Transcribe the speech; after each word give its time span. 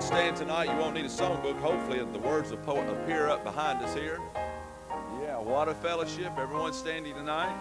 would 0.00 0.06
stand 0.06 0.36
tonight. 0.36 0.64
You 0.64 0.76
won't 0.76 0.94
need 0.94 1.04
a 1.04 1.08
songbook. 1.08 1.60
Hopefully, 1.60 1.98
the 1.98 2.18
words 2.20 2.50
of 2.50 2.58
the 2.58 2.64
poet 2.64 2.88
appear 2.88 3.28
up 3.28 3.44
behind 3.44 3.82
us 3.82 3.94
here. 3.94 4.18
Yeah, 5.22 5.38
what 5.38 5.68
a 5.68 5.74
fellowship. 5.74 6.32
Everyone 6.38 6.72
standing 6.72 7.14
tonight, 7.14 7.54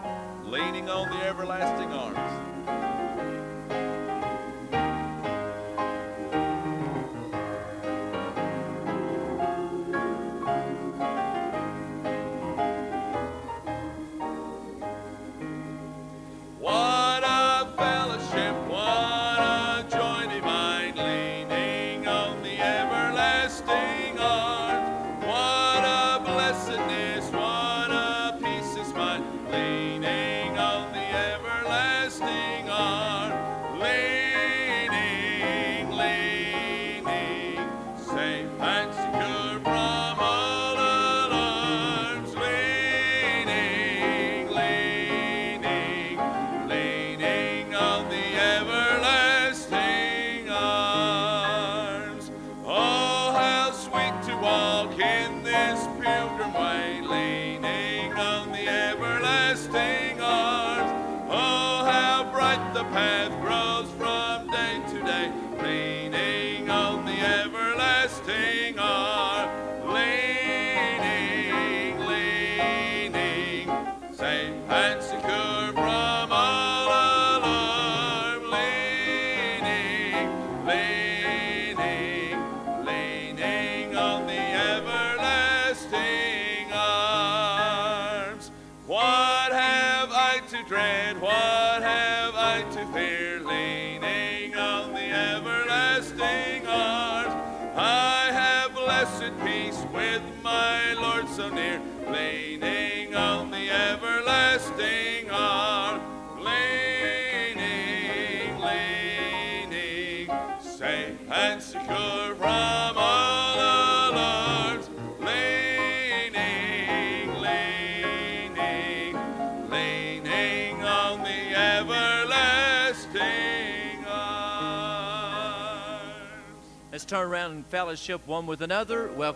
leaning 0.46 0.90
on 0.90 1.10
the 1.10 1.26
everlasting 1.26 1.92
arms. 1.92 2.89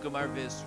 Gilmar 0.03 0.27
Vesso. 0.27 0.62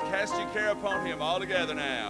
Cast 0.00 0.34
your 0.36 0.48
care 0.48 0.70
upon 0.70 1.04
him 1.04 1.20
altogether 1.20 1.74
now. 1.74 2.07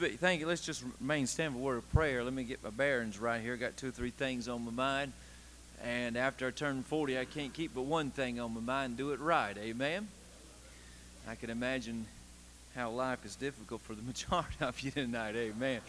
Be, 0.00 0.08
thank 0.10 0.40
you. 0.40 0.46
Let's 0.46 0.64
just 0.64 0.82
remain 0.98 1.26
stand 1.26 1.52
for 1.52 1.58
a 1.58 1.62
word 1.62 1.76
of 1.76 1.92
prayer. 1.92 2.24
Let 2.24 2.32
me 2.32 2.44
get 2.44 2.64
my 2.64 2.70
bearings 2.70 3.18
right 3.18 3.40
here. 3.40 3.56
Got 3.56 3.76
two 3.76 3.88
or 3.88 3.92
three 3.92 4.10
things 4.10 4.48
on 4.48 4.64
my 4.64 4.70
mind. 4.70 5.12
And 5.84 6.16
after 6.16 6.48
I 6.48 6.52
turn 6.52 6.82
40, 6.82 7.18
I 7.18 7.26
can't 7.26 7.52
keep 7.52 7.74
but 7.74 7.82
one 7.82 8.10
thing 8.10 8.40
on 8.40 8.54
my 8.54 8.60
mind 8.60 8.96
do 8.96 9.12
it 9.12 9.20
right. 9.20 9.56
Amen? 9.58 10.08
I 11.28 11.34
can 11.34 11.50
imagine 11.50 12.06
how 12.74 12.90
life 12.90 13.26
is 13.26 13.36
difficult 13.36 13.82
for 13.82 13.94
the 13.94 14.02
majority 14.06 14.56
of 14.60 14.80
you 14.80 14.90
tonight. 14.90 15.36
Amen. 15.36 15.80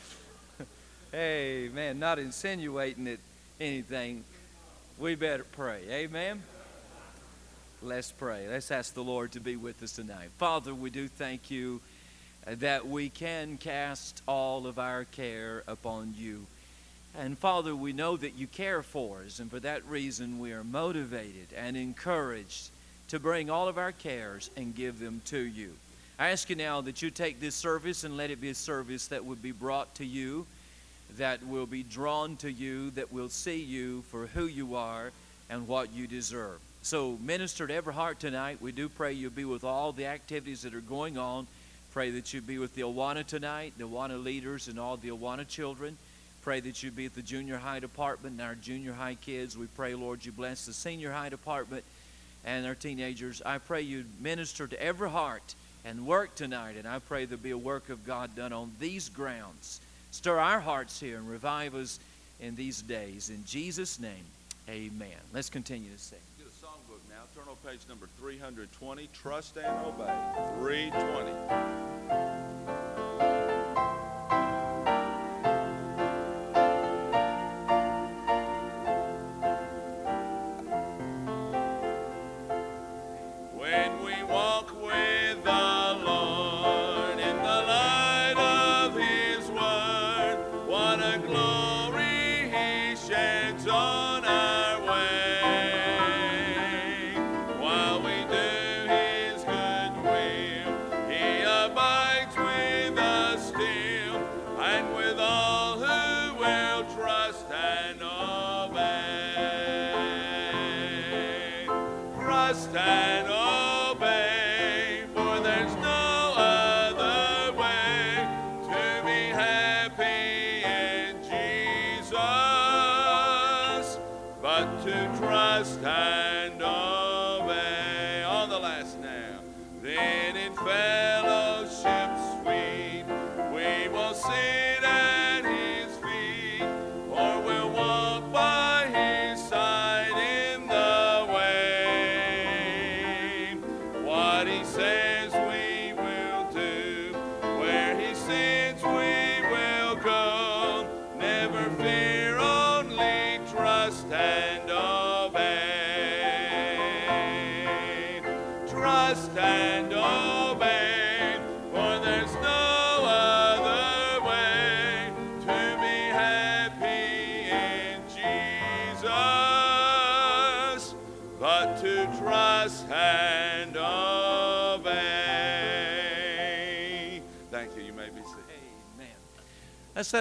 Amen. 1.13 1.99
Not 1.99 2.19
insinuating 2.19 3.07
it 3.07 3.19
anything. 3.61 4.25
We 4.99 5.15
better 5.15 5.45
pray. 5.45 5.83
Amen. 5.89 6.43
Let's 7.81 8.11
pray. 8.11 8.47
Let's 8.49 8.71
ask 8.71 8.93
the 8.93 9.03
Lord 9.03 9.31
to 9.31 9.39
be 9.39 9.55
with 9.55 9.81
us 9.81 9.93
tonight. 9.93 10.31
Father, 10.37 10.75
we 10.75 10.89
do 10.89 11.07
thank 11.07 11.49
you 11.49 11.79
that 12.45 12.87
we 12.87 13.09
can 13.09 13.57
cast 13.57 14.21
all 14.27 14.67
of 14.67 14.79
our 14.79 15.05
care 15.05 15.63
upon 15.67 16.13
you. 16.17 16.45
And 17.17 17.37
Father, 17.37 17.75
we 17.75 17.93
know 17.93 18.17
that 18.17 18.35
you 18.35 18.47
care 18.47 18.81
for 18.81 19.23
us, 19.25 19.39
and 19.39 19.51
for 19.51 19.59
that 19.59 19.85
reason 19.85 20.39
we 20.39 20.53
are 20.53 20.63
motivated 20.63 21.47
and 21.55 21.75
encouraged 21.75 22.69
to 23.09 23.19
bring 23.19 23.49
all 23.49 23.67
of 23.67 23.77
our 23.77 23.91
cares 23.91 24.49
and 24.55 24.73
give 24.73 24.99
them 24.99 25.21
to 25.25 25.37
you. 25.37 25.73
I 26.17 26.29
ask 26.29 26.49
you 26.49 26.55
now 26.55 26.81
that 26.81 27.01
you 27.01 27.09
take 27.09 27.39
this 27.39 27.55
service 27.55 28.03
and 28.03 28.15
let 28.15 28.31
it 28.31 28.39
be 28.39 28.49
a 28.49 28.55
service 28.55 29.07
that 29.07 29.25
would 29.25 29.41
be 29.41 29.51
brought 29.51 29.93
to 29.95 30.05
you, 30.05 30.45
that 31.17 31.45
will 31.45 31.65
be 31.65 31.83
drawn 31.83 32.37
to 32.37 32.51
you, 32.51 32.91
that 32.91 33.11
will 33.11 33.27
see 33.27 33.59
you 33.59 34.03
for 34.03 34.27
who 34.27 34.45
you 34.45 34.75
are 34.75 35.11
and 35.49 35.67
what 35.67 35.91
you 35.91 36.07
deserve. 36.07 36.59
So, 36.83 37.17
minister 37.21 37.67
to 37.67 37.73
every 37.73 37.93
heart 37.93 38.19
tonight. 38.19 38.61
We 38.61 38.71
do 38.71 38.87
pray 38.87 39.13
you'll 39.13 39.31
be 39.31 39.45
with 39.45 39.63
all 39.63 39.91
the 39.91 40.05
activities 40.05 40.61
that 40.61 40.73
are 40.73 40.79
going 40.79 41.17
on. 41.17 41.45
Pray 41.91 42.11
that 42.11 42.33
you 42.33 42.41
be 42.41 42.57
with 42.57 42.73
the 42.73 42.83
Awana 42.83 43.25
tonight, 43.25 43.73
the 43.77 43.87
Awana 43.87 44.23
leaders, 44.23 44.67
and 44.67 44.79
all 44.79 44.95
the 44.95 45.09
Awana 45.09 45.47
children. 45.47 45.97
Pray 46.41 46.59
that 46.61 46.81
you 46.81 46.89
be 46.89 47.05
at 47.05 47.13
the 47.13 47.21
junior 47.21 47.57
high 47.57 47.79
department 47.79 48.39
and 48.39 48.41
our 48.41 48.55
junior 48.55 48.93
high 48.93 49.15
kids. 49.15 49.57
We 49.57 49.67
pray, 49.67 49.93
Lord, 49.93 50.25
you 50.25 50.31
bless 50.31 50.65
the 50.65 50.73
senior 50.73 51.11
high 51.11 51.29
department 51.29 51.83
and 52.45 52.65
our 52.65 52.75
teenagers. 52.75 53.41
I 53.45 53.57
pray 53.57 53.81
you 53.81 54.05
minister 54.19 54.67
to 54.67 54.81
every 54.81 55.09
heart 55.09 55.53
and 55.85 56.07
work 56.07 56.33
tonight. 56.35 56.77
And 56.77 56.87
I 56.87 56.99
pray 56.99 57.25
there'll 57.25 57.43
be 57.43 57.51
a 57.51 57.57
work 57.57 57.89
of 57.89 58.05
God 58.05 58.35
done 58.35 58.53
on 58.53 58.71
these 58.79 59.09
grounds. 59.09 59.81
Stir 60.11 60.39
our 60.39 60.59
hearts 60.59 60.99
here 60.99 61.17
and 61.17 61.29
revive 61.29 61.75
us 61.75 61.99
in 62.39 62.55
these 62.55 62.81
days. 62.81 63.29
In 63.29 63.43
Jesus' 63.45 63.99
name, 63.99 64.25
amen. 64.69 65.19
Let's 65.33 65.49
continue 65.49 65.91
to 65.91 65.99
sing. 65.99 66.30
Page 67.65 67.81
number 67.87 68.07
320. 68.17 69.09
Trust 69.13 69.57
and 69.57 69.85
obey. 69.85 70.15
320. 70.59 71.31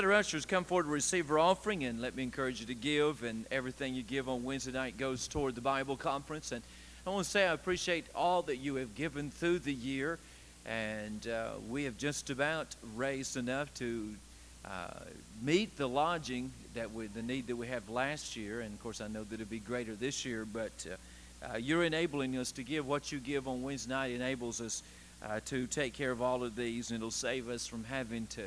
Let 0.00 0.06
our 0.06 0.12
ushers 0.14 0.46
come 0.46 0.64
forward 0.64 0.84
to 0.84 0.88
receive 0.88 1.30
our 1.30 1.38
offering, 1.38 1.84
and 1.84 2.00
let 2.00 2.16
me 2.16 2.22
encourage 2.22 2.58
you 2.58 2.66
to 2.66 2.74
give. 2.74 3.22
And 3.22 3.44
everything 3.50 3.94
you 3.94 4.02
give 4.02 4.30
on 4.30 4.44
Wednesday 4.44 4.72
night 4.72 4.96
goes 4.96 5.28
toward 5.28 5.54
the 5.54 5.60
Bible 5.60 5.94
conference. 5.94 6.52
And 6.52 6.62
I 7.06 7.10
want 7.10 7.26
to 7.26 7.30
say 7.30 7.46
I 7.46 7.52
appreciate 7.52 8.06
all 8.14 8.40
that 8.44 8.56
you 8.56 8.76
have 8.76 8.94
given 8.94 9.30
through 9.30 9.58
the 9.58 9.74
year, 9.74 10.18
and 10.64 11.28
uh, 11.28 11.50
we 11.68 11.84
have 11.84 11.98
just 11.98 12.30
about 12.30 12.74
raised 12.96 13.36
enough 13.36 13.74
to 13.74 14.08
uh, 14.64 15.00
meet 15.42 15.76
the 15.76 15.86
lodging 15.86 16.50
that 16.72 16.90
we, 16.92 17.08
the 17.08 17.20
need 17.20 17.48
that 17.48 17.56
we 17.56 17.66
have 17.66 17.86
last 17.90 18.36
year. 18.36 18.62
And 18.62 18.72
of 18.72 18.82
course, 18.82 19.02
I 19.02 19.08
know 19.08 19.24
that 19.24 19.34
it'll 19.34 19.50
be 19.50 19.58
greater 19.58 19.94
this 19.94 20.24
year, 20.24 20.46
but 20.50 20.72
uh, 20.90 21.46
uh, 21.46 21.58
you're 21.58 21.84
enabling 21.84 22.38
us 22.38 22.52
to 22.52 22.62
give 22.62 22.86
what 22.86 23.12
you 23.12 23.18
give 23.18 23.46
on 23.46 23.60
Wednesday 23.60 23.92
night 23.92 24.12
enables 24.12 24.62
us 24.62 24.82
uh, 25.22 25.40
to 25.44 25.66
take 25.66 25.92
care 25.92 26.10
of 26.10 26.22
all 26.22 26.42
of 26.42 26.56
these, 26.56 26.90
and 26.90 26.96
it'll 26.96 27.10
save 27.10 27.50
us 27.50 27.66
from 27.66 27.84
having 27.84 28.26
to 28.28 28.44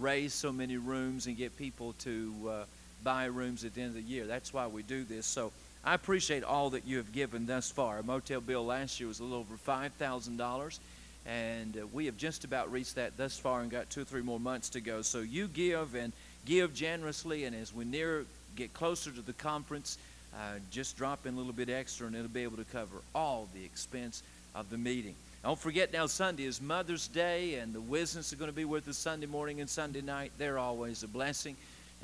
raise 0.00 0.32
so 0.32 0.52
many 0.52 0.76
rooms 0.76 1.26
and 1.26 1.36
get 1.36 1.56
people 1.56 1.94
to 2.00 2.34
uh, 2.48 2.64
buy 3.02 3.26
rooms 3.26 3.64
at 3.64 3.74
the 3.74 3.82
end 3.82 3.90
of 3.90 3.94
the 3.96 4.02
year. 4.02 4.26
That's 4.26 4.52
why 4.52 4.66
we 4.66 4.82
do 4.82 5.04
this. 5.04 5.26
So 5.26 5.52
I 5.84 5.94
appreciate 5.94 6.44
all 6.44 6.70
that 6.70 6.86
you 6.86 6.98
have 6.98 7.12
given 7.12 7.46
thus 7.46 7.70
far. 7.70 7.98
A 7.98 8.02
motel 8.02 8.40
bill 8.40 8.64
last 8.64 9.00
year 9.00 9.08
was 9.08 9.20
a 9.20 9.22
little 9.22 9.38
over 9.38 9.56
five 9.56 9.92
thousand 9.92 10.36
dollars, 10.36 10.80
and 11.26 11.76
uh, 11.76 11.86
we 11.86 12.06
have 12.06 12.16
just 12.16 12.44
about 12.44 12.70
reached 12.70 12.96
that 12.96 13.16
thus 13.16 13.38
far 13.38 13.62
and 13.62 13.70
got 13.70 13.88
two 13.90 14.02
or 14.02 14.04
three 14.04 14.22
more 14.22 14.40
months 14.40 14.70
to 14.70 14.80
go. 14.80 15.02
So 15.02 15.20
you 15.20 15.48
give 15.48 15.94
and 15.94 16.12
give 16.44 16.74
generously, 16.74 17.44
and 17.44 17.56
as 17.56 17.74
we 17.74 17.84
near 17.84 18.24
get 18.56 18.74
closer 18.74 19.10
to 19.10 19.22
the 19.22 19.32
conference, 19.34 19.96
uh, 20.34 20.58
just 20.70 20.96
drop 20.96 21.26
in 21.26 21.34
a 21.34 21.36
little 21.36 21.52
bit 21.52 21.68
extra, 21.68 22.06
and 22.06 22.16
it'll 22.16 22.28
be 22.28 22.42
able 22.42 22.56
to 22.56 22.64
cover 22.64 22.96
all 23.14 23.48
the 23.54 23.64
expense 23.64 24.22
of 24.54 24.70
the 24.70 24.78
meeting. 24.78 25.14
Don't 25.42 25.58
forget 25.58 25.92
now, 25.92 26.06
Sunday 26.06 26.44
is 26.44 26.60
Mother's 26.60 27.08
Day, 27.08 27.54
and 27.54 27.72
the 27.72 27.80
Wisdoms 27.80 28.32
are 28.32 28.36
going 28.36 28.50
to 28.50 28.56
be 28.56 28.66
with 28.66 28.86
us 28.88 28.98
Sunday 28.98 29.26
morning 29.26 29.60
and 29.60 29.70
Sunday 29.70 30.02
night. 30.02 30.32
They're 30.36 30.58
always 30.58 31.02
a 31.02 31.08
blessing. 31.08 31.56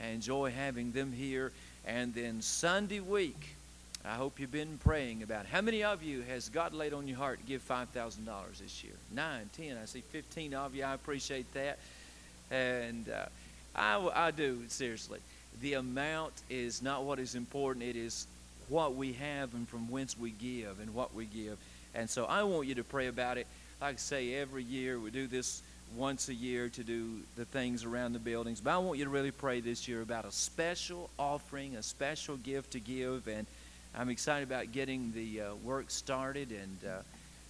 I 0.03 0.09
enjoy 0.09 0.51
having 0.51 0.93
them 0.93 1.13
here. 1.13 1.53
And 1.87 2.15
then 2.15 2.41
Sunday 2.41 3.01
week, 3.01 3.57
I 4.05 4.15
hope 4.15 4.41
you've 4.41 4.53
been 4.53 4.79
praying 4.79 5.23
about 5.23 5.47
how 5.47 5.61
many 5.61 5.85
of 5.85 6.03
you 6.03 6.23
has 6.23 6.49
God 6.49 6.73
laid 6.73 6.93
on 6.93 7.07
your 7.07 7.19
heart 7.19 7.41
to 7.41 7.47
give 7.47 7.67
$5,000 7.67 8.59
this 8.59 8.83
year? 8.83 8.93
Nine, 9.13 9.51
ten. 9.57 9.77
I 9.77 9.85
see 9.85 10.01
15 10.01 10.55
of 10.55 10.75
you. 10.75 10.85
I 10.85 10.95
appreciate 10.95 11.53
that. 11.55 11.79
And 12.51 13.09
uh, 13.09 13.27
I, 13.75 14.27
I 14.29 14.31
do, 14.31 14.63
seriously. 14.69 15.21
The 15.61 15.75
amount 15.75 16.35
is 16.51 16.83
not 16.83 17.05
what 17.05 17.19
is 17.19 17.35
important, 17.35 17.85
it 17.85 17.97
is 17.97 18.27
what 18.69 18.95
we 18.95 19.13
have 19.15 19.55
and 19.55 19.69
from 19.69 19.91
whence 19.91 20.19
we 20.19 20.31
give 20.31 20.81
and 20.81 20.95
what 20.95 21.15
we 21.15 21.25
give. 21.25 21.57
And 21.95 22.11
so 22.11 22.27
I 22.27 22.43
want 22.43 22.67
you 22.67 22.75
to 22.75 22.85
pray 22.85 23.07
about 23.07 23.39
it. 23.39 23.47
Like 23.81 23.95
I 23.95 23.97
say, 23.97 24.35
every 24.35 24.65
year 24.65 24.99
we 24.99 25.11
do 25.11 25.27
this 25.27 25.63
once 25.97 26.29
a 26.29 26.35
year 26.35 26.69
to 26.69 26.83
do 26.83 27.21
the 27.37 27.45
things 27.45 27.85
around 27.85 28.13
the 28.13 28.19
buildings. 28.19 28.61
But 28.61 28.75
I 28.75 28.79
want 28.79 28.99
you 28.99 29.05
to 29.05 29.11
really 29.11 29.31
pray 29.31 29.61
this 29.61 29.87
year 29.87 30.03
about 30.03 30.25
a 30.25 30.33
special 30.33 31.09
offering, 31.19 31.77
a 31.77 31.83
special 31.83 32.37
gift 32.39 32.73
to 32.73 32.81
give. 32.81 33.29
And 33.29 33.47
I'm 33.95 34.11
excited 34.11 34.47
about 34.49 34.73
getting 34.73 35.13
the 35.15 35.43
uh, 35.43 35.55
work 35.65 35.91
started. 35.91 36.51
And, 36.51 36.79
uh, 36.91 36.99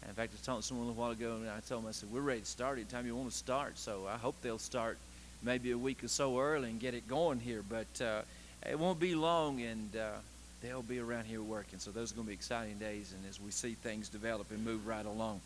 In 0.08 0.14
fact, 0.14 0.32
I 0.34 0.44
talking 0.44 0.60
to 0.60 0.66
someone 0.66 0.88
a 0.88 0.92
while 0.92 1.10
ago, 1.10 1.36
and 1.36 1.48
I 1.48 1.60
told 1.60 1.82
them, 1.82 1.88
I 1.88 1.92
said, 1.92 2.12
we're 2.12 2.20
ready 2.20 2.40
to 2.40 2.46
start 2.46 2.78
anytime 2.78 3.06
you 3.06 3.16
want 3.16 3.30
to 3.30 3.36
start. 3.36 3.78
So 3.78 4.06
I 4.06 4.16
hope 4.16 4.36
they'll 4.42 4.58
start 4.58 4.98
maybe 5.42 5.70
a 5.70 5.78
week 5.78 6.04
or 6.04 6.08
so 6.08 6.38
early 6.38 6.70
and 6.70 6.80
get 6.80 6.94
it 6.94 7.08
going 7.08 7.40
here. 7.40 7.62
But 7.68 8.00
uh, 8.00 8.22
it 8.68 8.78
won't 8.78 8.98
be 8.98 9.14
long, 9.14 9.60
and 9.60 9.96
uh, 9.96 10.10
they'll 10.62 10.82
be 10.82 10.98
around 10.98 11.24
here 11.24 11.42
working. 11.42 11.78
So 11.78 11.90
those 11.90 12.12
are 12.12 12.14
going 12.14 12.26
to 12.26 12.30
be 12.30 12.34
exciting 12.34 12.78
days, 12.78 13.14
and 13.16 13.28
as 13.28 13.40
we 13.40 13.50
see 13.50 13.74
things 13.74 14.08
develop 14.08 14.50
and 14.50 14.64
move 14.64 14.86
right 14.86 15.06
along. 15.06 15.40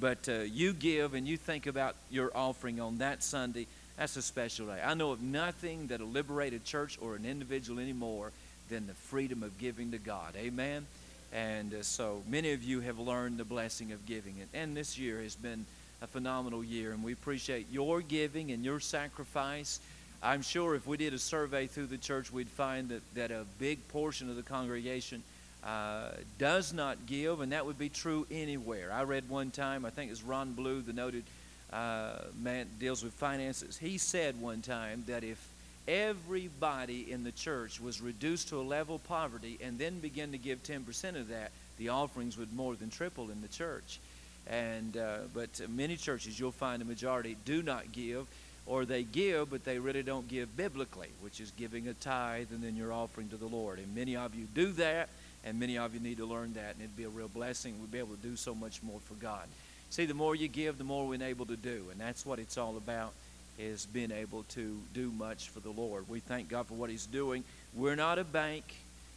But 0.00 0.28
uh, 0.28 0.40
you 0.40 0.72
give 0.72 1.14
and 1.14 1.26
you 1.26 1.36
think 1.36 1.66
about 1.66 1.94
your 2.10 2.30
offering 2.36 2.80
on 2.80 2.98
that 2.98 3.22
Sunday. 3.22 3.66
That's 3.96 4.16
a 4.16 4.22
special 4.22 4.66
day. 4.66 4.80
I 4.84 4.94
know 4.94 5.12
of 5.12 5.22
nothing 5.22 5.86
that'll 5.86 6.08
liberate 6.08 6.52
a 6.52 6.58
church 6.58 6.98
or 7.00 7.14
an 7.14 7.24
individual 7.24 7.78
anymore 7.78 8.32
than 8.68 8.86
the 8.88 8.94
freedom 8.94 9.42
of 9.44 9.56
giving 9.58 9.92
to 9.92 9.98
God. 9.98 10.34
Amen. 10.36 10.86
And 11.32 11.74
uh, 11.74 11.82
so 11.82 12.22
many 12.28 12.52
of 12.52 12.62
you 12.62 12.80
have 12.80 12.98
learned 12.98 13.38
the 13.38 13.44
blessing 13.44 13.92
of 13.92 14.04
giving. 14.06 14.34
And, 14.40 14.48
and 14.52 14.76
this 14.76 14.98
year 14.98 15.20
has 15.22 15.36
been 15.36 15.64
a 16.04 16.06
phenomenal 16.06 16.62
year, 16.62 16.92
and 16.92 17.02
we 17.02 17.14
appreciate 17.14 17.66
your 17.72 18.02
giving 18.02 18.52
and 18.52 18.62
your 18.62 18.78
sacrifice. 18.78 19.80
I'm 20.22 20.42
sure 20.42 20.74
if 20.74 20.86
we 20.86 20.98
did 20.98 21.14
a 21.14 21.18
survey 21.18 21.66
through 21.66 21.86
the 21.86 21.96
church, 21.96 22.30
we'd 22.30 22.48
find 22.48 22.90
that, 22.90 23.02
that 23.14 23.30
a 23.30 23.46
big 23.58 23.88
portion 23.88 24.28
of 24.28 24.36
the 24.36 24.42
congregation 24.42 25.22
uh, 25.64 26.10
does 26.38 26.74
not 26.74 27.06
give, 27.06 27.40
and 27.40 27.52
that 27.52 27.64
would 27.64 27.78
be 27.78 27.88
true 27.88 28.26
anywhere. 28.30 28.92
I 28.92 29.04
read 29.04 29.30
one 29.30 29.50
time, 29.50 29.86
I 29.86 29.90
think 29.90 30.10
it's 30.10 30.22
Ron 30.22 30.52
Blue, 30.52 30.82
the 30.82 30.92
noted 30.92 31.24
uh, 31.72 32.18
man 32.38 32.66
deals 32.78 33.02
with 33.02 33.14
finances. 33.14 33.78
He 33.78 33.96
said 33.96 34.38
one 34.38 34.60
time 34.60 35.04
that 35.06 35.24
if 35.24 35.42
everybody 35.88 37.10
in 37.10 37.24
the 37.24 37.32
church 37.32 37.80
was 37.80 38.02
reduced 38.02 38.48
to 38.50 38.60
a 38.60 38.62
level 38.62 38.96
of 38.96 39.04
poverty 39.04 39.58
and 39.62 39.78
then 39.78 40.00
began 40.00 40.32
to 40.32 40.38
give 40.38 40.62
10% 40.62 41.18
of 41.18 41.28
that, 41.28 41.50
the 41.78 41.88
offerings 41.88 42.36
would 42.36 42.52
more 42.52 42.76
than 42.76 42.90
triple 42.90 43.30
in 43.30 43.40
the 43.40 43.48
church. 43.48 43.98
And 44.46 44.96
uh, 44.96 45.18
but 45.32 45.60
many 45.70 45.96
churches, 45.96 46.38
you'll 46.38 46.52
find 46.52 46.80
the 46.80 46.84
majority 46.84 47.36
do 47.44 47.62
not 47.62 47.92
give, 47.92 48.26
or 48.66 48.84
they 48.84 49.02
give, 49.02 49.50
but 49.50 49.64
they 49.64 49.78
really 49.78 50.02
don't 50.02 50.28
give 50.28 50.56
biblically, 50.56 51.08
which 51.20 51.40
is 51.40 51.50
giving 51.52 51.88
a 51.88 51.94
tithe 51.94 52.48
and 52.50 52.62
then 52.62 52.76
your 52.76 52.92
offering 52.92 53.28
to 53.30 53.36
the 53.36 53.46
Lord. 53.46 53.78
And 53.78 53.94
many 53.94 54.16
of 54.16 54.34
you 54.34 54.46
do 54.54 54.72
that, 54.72 55.08
and 55.44 55.58
many 55.58 55.78
of 55.78 55.94
you 55.94 56.00
need 56.00 56.18
to 56.18 56.26
learn 56.26 56.54
that, 56.54 56.74
and 56.74 56.80
it'd 56.80 56.96
be 56.96 57.04
a 57.04 57.08
real 57.08 57.28
blessing. 57.28 57.74
We'd 57.80 57.90
be 57.92 57.98
able 57.98 58.16
to 58.16 58.22
do 58.22 58.36
so 58.36 58.54
much 58.54 58.82
more 58.82 59.00
for 59.00 59.14
God. 59.14 59.46
See, 59.90 60.06
the 60.06 60.14
more 60.14 60.34
you 60.34 60.48
give, 60.48 60.76
the 60.78 60.84
more 60.84 61.06
we're 61.06 61.22
able 61.22 61.46
to 61.46 61.56
do, 61.56 61.86
and 61.90 62.00
that's 62.00 62.26
what 62.26 62.38
it's 62.38 62.58
all 62.58 62.76
about 62.76 63.12
is 63.58 63.86
being 63.86 64.10
able 64.10 64.42
to 64.44 64.76
do 64.92 65.12
much 65.12 65.48
for 65.50 65.60
the 65.60 65.70
Lord. 65.70 66.08
We 66.08 66.20
thank 66.20 66.48
God 66.48 66.66
for 66.66 66.74
what 66.74 66.90
He's 66.90 67.06
doing. 67.06 67.44
We're 67.74 67.94
not 67.94 68.18
a 68.18 68.24
bank, 68.24 68.64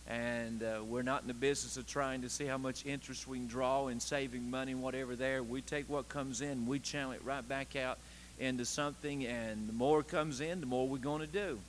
and 0.09 0.63
uh, 0.63 0.83
we're 0.83 1.01
not 1.01 1.21
in 1.21 1.27
the 1.27 1.33
business 1.33 1.75
of 1.77 1.85
trying 1.85 2.21
to 2.21 2.29
see 2.29 2.45
how 2.45 2.57
much 2.57 2.85
interest 2.85 3.27
we 3.27 3.37
can 3.37 3.47
draw 3.47 3.87
in 3.87 3.99
saving 3.99 4.49
money 4.49 4.71
and 4.71 4.81
whatever 4.81 5.15
there. 5.15 5.43
We 5.43 5.61
take 5.61 5.89
what 5.89 6.07
comes 6.07 6.41
in, 6.41 6.65
we 6.65 6.79
channel 6.79 7.11
it 7.11 7.21
right 7.25 7.47
back 7.47 7.75
out 7.75 7.97
into 8.39 8.65
something, 8.65 9.25
and 9.25 9.67
the 9.67 9.73
more 9.73 10.03
comes 10.03 10.39
in, 10.39 10.59
the 10.61 10.65
more 10.65 10.87
we're 10.87 10.97
going 10.97 11.21
to 11.21 11.27
do. 11.27 11.59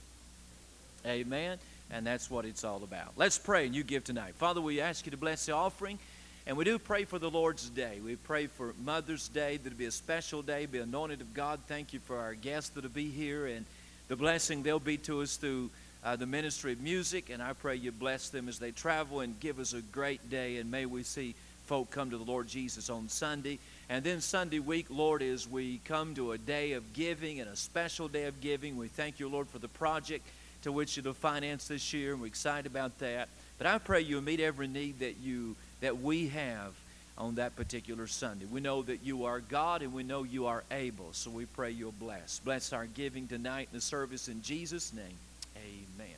Amen. 1.06 1.58
And 1.90 2.06
that's 2.06 2.30
what 2.30 2.44
it's 2.44 2.64
all 2.64 2.82
about. 2.84 3.12
Let's 3.16 3.38
pray 3.38 3.66
and 3.66 3.74
you 3.74 3.82
give 3.82 4.04
tonight. 4.04 4.34
Father, 4.34 4.60
we 4.60 4.80
ask 4.80 5.06
you 5.06 5.10
to 5.10 5.16
bless 5.16 5.46
the 5.46 5.52
offering. 5.52 5.98
And 6.46 6.56
we 6.56 6.64
do 6.64 6.78
pray 6.78 7.04
for 7.04 7.18
the 7.18 7.28
Lord's 7.28 7.68
Day. 7.68 8.00
We 8.02 8.16
pray 8.16 8.46
for 8.46 8.72
Mother's 8.82 9.28
Day, 9.28 9.58
that 9.58 9.70
it 9.70 9.76
be 9.76 9.84
a 9.84 9.90
special 9.90 10.40
day, 10.40 10.64
be 10.64 10.78
anointed 10.78 11.20
of 11.20 11.34
God. 11.34 11.60
Thank 11.68 11.92
you 11.92 12.00
for 12.00 12.16
our 12.16 12.32
guests 12.34 12.70
that'll 12.70 12.88
be 12.88 13.10
here 13.10 13.46
and 13.46 13.66
the 14.08 14.16
blessing 14.16 14.62
they'll 14.62 14.78
be 14.78 14.96
to 14.96 15.20
us 15.20 15.36
through 15.36 15.68
uh, 16.04 16.16
the 16.16 16.26
ministry 16.26 16.72
of 16.72 16.80
music. 16.80 17.30
And 17.30 17.42
I 17.42 17.52
pray 17.52 17.76
you 17.76 17.92
bless 17.92 18.28
them 18.28 18.48
as 18.48 18.58
they 18.58 18.70
travel 18.70 19.20
and 19.20 19.38
give 19.40 19.58
us 19.58 19.72
a 19.72 19.82
great 19.82 20.30
day. 20.30 20.56
And 20.56 20.70
may 20.70 20.86
we 20.86 21.02
see 21.02 21.34
folk 21.66 21.90
come 21.90 22.10
to 22.10 22.18
the 22.18 22.24
Lord 22.24 22.48
Jesus 22.48 22.88
on 22.88 23.08
Sunday. 23.08 23.58
And 23.88 24.04
then 24.04 24.20
Sunday 24.20 24.58
week, 24.58 24.86
Lord, 24.88 25.22
as 25.22 25.48
we 25.48 25.80
come 25.84 26.14
to 26.14 26.32
a 26.32 26.38
day 26.38 26.72
of 26.72 26.92
giving 26.92 27.40
and 27.40 27.50
a 27.50 27.56
special 27.56 28.08
day 28.08 28.24
of 28.24 28.40
giving, 28.40 28.76
we 28.76 28.88
thank 28.88 29.20
you, 29.20 29.28
Lord, 29.28 29.48
for 29.48 29.58
the 29.58 29.68
project 29.68 30.26
to 30.62 30.72
which 30.72 30.96
you'll 30.96 31.14
finance 31.14 31.68
this 31.68 31.92
year. 31.92 32.12
And 32.12 32.20
we're 32.20 32.26
excited 32.26 32.66
about 32.66 32.98
that. 32.98 33.28
But 33.58 33.66
I 33.66 33.78
pray 33.78 34.00
you'll 34.00 34.22
meet 34.22 34.40
every 34.40 34.68
need 34.68 35.00
that 35.00 35.18
you 35.18 35.56
that 35.80 36.00
we 36.00 36.28
have 36.28 36.74
on 37.16 37.34
that 37.34 37.56
particular 37.56 38.06
Sunday. 38.06 38.46
We 38.46 38.60
know 38.60 38.82
that 38.82 39.02
you 39.02 39.24
are 39.24 39.40
God 39.40 39.82
and 39.82 39.92
we 39.92 40.04
know 40.04 40.22
you 40.22 40.46
are 40.46 40.62
able, 40.70 41.12
so 41.12 41.30
we 41.30 41.46
pray 41.46 41.70
you'll 41.70 41.92
bless. 41.92 42.40
Bless 42.44 42.72
our 42.72 42.86
giving 42.86 43.26
tonight 43.26 43.68
in 43.72 43.76
the 43.76 43.80
service 43.80 44.28
in 44.28 44.40
Jesus' 44.42 44.92
name. 44.92 45.16
Amen. 45.58 46.17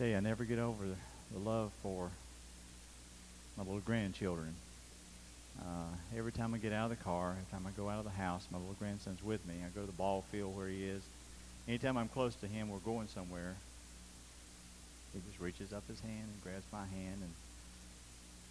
Tell 0.00 0.08
you, 0.08 0.16
I 0.16 0.20
never 0.20 0.44
get 0.44 0.58
over 0.58 0.86
the, 0.86 0.94
the 1.30 1.38
love 1.38 1.72
for 1.82 2.10
my 3.58 3.64
little 3.64 3.80
grandchildren. 3.80 4.54
Uh, 5.60 5.92
every 6.16 6.32
time 6.32 6.54
I 6.54 6.56
get 6.56 6.72
out 6.72 6.90
of 6.90 6.98
the 6.98 7.04
car, 7.04 7.32
every 7.32 7.44
time 7.52 7.66
I 7.66 7.70
go 7.78 7.90
out 7.90 7.98
of 7.98 8.04
the 8.04 8.10
house, 8.10 8.46
my 8.50 8.56
little 8.56 8.76
grandson's 8.78 9.22
with 9.22 9.46
me. 9.46 9.56
I 9.62 9.68
go 9.74 9.82
to 9.82 9.86
the 9.86 9.92
ball 9.92 10.24
field 10.32 10.56
where 10.56 10.68
he 10.68 10.84
is. 10.84 11.02
Anytime 11.68 11.98
I'm 11.98 12.08
close 12.08 12.34
to 12.36 12.46
him, 12.46 12.70
we're 12.70 12.78
going 12.78 13.08
somewhere. 13.08 13.56
He 15.12 15.20
just 15.28 15.38
reaches 15.38 15.70
up 15.70 15.82
his 15.86 16.00
hand 16.00 16.28
and 16.32 16.42
grabs 16.42 16.64
my 16.72 16.86
hand, 16.86 17.20
and 17.20 17.32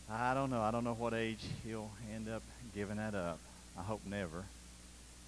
I 0.07 0.35
don't 0.35 0.51
know. 0.51 0.61
I 0.61 0.69
don't 0.69 0.83
know 0.83 0.93
what 0.93 1.15
age 1.15 1.43
he'll 1.65 1.89
end 2.13 2.29
up 2.29 2.43
giving 2.75 2.97
that 2.97 3.15
up. 3.15 3.39
I 3.75 3.81
hope 3.81 4.01
never. 4.05 4.45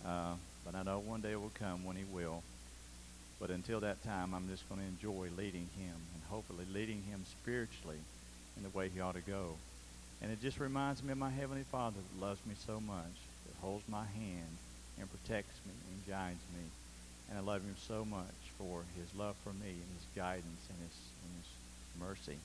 Uh, 0.06 0.34
but 0.64 0.76
I 0.76 0.84
know 0.84 1.00
one 1.00 1.22
day 1.22 1.36
will 1.36 1.52
come 1.56 1.84
when 1.84 1.96
he 1.96 2.04
will. 2.04 2.44
But 3.42 3.50
until 3.50 3.80
that 3.80 4.04
time, 4.04 4.36
I'm 4.36 4.48
just 4.48 4.70
going 4.70 4.82
to 4.82 4.88
enjoy 4.88 5.34
leading 5.36 5.68
him 5.76 5.98
and 6.14 6.22
hopefully 6.30 6.66
leading 6.72 7.02
him 7.02 7.26
spiritually 7.42 7.98
in 8.56 8.62
the 8.62 8.70
way 8.70 8.88
he 8.94 9.02
ought 9.02 9.16
to 9.16 9.22
go. 9.22 9.58
And 10.22 10.32
it 10.32 10.40
just 10.40 10.60
reminds 10.60 11.02
me 11.02 11.12
of 11.12 11.18
my 11.18 11.32
Heavenly 11.32 11.66
Father 11.72 11.98
that 11.98 12.24
loves 12.24 12.40
me 12.46 12.54
so 12.68 12.80
much, 12.80 13.18
that 13.48 13.56
holds 13.60 13.84
my 13.90 14.06
hand 14.06 14.54
and 15.00 15.10
protects 15.10 15.58
me 15.66 15.74
and 15.90 16.08
guides 16.08 16.46
me. 16.54 16.62
And 17.30 17.40
I 17.40 17.42
love 17.42 17.64
him 17.64 17.76
so 17.88 18.06
much 18.06 18.38
for 18.60 18.84
his 18.96 19.10
love 19.18 19.36
for 19.44 19.54
me 19.54 19.74
and 19.74 19.90
his 19.98 20.06
guidance 20.16 20.62
and 20.70 20.78
his, 20.86 20.98
and 21.26 21.34
his 21.42 21.50
mercy. 21.98 22.38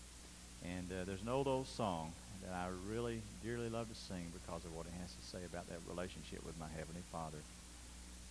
And 0.64 0.88
uh, 0.90 1.04
there's 1.04 1.20
an 1.20 1.28
old, 1.28 1.46
old 1.46 1.66
song 1.66 2.12
that 2.42 2.54
I 2.54 2.68
really 2.88 3.20
dearly 3.44 3.68
love 3.68 3.90
to 3.90 3.94
sing 3.94 4.32
because 4.32 4.64
of 4.64 4.74
what 4.74 4.86
it 4.86 4.96
has 5.02 5.12
to 5.12 5.36
say 5.36 5.44
about 5.44 5.68
that 5.68 5.84
relationship 5.90 6.40
with 6.46 6.58
my 6.58 6.68
Heavenly 6.74 7.04
Father. 7.12 7.44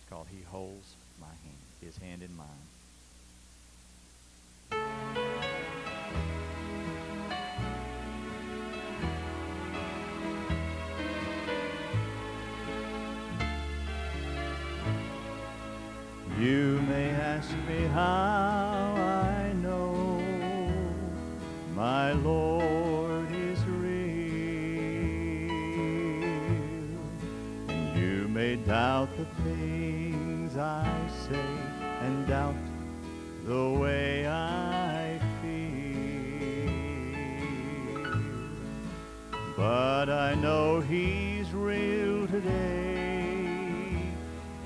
Called 0.08 0.28
He 0.30 0.42
Holds 0.42 0.94
My 1.20 1.26
Hand, 1.26 1.56
His 1.80 1.96
Hand 1.98 2.22
in 2.22 2.36
Mine. 2.36 2.46
You 16.38 16.82
may 16.86 17.10
ask 17.10 17.50
me 17.66 17.86
how 17.86 18.94
I 18.98 19.52
know 19.54 20.22
my 21.74 22.12
Lord 22.12 23.32
is 23.32 23.58
real. 23.64 23.90
And 27.68 27.98
you 27.98 28.28
may 28.28 28.56
doubt 28.56 29.08
the 29.16 29.24
today. 42.40 44.12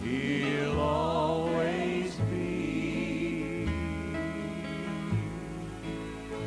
He'll 0.02 0.80
always 0.80 2.16
be. 2.32 3.68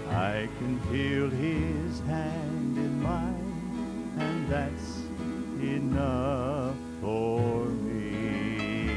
I 0.10 0.50
can 0.58 0.80
feel 0.92 1.30
his 1.30 2.02
hand 2.02 2.78
in 2.78 3.02
mine, 3.02 4.16
and 4.20 4.50
that's 4.50 5.00
enough 5.62 6.76
for 7.00 7.68
me. 7.68 8.90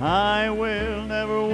I 0.00 0.48
will 0.48 1.02
never 1.02 1.46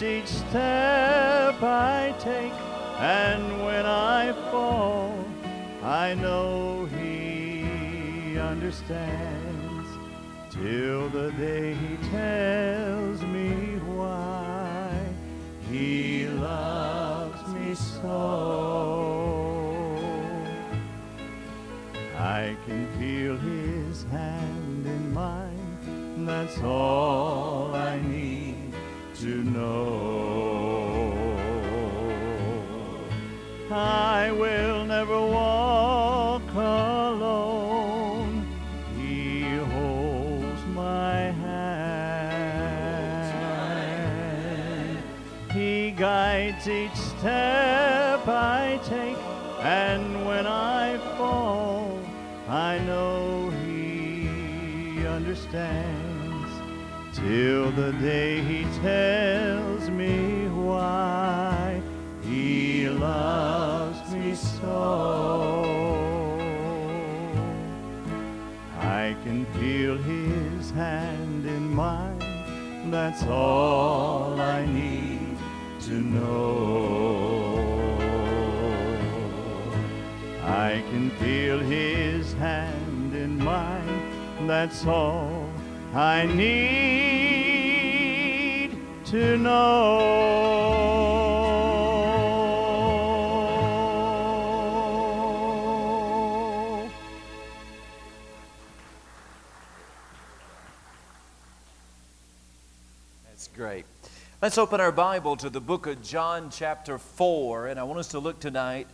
each 0.00 0.28
step 0.28 1.60
I 1.60 2.14
take, 2.18 2.52
and 2.98 3.64
when 3.66 3.84
I 3.84 4.32
fall, 4.50 5.12
I 5.82 6.14
know 6.14 6.86
He 6.86 8.38
understands 8.38 9.88
till 10.50 11.08
the 11.10 11.32
day 11.32 11.74
He 11.74 11.96
tells 12.08 13.20
me 13.22 13.50
why 13.96 15.04
He 15.68 16.28
loves 16.28 17.46
me 17.52 17.74
so. 17.74 18.92
I 22.22 22.56
can 22.66 22.86
feel 22.98 23.36
his 23.36 24.04
hand 24.04 24.86
in 24.86 25.12
mine. 25.12 26.24
That's 26.24 26.56
all 26.62 27.51
to 29.22 29.42
know. 29.44 31.14
I 33.70 34.32
will 34.32 34.84
never 34.84 35.20
walk 35.20 36.42
alone. 36.54 38.44
He 38.98 39.58
holds 39.58 40.64
my 40.74 41.30
hand. 41.44 41.72
He 45.52 45.92
guides 45.92 46.66
each 46.66 46.96
step 46.96 48.26
I 48.26 48.80
take, 48.84 49.18
and 49.62 50.26
when 50.26 50.48
I 50.48 50.98
fall, 51.16 52.00
I 52.48 52.78
know 52.80 53.50
He 53.64 55.06
understands 55.06 56.11
till 57.22 57.70
the 57.72 57.92
day 58.00 58.40
He 58.40 58.64
tells 58.80 59.88
me 59.90 60.48
why 60.48 61.80
He 62.22 62.88
loves 62.88 64.12
me 64.12 64.34
so. 64.34 65.58
I 68.80 69.16
can 69.22 69.46
feel 69.54 69.96
His 69.98 70.70
hand 70.72 71.46
in 71.46 71.72
mine. 71.72 72.90
That's 72.90 73.22
all 73.24 74.40
I 74.40 74.66
need 74.66 75.36
to 75.82 75.92
know. 75.92 76.48
I 80.42 80.82
can 80.90 81.10
feel 81.20 81.60
His 81.60 82.32
hand 82.34 83.14
in 83.14 83.38
mine. 83.38 84.46
That's 84.48 84.84
all 84.86 85.31
I 85.94 86.24
need 86.24 86.70
to 89.04 89.36
know. 89.36 90.22
That's 103.26 103.48
great. 103.48 103.84
Let's 104.40 104.56
open 104.56 104.80
our 104.80 104.90
Bible 104.92 105.36
to 105.36 105.50
the 105.50 105.60
book 105.60 105.86
of 105.86 106.02
John, 106.02 106.48
chapter 106.50 106.96
4. 106.96 107.66
And 107.66 107.78
I 107.78 107.82
want 107.82 107.98
us 107.98 108.08
to 108.08 108.18
look 108.18 108.40
tonight 108.40 108.86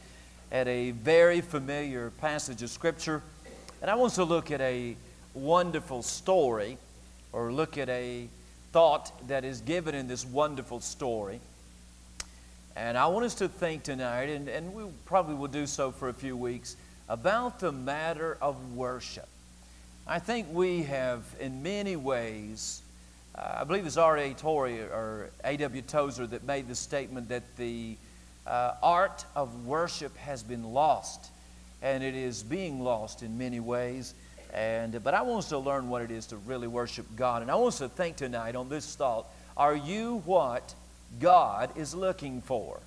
at 0.51 0.67
a 0.67 0.91
very 0.91 1.43
familiar 1.43 2.11
passage 2.11 2.61
of 2.65 2.71
Scripture. 2.71 3.23
And 3.81 3.89
I 3.89 3.95
want 3.95 4.11
us 4.11 4.17
to 4.17 4.25
look 4.25 4.51
at 4.51 4.61
a 4.61 4.97
wonderful 5.33 6.03
story, 6.03 6.77
or 7.33 7.53
look 7.53 7.79
at 7.79 7.89
a 7.89 8.29
thought 8.73 9.29
that 9.29 9.45
is 9.45 9.61
given 9.61 9.95
in 9.95 10.09
this 10.09 10.25
wonderful 10.25 10.81
story. 10.81 11.41
And 12.77 12.97
I 12.97 13.07
want 13.09 13.25
us 13.25 13.35
to 13.37 13.49
think 13.49 13.83
tonight, 13.83 14.29
and, 14.29 14.49
and 14.49 14.73
we 14.73 14.85
probably 15.05 15.35
will 15.35 15.49
do 15.49 15.67
so 15.67 15.91
for 15.91 16.09
a 16.09 16.15
few 16.15 16.37
weeks, 16.37 16.77
about 17.09 17.59
the 17.59 17.73
matter 17.73 18.39
of 18.41 18.75
worship. 18.75 19.29
I 20.07 20.19
think 20.19 20.47
we 20.53 20.85
have, 20.85 21.25
in 21.41 21.63
many 21.63 21.97
ways, 21.97 22.83
uh, 23.35 23.59
I 23.61 23.65
believe 23.65 23.85
it's 23.85 23.97
R.A. 23.97 24.33
Torrey 24.35 24.81
or 24.81 25.31
A.W. 25.45 25.83
Tozer 25.83 26.27
that 26.29 26.45
made 26.45 26.69
the 26.69 26.75
statement 26.75 27.29
that 27.31 27.43
the 27.57 27.97
uh, 28.47 28.75
art 28.83 29.25
of 29.37 29.67
worship 29.67 30.17
has 30.17 30.43
been 30.43 30.73
lost, 30.73 31.31
and 31.83 32.03
it 32.03 32.15
is 32.15 32.43
being 32.43 32.81
lost 32.81 33.23
in 33.23 33.37
many 33.39 33.61
ways. 33.61 34.15
And 34.53 35.03
but 35.05 35.15
I 35.15 35.23
want 35.23 35.41
us 35.45 35.49
to 35.51 35.59
learn 35.59 35.89
what 35.89 36.03
it 36.03 36.11
is 36.11 36.27
to 36.27 36.37
really 36.37 36.69
worship 36.69 37.07
God, 37.17 37.43
and 37.43 37.51
I 37.51 37.55
want 37.55 37.75
us 37.75 37.79
to 37.79 37.89
think 37.89 38.17
tonight 38.17 38.57
on 38.57 38.69
this 38.69 38.95
thought: 38.95 39.27
Are 39.57 39.77
you 39.77 40.23
what 40.25 40.75
God 41.21 41.77
is 41.77 41.95
looking 41.95 42.41
for? 42.41 42.81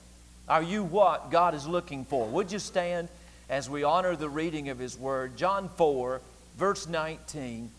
Are 0.49 0.63
you 0.63 0.83
what 0.83 1.31
God 1.31 1.53
is 1.53 1.67
looking 1.67 2.03
for? 2.03 2.27
Would 2.27 2.51
you 2.51 2.59
stand 2.59 3.09
as 3.49 3.69
we 3.69 3.83
honor 3.83 4.15
the 4.15 4.29
reading 4.29 4.69
of 4.69 4.79
His 4.79 4.97
Word, 4.97 5.37
John 5.37 5.69
4, 5.77 6.21
verse 6.57 6.87
19? 6.87 7.69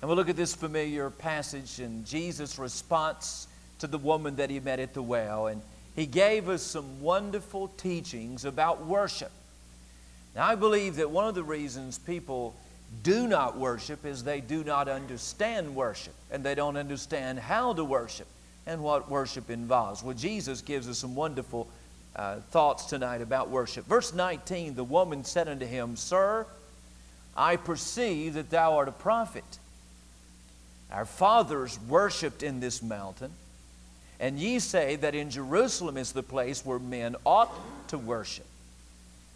And 0.00 0.08
we'll 0.08 0.16
look 0.16 0.28
at 0.28 0.36
this 0.36 0.54
familiar 0.54 1.08
passage 1.10 1.80
and 1.80 2.04
Jesus' 2.04 2.58
response 2.58 3.48
to 3.78 3.86
the 3.86 3.98
woman 3.98 4.36
that 4.36 4.50
he 4.50 4.60
met 4.60 4.78
at 4.78 4.94
the 4.94 5.02
well. 5.02 5.46
And 5.46 5.62
he 5.96 6.06
gave 6.06 6.48
us 6.48 6.62
some 6.62 7.00
wonderful 7.00 7.68
teachings 7.68 8.44
about 8.44 8.84
worship. 8.84 9.30
Now, 10.34 10.48
I 10.48 10.54
believe 10.54 10.96
that 10.96 11.10
one 11.10 11.28
of 11.28 11.34
the 11.34 11.44
reasons 11.44 11.98
people 11.98 12.54
do 13.02 13.26
not 13.26 13.56
worship 13.56 14.04
is 14.04 14.24
they 14.24 14.40
do 14.40 14.64
not 14.64 14.88
understand 14.88 15.74
worship 15.74 16.14
and 16.30 16.44
they 16.44 16.54
don't 16.54 16.76
understand 16.76 17.38
how 17.38 17.72
to 17.74 17.84
worship 17.84 18.26
and 18.66 18.82
what 18.82 19.10
worship 19.10 19.50
involves. 19.50 20.02
Well, 20.02 20.14
Jesus 20.14 20.60
gives 20.60 20.88
us 20.88 20.98
some 20.98 21.14
wonderful 21.14 21.68
uh, 22.16 22.36
thoughts 22.50 22.86
tonight 22.86 23.20
about 23.20 23.50
worship. 23.50 23.86
Verse 23.86 24.14
19 24.14 24.74
the 24.74 24.84
woman 24.84 25.24
said 25.24 25.48
unto 25.48 25.66
him, 25.66 25.96
Sir, 25.96 26.46
I 27.36 27.56
perceive 27.56 28.34
that 28.34 28.50
thou 28.50 28.76
art 28.76 28.88
a 28.88 28.92
prophet. 28.92 29.44
Our 30.90 31.04
fathers 31.04 31.78
worshipped 31.88 32.42
in 32.42 32.60
this 32.60 32.82
mountain, 32.82 33.32
and 34.20 34.38
ye 34.38 34.60
say 34.60 34.96
that 34.96 35.14
in 35.14 35.30
Jerusalem 35.30 35.96
is 35.96 36.12
the 36.12 36.22
place 36.22 36.64
where 36.64 36.78
men 36.78 37.16
ought 37.26 37.52
to 37.88 37.98
worship. 37.98 38.46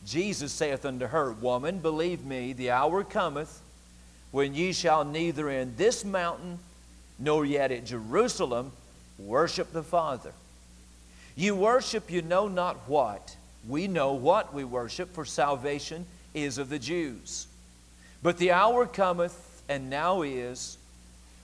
Jesus 0.06 0.52
saith 0.52 0.84
unto 0.84 1.06
her, 1.06 1.32
Woman, 1.32 1.78
believe 1.78 2.24
me, 2.24 2.52
the 2.52 2.70
hour 2.70 3.04
cometh 3.04 3.61
when 4.30 4.54
ye 4.54 4.72
shall 4.72 5.04
neither 5.04 5.50
in 5.50 5.76
this 5.76 6.04
mountain 6.04 6.58
nor 7.18 7.44
yet 7.44 7.72
at 7.72 7.87
Jerusalem 7.87 8.72
worship 9.18 9.72
the 9.72 9.82
Father. 9.82 10.32
You 11.37 11.54
worship 11.54 12.11
you 12.11 12.22
know 12.22 12.48
not 12.48 12.76
what. 12.88 13.37
We 13.68 13.87
know 13.87 14.12
what 14.12 14.54
we 14.54 14.64
worship, 14.64 15.14
for 15.14 15.24
salvation 15.24 16.06
is 16.34 16.58
of 16.58 16.68
the 16.68 16.78
Jews. 16.78 17.46
But 18.22 18.38
the 18.38 18.52
hour 18.52 18.87
cometh, 18.87 19.62
and 19.68 19.90
now 19.90 20.22
is, 20.22 20.78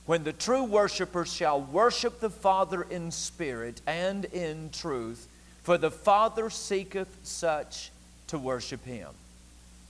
when 0.06 0.24
the 0.24 0.32
true 0.32 0.64
worshipers 0.64 1.32
shall 1.32 1.60
worship 1.60 2.20
the 2.20 2.30
Father 2.30 2.82
in 2.82 3.10
spirit 3.10 3.80
and 3.86 4.24
in 4.26 4.70
truth, 4.70 5.28
for 5.62 5.78
the 5.78 5.90
Father 5.90 6.50
seeketh 6.50 7.16
such 7.22 7.90
to 8.28 8.38
worship 8.38 8.84
him. 8.84 9.08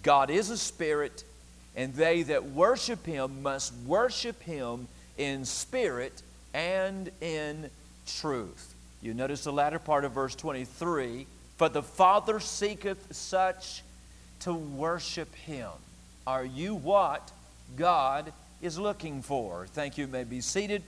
God 0.02 0.30
is 0.30 0.50
a 0.50 0.58
spirit, 0.58 1.24
and 1.74 1.94
they 1.94 2.22
that 2.24 2.44
worship 2.44 3.06
him 3.06 3.42
must 3.42 3.72
worship 3.86 4.40
him 4.42 4.88
in 5.16 5.44
spirit 5.44 6.22
and 6.52 7.10
in 7.20 7.70
truth. 8.06 8.74
You 9.02 9.14
notice 9.14 9.44
the 9.44 9.52
latter 9.52 9.78
part 9.78 10.04
of 10.04 10.12
verse 10.12 10.34
23 10.34 11.26
For 11.56 11.68
the 11.68 11.82
Father 11.82 12.40
seeketh 12.40 13.14
such 13.14 13.82
to 14.40 14.54
worship 14.54 15.34
him. 15.34 15.70
Are 16.26 16.44
you 16.44 16.74
what 16.74 17.32
God 17.76 18.32
is 18.62 18.78
looking 18.78 19.22
for? 19.22 19.66
Thank 19.68 19.98
you. 19.98 20.06
you 20.06 20.12
may 20.12 20.24
be 20.24 20.40
seated. 20.40 20.82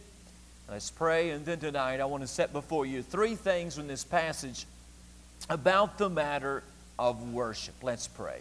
Let's 0.69 0.91
pray. 0.91 1.31
And 1.31 1.45
then 1.45 1.59
tonight, 1.61 2.01
I 2.01 2.07
want 2.07 2.23
to 2.23 2.27
set 2.27 2.53
before 2.53 2.87
you 2.87 3.03
three 3.03 3.35
things 3.35 3.79
in 3.79 3.87
this 3.87 4.03
passage 4.03 4.67
about 5.49 5.99
the 5.99 6.09
matter 6.09 6.63
of 6.99 7.33
worship. 7.33 7.75
Let's 7.83 8.09
pray. 8.09 8.41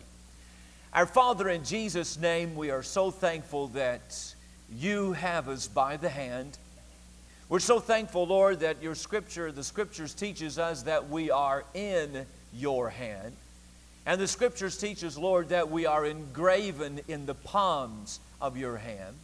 Our 0.94 1.06
Father, 1.06 1.50
in 1.50 1.63
Jesus' 1.65 2.18
name, 2.18 2.56
we 2.56 2.72
are 2.72 2.84
so 2.84 3.12
thankful 3.12 3.68
that 3.70 4.34
you 4.74 5.13
have 5.13 5.50
us 5.50 5.68
by 5.68 5.98
the 5.98 6.10
hand. 6.10 6.58
We're 7.50 7.60
so 7.60 7.80
thankful, 7.80 8.26
Lord, 8.28 8.62
that 8.62 8.82
your 8.82 8.96
scripture, 8.96 9.52
the 9.52 9.63
scriptures 9.63 10.13
teaches 10.13 10.58
us 10.58 10.84
that 10.84 11.10
we 11.10 11.30
are 11.30 11.63
in 11.74 12.26
your 12.54 12.89
hand. 12.89 13.34
And 14.06 14.22
the 14.22 14.28
scriptures 14.28 14.78
teach 14.78 15.04
us, 15.04 15.18
Lord, 15.18 15.50
that 15.50 15.70
we 15.70 15.86
are 15.86 16.06
engraven 16.06 17.02
in 17.08 17.26
the 17.26 17.34
palms 17.34 18.20
of 18.39 18.56
your 18.56 18.78
hand, 18.78 19.15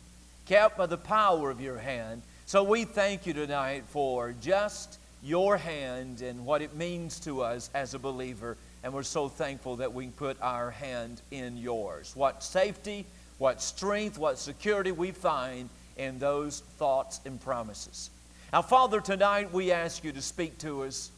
kept 0.46 0.78
by 0.78 0.88
the 0.88 0.98
power 0.98 1.50
of 1.50 1.62
your 1.62 1.78
hand. 1.78 2.22
So 2.46 2.64
we 2.64 2.84
thank 2.84 3.26
you 3.26 3.34
tonight 3.34 3.84
for 3.88 4.34
just 4.42 4.98
your 5.24 5.58
hand 5.58 6.22
and 6.22 6.46
what 6.46 6.62
it 6.62 6.76
means 6.76 7.20
to 7.22 7.42
us 7.42 7.70
as 7.74 7.94
a 7.94 8.00
believer. 8.00 8.58
And 8.84 8.94
we're 8.94 9.04
so 9.04 9.30
thankful 9.30 9.78
that 9.78 9.94
we 9.94 10.06
can 10.06 10.14
put 10.14 10.42
our 10.42 10.72
hand 10.72 11.22
in 11.30 11.58
yours. 11.58 12.16
What 12.16 12.44
safety, 12.44 13.06
what 13.38 13.62
strength, 13.62 14.18
what 14.18 14.40
security 14.40 14.92
we 14.92 15.12
find 15.12 15.70
in 15.98 16.20
those 16.20 16.62
thoughts 16.78 17.22
and 17.26 17.40
promises. 17.42 18.10
Now, 18.52 18.62
Father, 18.62 19.00
tonight 19.00 19.54
we 19.54 19.72
ask 19.72 20.04
you 20.04 20.12
to 20.12 20.22
speak 20.22 20.58
to 20.60 20.84
us. 20.84 21.12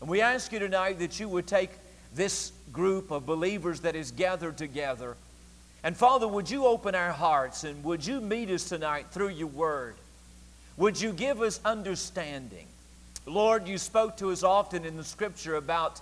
And 0.00 0.08
we 0.08 0.20
ask 0.20 0.52
you 0.52 0.58
tonight 0.58 0.98
that 1.00 1.20
you 1.20 1.28
would 1.28 1.46
take 1.46 1.70
this 2.14 2.52
group 2.72 3.10
of 3.10 3.26
believers 3.26 3.80
that 3.80 3.94
is 3.94 4.12
gathered 4.12 4.56
together. 4.56 5.16
And 5.82 5.96
Father, 5.96 6.28
would 6.28 6.50
you 6.50 6.66
open 6.66 6.94
our 6.94 7.12
hearts 7.12 7.64
and 7.64 7.82
would 7.84 8.06
you 8.06 8.20
meet 8.20 8.50
us 8.50 8.68
tonight 8.68 9.06
through 9.10 9.30
your 9.30 9.48
word? 9.48 9.96
Would 10.76 11.00
you 11.00 11.12
give 11.12 11.42
us 11.42 11.60
understanding? 11.64 12.66
Lord, 13.26 13.68
you 13.68 13.78
spoke 13.78 14.16
to 14.18 14.30
us 14.30 14.42
often 14.42 14.84
in 14.84 14.96
the 14.96 15.04
scripture 15.04 15.56
about 15.56 16.00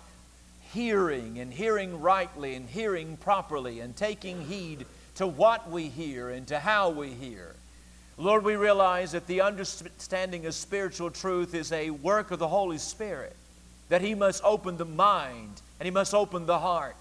hearing 0.72 1.38
and 1.38 1.52
hearing 1.52 2.00
rightly 2.00 2.54
and 2.54 2.68
hearing 2.68 3.16
properly 3.16 3.80
and 3.80 3.96
taking 3.96 4.44
heed 4.46 4.86
to 5.14 5.26
what 5.26 5.70
we 5.70 5.88
hear 5.88 6.28
and 6.30 6.46
to 6.46 6.58
how 6.58 6.90
we 6.90 7.08
hear. 7.08 7.54
Lord, 8.16 8.44
we 8.44 8.56
realize 8.56 9.12
that 9.12 9.26
the 9.26 9.40
understanding 9.40 10.46
of 10.46 10.54
spiritual 10.54 11.10
truth 11.10 11.54
is 11.54 11.72
a 11.72 11.90
work 11.90 12.30
of 12.30 12.38
the 12.38 12.48
Holy 12.48 12.78
Spirit, 12.78 13.36
that 13.88 14.02
He 14.02 14.14
must 14.14 14.42
open 14.44 14.76
the 14.76 14.84
mind 14.84 15.62
and 15.78 15.86
He 15.86 15.90
must 15.90 16.14
open 16.14 16.46
the 16.46 16.58
heart. 16.58 16.96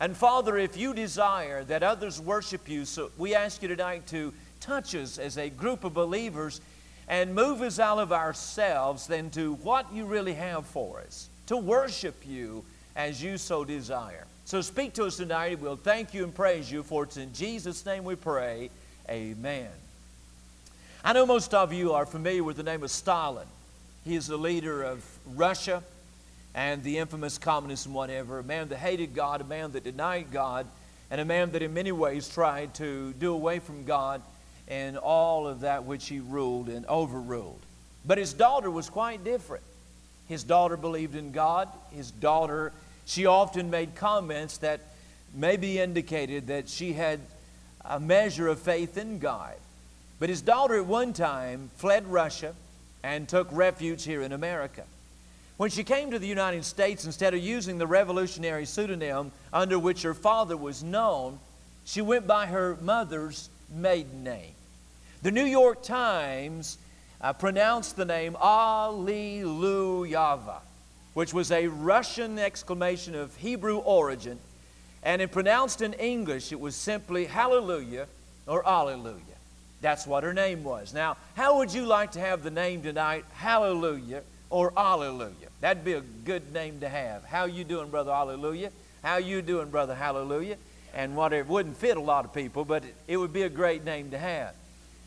And 0.00 0.16
Father, 0.16 0.56
if 0.56 0.76
you 0.76 0.92
desire 0.92 1.64
that 1.64 1.82
others 1.82 2.20
worship 2.20 2.68
you, 2.68 2.84
so 2.84 3.10
we 3.16 3.34
ask 3.34 3.62
you 3.62 3.68
tonight 3.68 4.06
to 4.08 4.32
touch 4.60 4.94
us 4.94 5.18
as 5.18 5.38
a 5.38 5.48
group 5.48 5.84
of 5.84 5.94
believers 5.94 6.60
and 7.08 7.34
move 7.34 7.62
us 7.62 7.78
out 7.78 7.98
of 7.98 8.12
ourselves 8.12 9.06
then 9.06 9.30
to 9.30 9.54
what 9.54 9.92
you 9.92 10.06
really 10.06 10.34
have 10.34 10.66
for 10.66 11.00
us, 11.00 11.28
to 11.46 11.56
worship 11.56 12.26
you 12.26 12.64
as 12.96 13.22
you 13.22 13.38
so 13.38 13.64
desire. 13.64 14.26
So 14.46 14.60
speak 14.60 14.94
to 14.94 15.04
us 15.04 15.18
tonight. 15.18 15.60
We'll 15.60 15.76
thank 15.76 16.14
you 16.14 16.24
and 16.24 16.34
praise 16.34 16.70
you, 16.72 16.82
for 16.82 17.04
it's 17.04 17.16
in 17.16 17.32
Jesus' 17.32 17.84
name 17.86 18.02
we 18.02 18.16
pray. 18.16 18.70
Amen. 19.08 19.68
I 21.04 21.12
know 21.12 21.26
most 21.26 21.54
of 21.54 21.72
you 21.72 21.92
are 21.92 22.06
familiar 22.06 22.42
with 22.42 22.56
the 22.56 22.62
name 22.64 22.82
of 22.82 22.90
Stalin. 22.90 23.46
He 24.04 24.16
is 24.16 24.26
the 24.26 24.36
leader 24.36 24.82
of 24.82 25.04
Russia 25.34 25.82
and 26.54 26.82
the 26.82 26.98
infamous 26.98 27.38
communism, 27.38 27.92
whatever, 27.92 28.38
a 28.38 28.44
man 28.44 28.68
that 28.70 28.78
hated 28.78 29.14
God, 29.14 29.40
a 29.40 29.44
man 29.44 29.72
that 29.72 29.84
denied 29.84 30.32
God, 30.32 30.66
and 31.10 31.20
a 31.20 31.24
man 31.24 31.52
that 31.52 31.62
in 31.62 31.74
many 31.74 31.92
ways 31.92 32.28
tried 32.28 32.74
to 32.74 33.12
do 33.14 33.32
away 33.32 33.58
from 33.58 33.84
God 33.84 34.22
and 34.68 34.96
all 34.96 35.46
of 35.46 35.60
that 35.60 35.84
which 35.84 36.08
he 36.08 36.18
ruled 36.18 36.68
and 36.68 36.86
overruled. 36.86 37.60
But 38.04 38.18
his 38.18 38.32
daughter 38.32 38.70
was 38.70 38.88
quite 38.88 39.22
different. 39.22 39.62
His 40.28 40.42
daughter 40.42 40.76
believed 40.76 41.14
in 41.14 41.30
God. 41.30 41.68
His 41.92 42.10
daughter, 42.10 42.72
she 43.06 43.24
often 43.24 43.70
made 43.70 43.94
comments 43.94 44.58
that 44.58 44.80
maybe 45.34 45.78
indicated 45.78 46.48
that 46.48 46.68
she 46.68 46.92
had 46.92 47.20
a 47.84 47.98
measure 47.98 48.48
of 48.48 48.58
faith 48.58 48.98
in 48.98 49.18
God. 49.18 49.54
But 50.18 50.28
his 50.28 50.42
daughter 50.42 50.76
at 50.76 50.86
one 50.86 51.12
time 51.12 51.70
fled 51.76 52.06
Russia 52.06 52.54
and 53.02 53.28
took 53.28 53.48
refuge 53.50 54.04
here 54.04 54.22
in 54.22 54.32
America. 54.32 54.82
When 55.56 55.70
she 55.70 55.84
came 55.84 56.10
to 56.10 56.18
the 56.18 56.26
United 56.26 56.64
States, 56.64 57.06
instead 57.06 57.32
of 57.32 57.40
using 57.40 57.78
the 57.78 57.86
revolutionary 57.86 58.66
pseudonym 58.66 59.32
under 59.52 59.78
which 59.78 60.02
her 60.02 60.12
father 60.12 60.56
was 60.56 60.82
known, 60.82 61.38
she 61.84 62.02
went 62.02 62.26
by 62.26 62.46
her 62.46 62.76
mother's 62.82 63.48
maiden 63.74 64.24
name. 64.24 64.52
The 65.22 65.30
New 65.30 65.44
York 65.44 65.82
Times 65.82 66.76
uh, 67.20 67.32
pronounced 67.32 67.96
the 67.96 68.04
name 68.04 68.34
Alliluyeva, 68.34 69.30
which 71.16 71.32
was 71.32 71.50
a 71.50 71.66
Russian 71.66 72.38
exclamation 72.38 73.14
of 73.14 73.34
Hebrew 73.36 73.78
origin, 73.78 74.38
and 75.02 75.22
it 75.22 75.32
pronounced 75.32 75.80
in 75.80 75.94
English, 75.94 76.52
it 76.52 76.60
was 76.60 76.76
simply 76.76 77.24
Hallelujah 77.24 78.06
or 78.46 78.62
Alleluia. 78.68 79.22
That's 79.80 80.06
what 80.06 80.24
her 80.24 80.34
name 80.34 80.62
was. 80.62 80.92
Now, 80.92 81.16
how 81.34 81.56
would 81.56 81.72
you 81.72 81.86
like 81.86 82.12
to 82.12 82.20
have 82.20 82.42
the 82.42 82.50
name 82.50 82.82
tonight, 82.82 83.24
Hallelujah 83.32 84.24
or 84.50 84.74
Alleluia? 84.76 85.48
That'd 85.62 85.86
be 85.86 85.94
a 85.94 86.02
good 86.02 86.52
name 86.52 86.80
to 86.80 86.88
have. 86.90 87.24
How 87.24 87.46
you 87.46 87.64
doing, 87.64 87.88
brother? 87.88 88.12
Alleluia. 88.12 88.70
How 89.02 89.16
you 89.16 89.40
doing, 89.40 89.70
brother? 89.70 89.94
Hallelujah. 89.94 90.58
And 90.92 91.16
whatever 91.16 91.40
it 91.40 91.48
wouldn't 91.48 91.78
fit 91.78 91.96
a 91.96 92.00
lot 92.00 92.26
of 92.26 92.34
people, 92.34 92.66
but 92.66 92.84
it 93.08 93.16
would 93.16 93.32
be 93.32 93.44
a 93.44 93.48
great 93.48 93.86
name 93.86 94.10
to 94.10 94.18
have. 94.18 94.54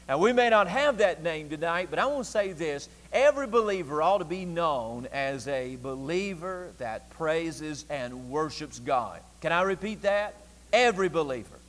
Now, 0.10 0.18
we 0.18 0.34
may 0.34 0.50
not 0.50 0.68
have 0.68 0.98
that 0.98 1.22
name 1.22 1.50
tonight, 1.50 1.90
but 1.92 2.00
I 2.00 2.08
want 2.08 2.26
to 2.26 2.32
say 2.32 2.52
this. 2.52 2.90
Every 3.14 3.46
believer 3.46 4.02
ought 4.02 4.18
to 4.18 4.26
be 4.26 4.44
known 4.44 5.08
as 5.14 5.48
a 5.48 5.76
believer 5.76 6.72
that 6.80 7.12
praises 7.12 7.86
and 7.92 8.32
worships 8.32 8.80
God. 8.80 9.20
Can 9.40 9.52
I 9.52 9.62
repeat 9.62 10.02
that? 10.02 10.34
Every 10.74 11.10
believer. 11.10 11.60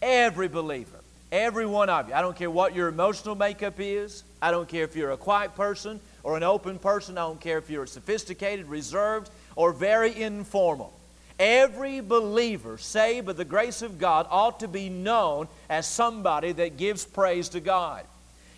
Every 0.00 0.48
believer. 0.48 1.00
Every 1.30 1.66
one 1.66 1.90
of 1.90 2.08
you. 2.08 2.14
I 2.14 2.22
don't 2.22 2.34
care 2.34 2.50
what 2.50 2.74
your 2.74 2.88
emotional 2.88 3.34
makeup 3.34 3.74
is. 3.76 4.24
I 4.40 4.52
don't 4.52 4.68
care 4.68 4.84
if 4.84 4.96
you're 4.96 5.10
a 5.10 5.18
quiet 5.18 5.54
person 5.54 6.00
or 6.22 6.38
an 6.38 6.42
open 6.42 6.78
person. 6.78 7.18
I 7.18 7.26
don't 7.26 7.42
care 7.42 7.58
if 7.58 7.68
you're 7.68 7.86
sophisticated, 7.86 8.68
reserved, 8.68 9.30
or 9.54 9.70
very 9.70 10.18
informal. 10.18 10.94
Every 11.42 11.98
believer 11.98 12.78
saved 12.78 13.26
by 13.26 13.32
the 13.32 13.44
grace 13.44 13.82
of 13.82 13.98
God 13.98 14.28
ought 14.30 14.60
to 14.60 14.68
be 14.68 14.88
known 14.88 15.48
as 15.68 15.88
somebody 15.88 16.52
that 16.52 16.76
gives 16.76 17.04
praise 17.04 17.48
to 17.48 17.58
God. 17.58 18.04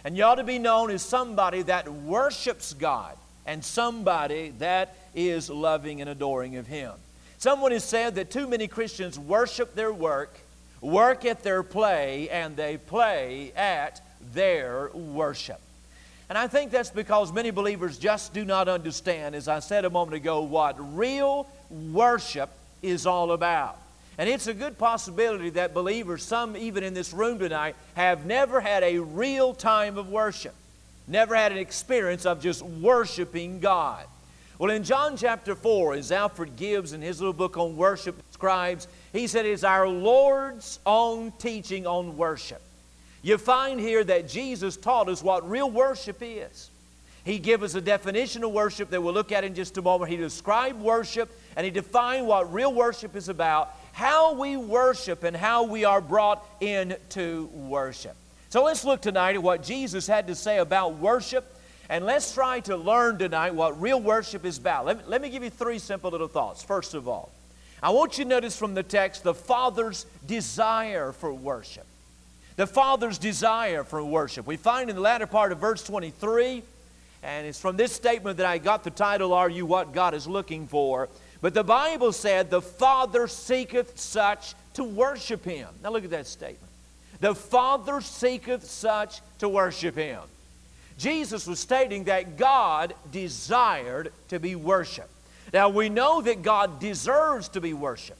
And 0.05 0.19
you 0.19 0.25
ought 0.25 0.35
to 0.35 0.45
be 0.45 0.59
known 0.59 0.91
as 0.91 1.01
somebody 1.01 1.63
that 1.63 1.91
worships 1.91 2.75
God 2.75 3.17
and 3.47 3.65
somebody 3.65 4.53
that 4.59 4.97
is 5.15 5.49
loving 5.49 6.03
and 6.03 6.11
adoring 6.11 6.57
of 6.57 6.67
Him. 6.67 6.93
Someone 7.39 7.73
has 7.73 7.85
said 7.85 8.17
that 8.17 8.31
too 8.31 8.47
many 8.47 8.69
Christians 8.69 9.19
worship 9.19 9.75
their 9.75 9.91
work, 9.91 10.39
work 10.83 11.25
at 11.25 11.43
their 11.43 11.63
play, 11.63 12.29
and 12.29 12.55
they 12.55 12.77
play 12.77 13.55
at 13.57 14.03
their 14.35 14.91
worship. 14.93 15.61
And 16.29 16.37
I 16.37 16.49
think 16.49 16.71
that's 16.71 16.91
because 16.91 17.33
many 17.33 17.51
believers 17.51 17.97
just 17.97 18.35
do 18.35 18.45
not 18.45 18.69
understand, 18.69 19.35
as 19.35 19.49
I 19.49 19.61
said 19.61 19.87
a 19.87 19.91
moment 19.91 20.17
ago, 20.17 20.43
what 20.43 20.77
real 20.95 21.49
worship 21.71 22.51
is 22.85 23.07
all 23.07 23.33
about. 23.33 23.79
And 24.17 24.29
it's 24.29 24.47
a 24.47 24.55
good 24.55 24.79
possibility 24.79 25.51
that 25.51 25.75
believers, 25.75 26.23
some 26.23 26.57
even 26.57 26.85
in 26.85 26.95
this 26.95 27.13
room 27.13 27.39
tonight, 27.39 27.75
have 27.95 28.27
never 28.27 28.61
had 28.61 28.85
a 28.85 28.99
real 28.99 29.55
time 29.55 29.99
of 29.99 30.09
worship, 30.09 30.55
never 31.09 31.35
had 31.35 31.51
an 31.51 31.59
experience 31.59 32.25
of 32.25 32.41
just 32.41 32.63
worshiping 32.63 33.59
God. 33.59 34.07
Well, 34.59 34.71
in 34.71 34.85
John 34.85 35.17
chapter 35.17 35.57
4, 35.57 35.95
as 35.95 36.13
Alfred 36.13 36.55
Gibbs 36.55 36.93
in 36.93 37.03
his 37.03 37.21
little 37.21 37.33
book 37.33 37.57
on 37.57 37.77
worship 37.77 38.17
describes, 38.29 38.87
he 39.13 39.27
said 39.27 39.47
it's 39.47 39.65
our 39.65 39.89
Lord's 39.89 40.79
own 40.87 41.33
teaching 41.33 41.89
on 41.89 42.17
worship. 42.17 42.63
You 43.23 43.37
find 43.37 43.81
here 43.81 44.05
that 44.05 44.29
Jesus 44.29 44.77
taught 44.77 45.09
us 45.09 45.25
what 45.25 45.49
real 45.49 45.69
worship 45.69 46.19
is. 46.21 46.71
He 47.25 47.39
gave 47.39 47.63
us 47.63 47.75
a 47.75 47.81
definition 47.81 48.45
of 48.45 48.53
worship 48.53 48.91
that 48.91 49.03
we'll 49.03 49.15
look 49.15 49.33
at 49.33 49.45
in 49.45 49.55
just 49.55 49.79
a 49.79 49.83
moment. 49.83 50.11
He 50.11 50.19
described 50.19 50.81
worship 50.81 51.31
and 51.57 51.65
he 51.65 51.71
defined 51.71 52.27
what 52.27 52.53
real 52.53 52.73
worship 52.73 53.17
is 53.17 53.31
about, 53.31 53.75
how 53.93 54.35
we 54.35 54.57
worship 54.57 55.25
and 55.25 55.35
how 55.35 55.65
we 55.65 55.85
are 55.85 56.03
brought 56.03 56.47
into 56.61 57.49
worship. 57.55 58.15
So 58.51 58.63
let's 58.63 58.85
look 58.85 59.01
tonight 59.01 59.37
at 59.37 59.43
what 59.43 59.63
Jesus 59.63 60.07
had 60.07 60.27
to 60.27 60.35
say 60.35 60.59
about 60.59 60.99
worship, 60.99 61.45
and 61.89 62.05
let's 62.07 62.33
try 62.33 62.61
to 62.61 62.77
learn 62.77 63.19
tonight 63.19 63.53
what 63.53 63.81
real 63.81 64.01
worship 64.01 64.45
is 64.45 64.59
about. 64.59 64.87
Let 64.87 64.99
me, 64.99 65.03
let 65.09 65.23
me 65.23 65.29
give 65.29 65.43
you 65.43 65.51
three 65.51 65.81
simple 65.81 66.11
little 66.11 66.29
thoughts. 66.29 66.63
First 66.63 66.95
of 66.95 67.09
all, 67.09 67.33
I 67.83 67.91
want 67.91 68.17
you 68.17 68.25
to 68.25 68.31
notice 68.31 68.57
from 68.57 68.75
the 68.75 68.85
text 68.85 69.25
the 69.25 69.35
Father's 69.35 70.07
desire 70.27 71.11
for 71.11 71.35
worship. 71.35 71.87
The 72.57 72.67
Father's 72.67 73.19
desire 73.19 73.83
for 73.83 74.05
worship. 74.05 74.47
We 74.47 74.57
find 74.57 74.89
in 74.89 74.95
the 74.95 75.03
latter 75.03 75.27
part 75.27 75.51
of 75.51 75.59
verse 75.59 75.83
23, 75.83 76.63
and 77.25 77.47
it's 77.47 77.59
from 77.59 77.77
this 77.77 77.93
statement 77.93 78.37
that 78.37 78.47
I 78.47 78.59
got 78.59 78.85
the 78.85 78.91
title, 78.91 79.33
Are 79.33 79.49
You 79.49 79.65
What 79.65 79.93
God 79.93 80.13
is 80.15 80.27
Looking 80.27 80.67
For? 80.67 81.09
But 81.41 81.55
the 81.55 81.65
Bible 81.65 82.13
said, 82.13 82.51
The 82.51 82.61
Father 82.63 83.27
seeketh 83.27 83.99
such 83.99 84.55
to 84.75 84.85
worship 84.85 85.45
Him. 85.45 85.69
Now 85.83 85.91
look 85.91 86.05
at 86.05 86.11
that 86.11 86.27
statement. 86.27 86.71
The 87.21 87.35
Father 87.35 88.01
seeketh 88.03 88.65
such 88.65 89.21
to 89.39 89.49
worship 89.49 89.97
Him. 89.97 90.21
Jesus 90.99 91.47
was 91.47 91.59
stating 91.59 92.05
that 92.05 92.37
God 92.37 92.95
desired 93.11 94.13
to 94.29 94.39
be 94.39 94.55
worshiped. 94.55 95.09
Now 95.53 95.71
we 95.71 95.89
know 95.89 96.21
that 96.21 96.43
God 96.43 96.79
deserves 96.79 97.49
to 97.51 97.61
be 97.61 97.73
worshiped. 97.73 98.19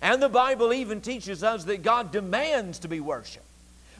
And 0.00 0.22
the 0.22 0.28
Bible 0.28 0.72
even 0.72 1.00
teaches 1.00 1.42
us 1.42 1.64
that 1.64 1.82
God 1.82 2.12
demands 2.12 2.78
to 2.80 2.88
be 2.88 3.00
worshiped. 3.00 3.43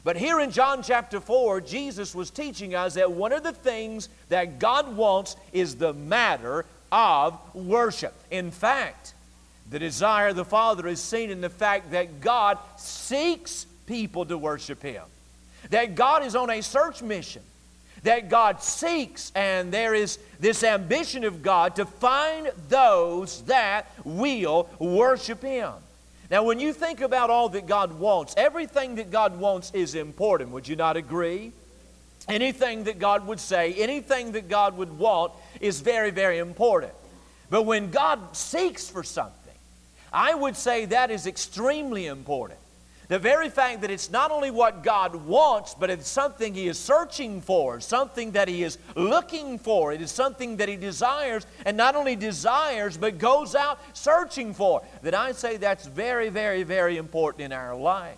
But 0.05 0.17
here 0.17 0.39
in 0.39 0.51
John 0.51 0.83
chapter 0.83 1.19
4, 1.19 1.61
Jesus 1.61 2.13
was 2.13 2.29
teaching 2.29 2.75
us 2.75 2.93
that 2.93 3.11
one 3.11 3.33
of 3.33 3.41
the 3.41 3.51
things 3.51 4.07
that 4.29 4.59
God 4.59 4.95
wants 4.95 5.35
is 5.51 5.77
the 5.77 5.93
matter 5.93 6.63
of 6.91 7.39
worship. 7.55 8.13
In 8.29 8.51
fact, 8.51 9.15
the 9.71 9.79
desire 9.79 10.27
of 10.27 10.35
the 10.35 10.45
Father 10.45 10.87
is 10.87 11.01
seen 11.01 11.31
in 11.31 11.41
the 11.41 11.49
fact 11.49 11.89
that 11.89 12.21
God 12.21 12.59
seeks 12.77 13.65
people 13.87 14.27
to 14.27 14.37
worship 14.37 14.83
Him, 14.83 15.01
that 15.71 15.95
God 15.95 16.23
is 16.23 16.35
on 16.35 16.51
a 16.51 16.61
search 16.61 17.01
mission, 17.01 17.41
that 18.03 18.29
God 18.29 18.61
seeks, 18.61 19.31
and 19.33 19.71
there 19.71 19.95
is 19.95 20.19
this 20.39 20.63
ambition 20.63 21.23
of 21.23 21.41
God 21.41 21.77
to 21.77 21.85
find 21.85 22.51
those 22.69 23.41
that 23.45 23.91
will 24.03 24.69
worship 24.77 25.41
Him. 25.41 25.73
Now, 26.31 26.43
when 26.43 26.59
you 26.59 26.73
think 26.73 27.01
about 27.01 27.29
all 27.29 27.49
that 27.49 27.67
God 27.67 27.99
wants, 27.99 28.33
everything 28.37 28.95
that 28.95 29.11
God 29.11 29.39
wants 29.39 29.71
is 29.71 29.95
important. 29.95 30.51
Would 30.51 30.67
you 30.67 30.75
not 30.75 30.97
agree? 30.97 31.51
Anything 32.27 32.85
that 32.85 32.97
God 32.97 33.27
would 33.27 33.39
say, 33.39 33.73
anything 33.75 34.31
that 34.31 34.49
God 34.49 34.75
would 34.77 34.97
want 34.97 35.33
is 35.61 35.81
very, 35.81 36.09
very 36.09 36.39
important. 36.39 36.93
But 37.51 37.63
when 37.63 37.91
God 37.91 38.35
seeks 38.35 38.89
for 38.89 39.03
something, 39.03 39.53
I 40.11 40.33
would 40.33 40.55
say 40.55 40.85
that 40.85 41.11
is 41.11 41.27
extremely 41.27 42.07
important. 42.07 42.59
The 43.07 43.19
very 43.19 43.49
fact 43.49 43.81
that 43.81 43.91
it's 43.91 44.09
not 44.09 44.31
only 44.31 44.49
what 44.49 44.83
God 44.83 45.15
wants, 45.15 45.75
but 45.75 45.89
it's 45.89 46.07
something 46.07 46.53
He 46.53 46.67
is 46.67 46.79
searching 46.79 47.41
for, 47.41 47.79
something 47.79 48.31
that 48.31 48.47
He 48.47 48.63
is 48.63 48.77
looking 48.95 49.59
for. 49.59 49.93
It 49.93 50.01
is 50.01 50.11
something 50.11 50.57
that 50.57 50.69
He 50.69 50.75
desires, 50.75 51.45
and 51.65 51.77
not 51.77 51.95
only 51.95 52.15
desires, 52.15 52.97
but 52.97 53.19
goes 53.19 53.53
out 53.53 53.79
searching 53.95 54.53
for. 54.53 54.81
That 55.03 55.13
I 55.13 55.33
say 55.33 55.57
that's 55.57 55.85
very, 55.85 56.29
very, 56.29 56.63
very 56.63 56.97
important 56.97 57.43
in 57.43 57.51
our 57.51 57.75
life. 57.75 58.17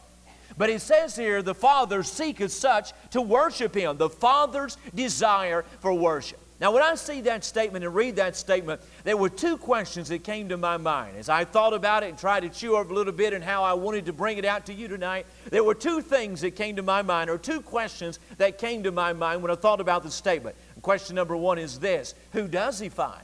But 0.57 0.69
it 0.69 0.81
says 0.81 1.15
here, 1.15 1.41
the 1.41 1.53
Father 1.53 2.01
seeketh 2.01 2.51
such 2.51 2.93
to 3.11 3.21
worship 3.21 3.75
Him, 3.75 3.97
the 3.97 4.09
Father's 4.09 4.77
desire 4.95 5.65
for 5.81 5.93
worship. 5.93 6.39
Now, 6.59 6.71
when 6.71 6.81
I 6.81 6.95
see 6.95 7.21
that 7.21 7.43
statement 7.43 7.85
and 7.85 7.93
read 7.93 8.15
that 8.15 8.35
statement, 8.35 8.81
there 9.03 9.15
were 9.15 9.29
two 9.29 9.57
questions 9.57 10.09
that 10.09 10.23
came 10.23 10.49
to 10.49 10.57
my 10.57 10.77
mind. 10.77 11.15
As 11.17 11.29
I 11.29 11.43
thought 11.43 11.73
about 11.73 12.01
it 12.01 12.09
and 12.09 12.17
tried 12.17 12.39
to 12.41 12.49
chew 12.49 12.75
over 12.75 12.91
a 12.91 12.95
little 12.95 13.13
bit 13.13 13.33
and 13.33 13.43
how 13.43 13.63
I 13.63 13.73
wanted 13.73 14.07
to 14.07 14.13
bring 14.13 14.39
it 14.39 14.45
out 14.45 14.65
to 14.65 14.73
you 14.73 14.87
tonight, 14.87 15.27
there 15.51 15.63
were 15.63 15.75
two 15.75 16.01
things 16.01 16.41
that 16.41 16.55
came 16.55 16.75
to 16.77 16.81
my 16.81 17.03
mind, 17.03 17.29
or 17.29 17.37
two 17.37 17.61
questions 17.61 18.17
that 18.37 18.57
came 18.57 18.81
to 18.83 18.91
my 18.91 19.13
mind 19.13 19.43
when 19.43 19.51
I 19.51 19.55
thought 19.55 19.79
about 19.79 20.01
the 20.01 20.09
statement. 20.09 20.55
And 20.73 20.81
question 20.81 21.15
number 21.15 21.37
one 21.37 21.59
is 21.59 21.79
this 21.79 22.15
Who 22.33 22.47
does 22.47 22.79
He 22.79 22.89
find? 22.89 23.21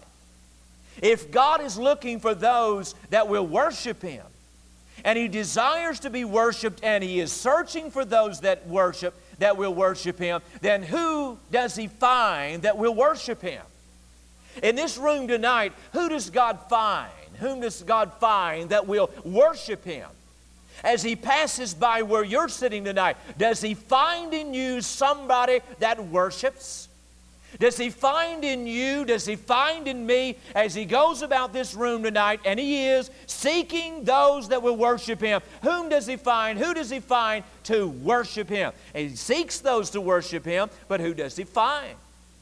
If 1.02 1.32
God 1.32 1.62
is 1.62 1.76
looking 1.76 2.20
for 2.20 2.36
those 2.36 2.94
that 3.10 3.28
will 3.28 3.48
worship 3.48 4.04
Him, 4.04 4.26
and 5.04 5.18
He 5.18 5.28
desires 5.28 6.00
to 6.02 6.12
be 6.12 6.24
worshiped, 6.24 6.82
and 6.84 7.04
He 7.04 7.20
is 7.20 7.32
searching 7.32 7.90
for 7.90 8.06
those 8.06 8.42
that 8.42 8.68
worship, 8.68 9.16
that 9.40 9.58
will 9.58 9.74
worship 9.74 10.20
Him, 10.20 10.42
then 10.62 10.84
who 10.84 11.38
does 11.52 11.76
He 11.76 11.88
find 11.88 12.64
that 12.64 12.78
will 12.78 12.94
worship 12.94 13.42
Him? 13.42 13.62
In 14.62 14.76
this 14.76 14.98
room 14.98 15.28
tonight, 15.28 15.74
who 15.94 16.10
does 16.10 16.30
God 16.30 16.60
find? 16.70 17.12
Whom 17.40 17.62
does 17.62 17.82
God 17.82 18.14
find 18.20 18.70
that 18.70 18.88
will 18.88 19.10
worship 19.24 19.84
Him? 19.84 20.08
As 20.84 21.02
He 21.02 21.16
passes 21.16 21.74
by 21.74 22.02
where 22.02 22.24
you're 22.24 22.50
sitting 22.50 22.84
tonight, 22.84 23.18
does 23.38 23.62
He 23.62 23.74
find 23.74 24.34
in 24.34 24.54
you 24.54 24.82
somebody 24.82 25.62
that 25.80 26.06
worships? 26.08 26.88
Does 27.60 27.78
he 27.78 27.90
find 27.90 28.44
in 28.44 28.66
you, 28.68 29.06
does 29.06 29.26
he 29.26 29.36
find 29.36 29.88
in 29.88 30.06
me 30.06 30.38
as 30.56 30.74
he 30.74 30.86
goes 30.86 31.22
about 31.22 31.54
this 31.54 31.74
room 31.74 32.04
tonight 32.04 32.40
and 32.46 32.60
he 32.60 32.88
is 32.88 33.12
seeking 33.28 34.04
those 34.04 34.50
that 34.50 34.62
will 34.62 34.78
worship 34.78 35.22
him? 35.22 35.42
Whom 35.62 35.90
does 35.90 36.06
he 36.06 36.16
find? 36.16 36.58
Who 36.58 36.74
does 36.74 36.90
he 36.90 37.00
find 37.00 37.44
to 37.66 37.88
worship 37.88 38.50
him? 38.50 38.74
And 38.94 39.10
he 39.10 39.16
seeks 39.16 39.60
those 39.60 39.90
to 39.92 40.02
worship 40.02 40.46
him, 40.46 40.70
but 40.88 41.00
who 41.00 41.14
does 41.14 41.36
he 41.36 41.44
find? 41.44 41.96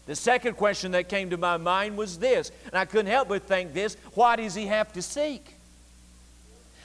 The 0.06 0.16
second 0.16 0.56
question 0.56 0.92
that 0.92 1.10
came 1.10 1.30
to 1.30 1.38
my 1.38 1.58
mind 1.58 1.96
was 1.96 2.18
this, 2.18 2.52
and 2.66 2.76
I 2.76 2.86
couldn't 2.86 3.12
help 3.12 3.30
but 3.30 3.44
think 3.44 3.74
this 3.74 3.96
why 4.14 4.36
does 4.36 4.56
he 4.56 4.68
have 4.68 4.92
to 4.94 5.02
seek? 5.02 5.56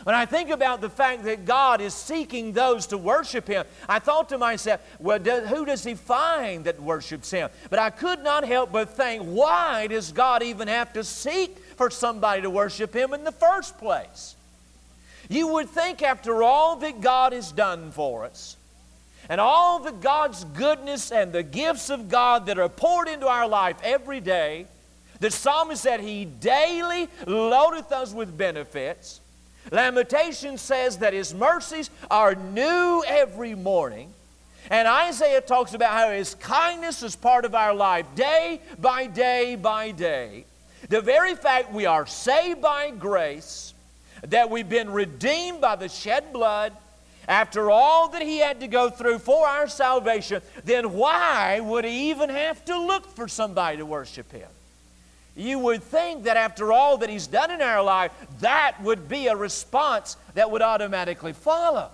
When 0.07 0.15
I 0.15 0.25
think 0.25 0.51
about 0.51 0.81
the 0.81 0.89
fact 0.89 1.25
that 1.25 1.45
God 1.45 1.81
is 1.81 1.93
seeking 1.93 2.53
those 2.53 2.87
to 2.87 2.97
worship 2.97 3.49
Him, 3.49 3.67
I 3.89 3.99
thought 3.99 4.29
to 4.29 4.39
myself, 4.39 4.81
well, 5.01 5.19
does, 5.19 5.49
who 5.49 5.67
does 5.67 5.83
He 5.83 5.95
find 5.95 6.67
that 6.67 6.81
worships 6.81 7.29
Him? 7.33 7.51
But 7.71 7.81
I 7.81 7.91
could 7.91 8.23
not 8.23 8.47
help 8.47 8.71
but 8.71 8.91
think, 8.91 9.25
why 9.25 9.89
does 9.89 10.13
God 10.13 10.45
even 10.45 10.69
have 10.69 10.93
to 10.93 11.03
seek 11.03 11.59
for 11.77 11.91
somebody 11.91 12.43
to 12.43 12.51
worship 12.51 12.95
Him 12.95 13.15
in 13.15 13.25
the 13.25 13.33
first 13.33 13.79
place? 13.79 14.37
You 15.29 15.49
would 15.49 15.71
think, 15.71 16.03
after 16.03 16.41
all 16.41 16.77
that 16.77 17.01
God 17.01 17.33
has 17.33 17.51
done 17.51 17.91
for 17.91 18.25
us, 18.25 18.57
and 19.29 19.41
all 19.41 19.81
the 19.81 19.91
God's 19.91 20.45
goodness 20.45 21.11
and 21.11 21.33
the 21.33 21.43
gifts 21.43 21.91
of 21.91 22.09
God 22.09 22.47
that 22.47 22.61
are 22.61 22.69
poured 22.69 23.09
into 23.09 23.27
our 23.27 23.49
life 23.49 23.79
every 23.83 24.21
day, 24.21 24.69
the 25.19 25.33
psalmist 25.33 25.83
said, 25.83 25.99
He 25.99 26.27
daily 26.27 27.09
loadeth 27.27 27.91
us 27.91 28.15
with 28.15 28.39
benefits. 28.39 29.21
Lamentation 29.71 30.59
says 30.59 30.99
that 30.99 31.13
His 31.13 31.35
mercies 31.35 31.91
are 32.11 32.35
new 32.35 33.03
every 33.07 33.55
morning. 33.55 34.13
And 34.71 34.89
Isaiah 34.89 35.41
talks 35.41 35.75
about 35.75 35.93
how 35.93 36.11
His 36.11 36.35
kindness 36.37 37.03
is 37.03 37.17
part 37.17 37.45
of 37.45 37.55
our 37.55 37.75
life 37.75 38.07
day 38.15 38.61
by 38.79 39.07
day 39.07 39.57
by 39.57 39.93
day. 39.93 40.45
The 40.89 41.01
very 41.01 41.35
fact 41.35 41.73
we 41.73 41.87
are 41.87 42.07
saved 42.07 42.61
by 42.61 42.91
grace, 42.91 43.75
that 44.29 44.51
we've 44.51 44.69
been 44.69 44.91
redeemed 44.91 45.61
by 45.61 45.77
the 45.77 45.89
shed 45.89 46.33
blood, 46.33 46.73
after 47.29 47.71
all 47.71 48.09
that 48.11 48.23
He 48.23 48.39
had 48.39 48.61
to 48.61 48.69
go 48.69 48.89
through 48.89 49.19
for 49.19 49.47
our 49.47 49.69
salvation, 49.69 50.43
then 50.65 50.93
why 50.93 51.61
would 51.61 51.85
He 51.85 52.11
even 52.11 52.29
have 52.29 52.65
to 52.67 52.79
look 52.79 53.07
for 53.15 53.27
somebody 53.27 53.79
to 53.79 53.87
worship 53.87 54.31
Him? 54.31 54.49
You 55.37 55.59
would 55.59 55.83
think 55.83 56.25
that 56.25 56.39
after 56.39 56.73
all 56.73 56.97
that 56.99 57.11
He's 57.11 57.27
done 57.27 57.51
in 57.51 57.61
our 57.61 57.83
life, 57.83 58.11
that 58.41 58.83
would 58.83 59.07
be 59.09 59.27
a 59.27 59.37
response 59.37 60.17
that 60.35 60.51
would 60.51 60.63
automatically 60.63 61.35
follow. 61.35 61.91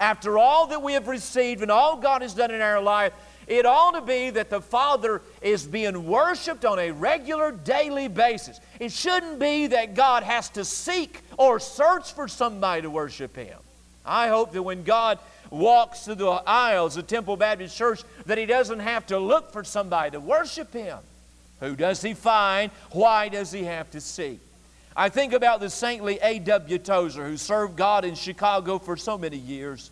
After 0.00 0.38
all 0.38 0.66
that 0.68 0.82
we 0.82 0.94
have 0.94 1.06
received 1.06 1.62
and 1.62 1.70
all 1.70 1.96
God 1.96 2.22
has 2.22 2.34
done 2.34 2.50
in 2.50 2.60
our 2.60 2.82
life, 2.82 3.12
it 3.46 3.66
ought 3.66 3.92
to 3.92 4.00
be 4.00 4.30
that 4.30 4.50
the 4.50 4.60
Father 4.60 5.22
is 5.42 5.66
being 5.66 6.06
worshiped 6.06 6.64
on 6.64 6.78
a 6.78 6.90
regular 6.90 7.52
daily 7.52 8.08
basis. 8.08 8.60
It 8.78 8.92
shouldn't 8.92 9.38
be 9.38 9.68
that 9.68 9.94
God 9.94 10.22
has 10.22 10.48
to 10.50 10.64
seek 10.64 11.20
or 11.36 11.60
search 11.60 12.12
for 12.12 12.28
somebody 12.28 12.82
to 12.82 12.90
worship 12.90 13.36
Him. 13.36 13.58
I 14.04 14.28
hope 14.28 14.52
that 14.52 14.62
when 14.62 14.82
God 14.82 15.18
walks 15.50 16.04
through 16.04 16.14
the 16.16 16.30
aisles 16.46 16.96
of 16.96 17.06
Temple 17.06 17.36
Baptist 17.36 17.76
Church, 17.76 18.02
that 18.26 18.38
He 18.38 18.46
doesn't 18.46 18.80
have 18.80 19.06
to 19.06 19.18
look 19.18 19.52
for 19.52 19.64
somebody 19.64 20.12
to 20.12 20.20
worship 20.20 20.72
Him. 20.72 20.98
Who 21.60 21.76
does 21.76 22.02
he 22.02 22.14
find? 22.14 22.70
Why 22.92 23.28
does 23.28 23.52
he 23.52 23.64
have 23.64 23.90
to 23.92 24.00
seek? 24.00 24.40
I 24.96 25.08
think 25.08 25.32
about 25.32 25.60
the 25.60 25.70
saintly 25.70 26.18
A.W. 26.22 26.78
Tozer, 26.78 27.26
who 27.26 27.36
served 27.36 27.76
God 27.76 28.04
in 28.04 28.14
Chicago 28.14 28.78
for 28.78 28.96
so 28.96 29.16
many 29.16 29.36
years. 29.36 29.90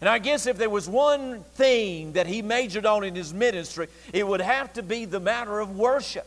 And 0.00 0.08
I 0.08 0.18
guess 0.18 0.46
if 0.46 0.58
there 0.58 0.70
was 0.70 0.88
one 0.88 1.42
thing 1.54 2.12
that 2.12 2.26
he 2.26 2.42
majored 2.42 2.86
on 2.86 3.04
in 3.04 3.14
his 3.14 3.32
ministry, 3.32 3.88
it 4.12 4.26
would 4.26 4.40
have 4.40 4.72
to 4.74 4.82
be 4.82 5.04
the 5.04 5.20
matter 5.20 5.60
of 5.60 5.76
worship. 5.76 6.26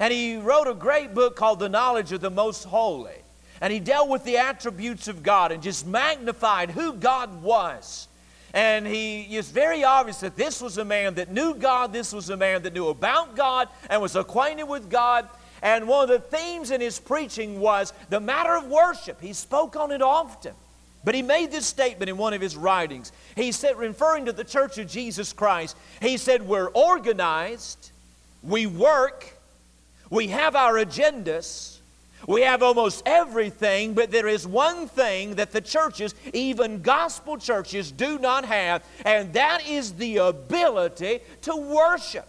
And 0.00 0.12
he 0.12 0.36
wrote 0.36 0.68
a 0.68 0.74
great 0.74 1.14
book 1.14 1.36
called 1.36 1.58
The 1.58 1.68
Knowledge 1.68 2.12
of 2.12 2.20
the 2.20 2.30
Most 2.30 2.64
Holy. 2.64 3.12
And 3.60 3.72
he 3.72 3.80
dealt 3.80 4.08
with 4.08 4.24
the 4.24 4.38
attributes 4.38 5.08
of 5.08 5.22
God 5.22 5.52
and 5.52 5.62
just 5.62 5.86
magnified 5.86 6.70
who 6.70 6.92
God 6.92 7.42
was. 7.42 8.07
And 8.54 8.86
he 8.86 9.36
is 9.36 9.50
very 9.50 9.84
obvious 9.84 10.20
that 10.20 10.36
this 10.36 10.60
was 10.62 10.78
a 10.78 10.84
man 10.84 11.14
that 11.14 11.30
knew 11.30 11.54
God, 11.54 11.92
this 11.92 12.12
was 12.12 12.30
a 12.30 12.36
man 12.36 12.62
that 12.62 12.72
knew 12.72 12.88
about 12.88 13.36
God 13.36 13.68
and 13.90 14.00
was 14.00 14.16
acquainted 14.16 14.64
with 14.64 14.88
God. 14.88 15.28
And 15.60 15.86
one 15.86 16.04
of 16.04 16.08
the 16.08 16.36
themes 16.36 16.70
in 16.70 16.80
his 16.80 16.98
preaching 16.98 17.60
was 17.60 17.92
the 18.08 18.20
matter 18.20 18.56
of 18.56 18.66
worship. 18.66 19.20
He 19.20 19.32
spoke 19.32 19.76
on 19.76 19.90
it 19.90 20.02
often. 20.02 20.54
But 21.04 21.14
he 21.14 21.22
made 21.22 21.50
this 21.50 21.66
statement 21.66 22.08
in 22.08 22.16
one 22.16 22.32
of 22.32 22.40
his 22.40 22.56
writings. 22.56 23.12
He 23.36 23.52
said, 23.52 23.76
referring 23.76 24.26
to 24.26 24.32
the 24.32 24.44
Church 24.44 24.78
of 24.78 24.88
Jesus 24.88 25.32
Christ, 25.32 25.76
he 26.02 26.16
said, 26.16 26.42
We're 26.42 26.68
organized, 26.68 27.92
we 28.42 28.66
work, 28.66 29.34
we 30.10 30.28
have 30.28 30.56
our 30.56 30.74
agendas, 30.74 31.77
we 32.26 32.42
have 32.42 32.62
almost 32.62 33.02
everything, 33.06 33.94
but 33.94 34.10
there 34.10 34.28
is 34.28 34.46
one 34.46 34.88
thing 34.88 35.36
that 35.36 35.52
the 35.52 35.60
churches, 35.60 36.14
even 36.34 36.82
gospel 36.82 37.38
churches, 37.38 37.92
do 37.92 38.18
not 38.18 38.44
have, 38.44 38.84
and 39.04 39.32
that 39.34 39.66
is 39.68 39.92
the 39.94 40.18
ability 40.18 41.20
to 41.42 41.56
worship. 41.56 42.26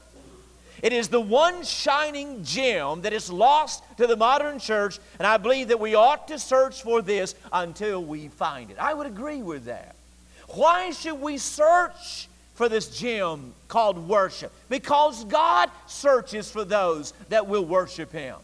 It 0.81 0.93
is 0.93 1.09
the 1.09 1.19
one 1.19 1.63
shining 1.63 2.43
gem 2.43 3.01
that 3.01 3.11
is 3.11 3.29
lost 3.29 3.83
to 3.97 4.07
the 4.07 4.15
modern 4.15 4.59
church, 4.59 4.99
and 5.17 5.27
I 5.27 5.37
believe 5.37 5.69
that 5.69 5.79
we 5.79 5.95
ought 5.95 6.27
to 6.29 6.39
search 6.39 6.83
for 6.83 7.01
this 7.01 7.35
until 7.51 8.03
we 8.03 8.29
find 8.29 8.71
it. 8.71 8.77
I 8.79 8.93
would 8.93 9.07
agree 9.07 9.41
with 9.41 9.65
that. 9.65 9.95
Why 10.49 10.91
should 10.91 11.19
we 11.19 11.37
search 11.37 12.29
for 12.55 12.69
this 12.69 12.97
gem 12.97 13.53
called 13.67 14.07
worship? 14.07 14.51
Because 14.69 15.25
God 15.25 15.69
searches 15.87 16.49
for 16.49 16.63
those 16.63 17.13
that 17.29 17.47
will 17.47 17.65
worship 17.65 18.11
Him. 18.11 18.37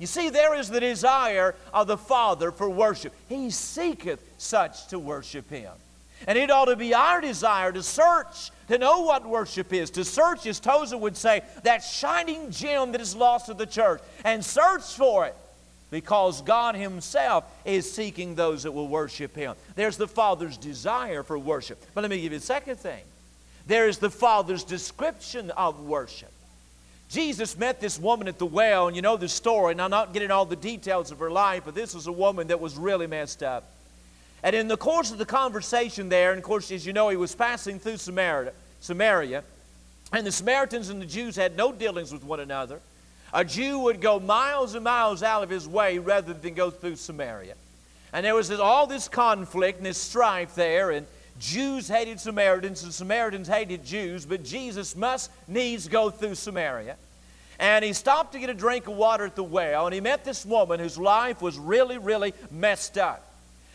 You 0.00 0.06
see, 0.06 0.30
there 0.30 0.54
is 0.54 0.70
the 0.70 0.80
desire 0.80 1.54
of 1.74 1.86
the 1.86 1.98
Father 1.98 2.50
for 2.50 2.70
worship. 2.70 3.12
He 3.28 3.50
seeketh 3.50 4.18
such 4.38 4.86
to 4.88 4.98
worship 4.98 5.50
Him. 5.50 5.72
And 6.26 6.38
it 6.38 6.50
ought 6.50 6.64
to 6.64 6.76
be 6.76 6.94
our 6.94 7.20
desire 7.20 7.70
to 7.70 7.82
search, 7.82 8.50
to 8.68 8.78
know 8.78 9.02
what 9.02 9.28
worship 9.28 9.74
is, 9.74 9.90
to 9.90 10.04
search, 10.06 10.46
as 10.46 10.58
Tozer 10.58 10.96
would 10.96 11.18
say, 11.18 11.42
that 11.64 11.84
shining 11.84 12.50
gem 12.50 12.92
that 12.92 13.00
is 13.02 13.14
lost 13.14 13.46
to 13.46 13.54
the 13.54 13.66
church, 13.66 14.00
and 14.24 14.42
search 14.42 14.84
for 14.84 15.26
it 15.26 15.36
because 15.90 16.40
God 16.40 16.76
Himself 16.76 17.44
is 17.66 17.90
seeking 17.90 18.34
those 18.34 18.62
that 18.62 18.72
will 18.72 18.88
worship 18.88 19.36
Him. 19.36 19.54
There's 19.74 19.98
the 19.98 20.08
Father's 20.08 20.56
desire 20.56 21.22
for 21.22 21.38
worship. 21.38 21.78
But 21.94 22.00
let 22.00 22.10
me 22.10 22.22
give 22.22 22.32
you 22.32 22.38
a 22.38 22.40
second 22.40 22.76
thing 22.76 23.02
there 23.66 23.86
is 23.86 23.98
the 23.98 24.10
Father's 24.10 24.64
description 24.64 25.50
of 25.50 25.80
worship. 25.80 26.32
Jesus 27.10 27.58
met 27.58 27.80
this 27.80 27.98
woman 27.98 28.28
at 28.28 28.38
the 28.38 28.46
well, 28.46 28.86
and 28.86 28.94
you 28.94 29.02
know 29.02 29.16
the 29.16 29.28
story, 29.28 29.72
and 29.72 29.82
I'm 29.82 29.90
not 29.90 30.12
getting 30.12 30.30
all 30.30 30.44
the 30.44 30.54
details 30.54 31.10
of 31.10 31.18
her 31.18 31.30
life, 31.30 31.62
but 31.64 31.74
this 31.74 31.92
was 31.92 32.06
a 32.06 32.12
woman 32.12 32.46
that 32.46 32.60
was 32.60 32.76
really 32.76 33.08
messed 33.08 33.42
up. 33.42 33.64
And 34.44 34.54
in 34.54 34.68
the 34.68 34.76
course 34.76 35.10
of 35.10 35.18
the 35.18 35.26
conversation 35.26 36.08
there, 36.08 36.30
and 36.30 36.38
of 36.38 36.44
course, 36.44 36.70
as 36.70 36.86
you 36.86 36.92
know, 36.92 37.08
he 37.08 37.16
was 37.16 37.34
passing 37.34 37.80
through 37.80 37.96
Samaria, 37.96 38.52
Samaria, 38.78 39.42
and 40.12 40.24
the 40.24 40.30
Samaritans 40.30 40.88
and 40.88 41.02
the 41.02 41.06
Jews 41.06 41.34
had 41.34 41.56
no 41.56 41.72
dealings 41.72 42.12
with 42.12 42.22
one 42.22 42.38
another. 42.38 42.80
A 43.34 43.44
Jew 43.44 43.80
would 43.80 44.00
go 44.00 44.20
miles 44.20 44.76
and 44.76 44.84
miles 44.84 45.24
out 45.24 45.42
of 45.42 45.50
his 45.50 45.66
way 45.66 45.98
rather 45.98 46.32
than 46.32 46.54
go 46.54 46.70
through 46.70 46.96
Samaria. 46.96 47.54
And 48.12 48.24
there 48.24 48.36
was 48.36 48.48
this, 48.48 48.60
all 48.60 48.86
this 48.86 49.08
conflict 49.08 49.78
and 49.78 49.86
this 49.86 49.98
strife 49.98 50.54
there, 50.54 50.92
and 50.92 51.06
Jews 51.40 51.88
hated 51.88 52.20
Samaritans 52.20 52.84
and 52.84 52.94
Samaritans 52.94 53.48
hated 53.48 53.84
Jews, 53.84 54.26
but 54.26 54.44
Jesus 54.44 54.94
must 54.94 55.30
needs 55.48 55.88
go 55.88 56.10
through 56.10 56.36
Samaria. 56.36 56.96
And 57.58 57.84
he 57.84 57.92
stopped 57.92 58.32
to 58.32 58.38
get 58.38 58.50
a 58.50 58.54
drink 58.54 58.86
of 58.86 58.94
water 58.94 59.24
at 59.24 59.36
the 59.36 59.42
well, 59.42 59.86
and 59.86 59.94
he 59.94 60.00
met 60.00 60.24
this 60.24 60.46
woman 60.46 60.78
whose 60.78 60.98
life 60.98 61.42
was 61.42 61.58
really, 61.58 61.98
really 61.98 62.34
messed 62.50 62.96
up. 62.96 63.26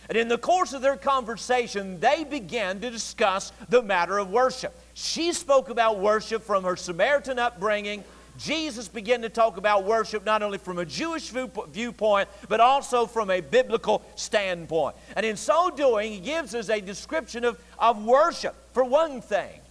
And 0.08 0.18
in 0.18 0.28
the 0.28 0.38
course 0.38 0.74
of 0.74 0.84
their 0.84 0.98
conversation, 0.98 2.00
they 2.00 2.24
began 2.24 2.80
to 2.82 2.92
discuss 2.92 3.52
the 3.70 3.82
matter 3.82 4.20
of 4.20 4.30
worship. 4.30 4.74
She 4.94 5.34
spoke 5.34 5.70
about 5.70 6.00
worship 6.00 6.44
from 6.44 6.64
her 6.64 6.76
Samaritan 6.76 7.40
upbringing. 7.40 8.04
Jesus 8.38 8.88
began 8.88 9.22
to 9.22 9.30
talk 9.30 9.58
about 9.58 9.86
worship 9.86 10.26
not 10.26 10.44
only 10.44 10.58
from 10.58 10.78
a 10.78 10.86
Jewish 10.86 11.30
viewpoint, 11.30 12.28
but 12.50 12.60
also 12.60 13.06
from 13.06 13.30
a 13.30 13.42
biblical 13.42 14.02
standpoint. 14.16 14.96
And 15.16 15.26
in 15.26 15.38
so 15.38 15.70
doing, 15.70 16.12
he 16.12 16.20
gives 16.20 16.54
us 16.54 16.70
a 16.70 16.82
description 16.82 17.46
of, 17.46 17.60
of 17.80 18.04
worship. 18.04 18.56
For 18.74 18.84
one 18.84 19.22
thing, 19.22 19.62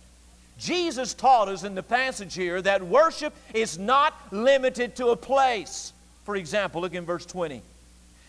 Jesus 0.58 1.14
taught 1.14 1.48
us 1.48 1.64
in 1.64 1.74
the 1.74 1.82
passage 1.82 2.34
here 2.34 2.62
that 2.62 2.82
worship 2.82 3.34
is 3.52 3.78
not 3.78 4.14
limited 4.30 4.96
to 4.96 5.08
a 5.08 5.16
place. 5.16 5.92
For 6.24 6.36
example, 6.36 6.80
look 6.80 6.94
in 6.94 7.04
verse 7.04 7.26
20. 7.26 7.60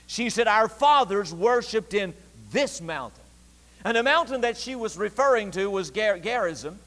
She 0.07 0.29
said, 0.29 0.47
Our 0.47 0.67
fathers 0.67 1.33
worshiped 1.33 1.93
in 1.93 2.13
this 2.51 2.81
mountain. 2.81 3.21
And 3.83 3.95
the 3.95 4.03
mountain 4.03 4.41
that 4.41 4.57
she 4.57 4.75
was 4.75 4.97
referring 4.97 5.51
to 5.51 5.69
was 5.69 5.91
Ger- 5.91 6.17
Gerizim. 6.17 6.79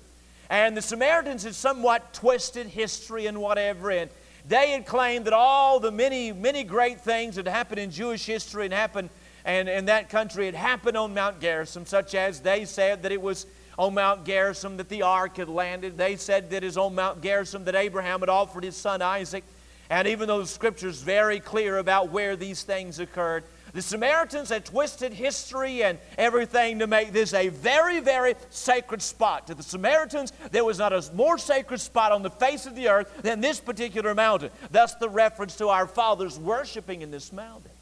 And 0.51 0.77
the 0.77 0.83
Samaritans 0.83 1.45
had 1.45 1.55
somewhat 1.55 2.15
twisted 2.15 2.67
history 2.67 3.27
and 3.27 3.39
whatever. 3.39 3.91
And 3.91 4.11
they 4.47 4.71
had 4.71 4.87
claimed 4.87 5.27
that 5.27 5.35
all 5.35 5.79
the 5.79 5.91
many, 5.91 6.33
many 6.33 6.65
great 6.65 7.01
things 7.01 7.37
that 7.37 7.47
happened 7.47 7.81
in 7.81 7.91
Jewish 7.91 8.25
history 8.25 8.65
and 8.65 8.73
happened 8.73 9.11
and 9.45 9.67
in 9.67 9.87
that 9.87 10.11
country 10.11 10.45
had 10.45 10.55
happened 10.55 10.97
on 10.97 11.15
Mount 11.15 11.41
Gerizim, 11.41 11.87
such 11.87 12.15
as 12.15 12.41
they 12.41 12.67
said 12.67 13.03
that 13.03 13.13
it 13.13 13.23
was 13.23 13.47
on 13.79 13.95
Mount 13.95 14.27
Gerizim 14.27 14.77
that 14.77 14.91
the 14.91 15.01
ark 15.01 15.39
had 15.39 15.49
landed. 15.49 15.97
They 15.97 16.17
said 16.17 16.51
that 16.51 16.59
it 16.59 16.65
is 16.65 16.77
on 16.77 16.95
Mount 16.95 17.23
Gerizim 17.23 17.65
that 17.65 17.75
Abraham 17.75 18.21
had 18.21 18.29
offered 18.29 18.63
his 18.63 18.77
son 18.77 19.01
Isaac. 19.01 19.45
And 19.89 20.07
even 20.07 20.29
though 20.29 20.41
the 20.41 20.47
scripture 20.47 20.89
is 20.89 21.01
very 21.01 21.41
clear 21.41 21.79
about 21.79 22.11
where 22.11 22.37
these 22.37 22.63
things 22.63 22.99
occurred, 22.99 23.45
the 23.75 23.83
Samaritans 23.83 24.49
had 24.51 24.65
twisted 24.65 25.13
history 25.13 25.83
and 25.83 25.99
everything 26.17 26.79
to 26.79 26.87
make 26.87 27.13
this 27.13 27.35
a 27.35 27.49
very, 27.49 28.01
very 28.01 28.35
sacred 28.51 29.03
spot. 29.03 29.47
To 29.49 29.55
the 29.55 29.63
Samaritans, 29.63 30.33
there 30.51 30.65
was 30.65 30.79
not 30.79 30.93
a 30.93 31.05
more 31.15 31.39
sacred 31.39 31.81
spot 31.81 32.13
on 32.13 32.23
the 32.23 32.31
face 32.31 32.67
of 32.67 32.75
the 32.75 32.89
earth 32.89 33.23
than 33.23 33.41
this 33.41 33.61
particular 33.61 34.15
mountain. 34.15 34.51
Thus, 34.71 34.95
the 34.95 35.09
reference 35.09 35.57
to 35.57 35.69
our 35.69 35.87
fathers 35.87 36.39
worshiping 36.39 37.03
in 37.03 37.11
this 37.11 37.33
mountain. 37.33 37.73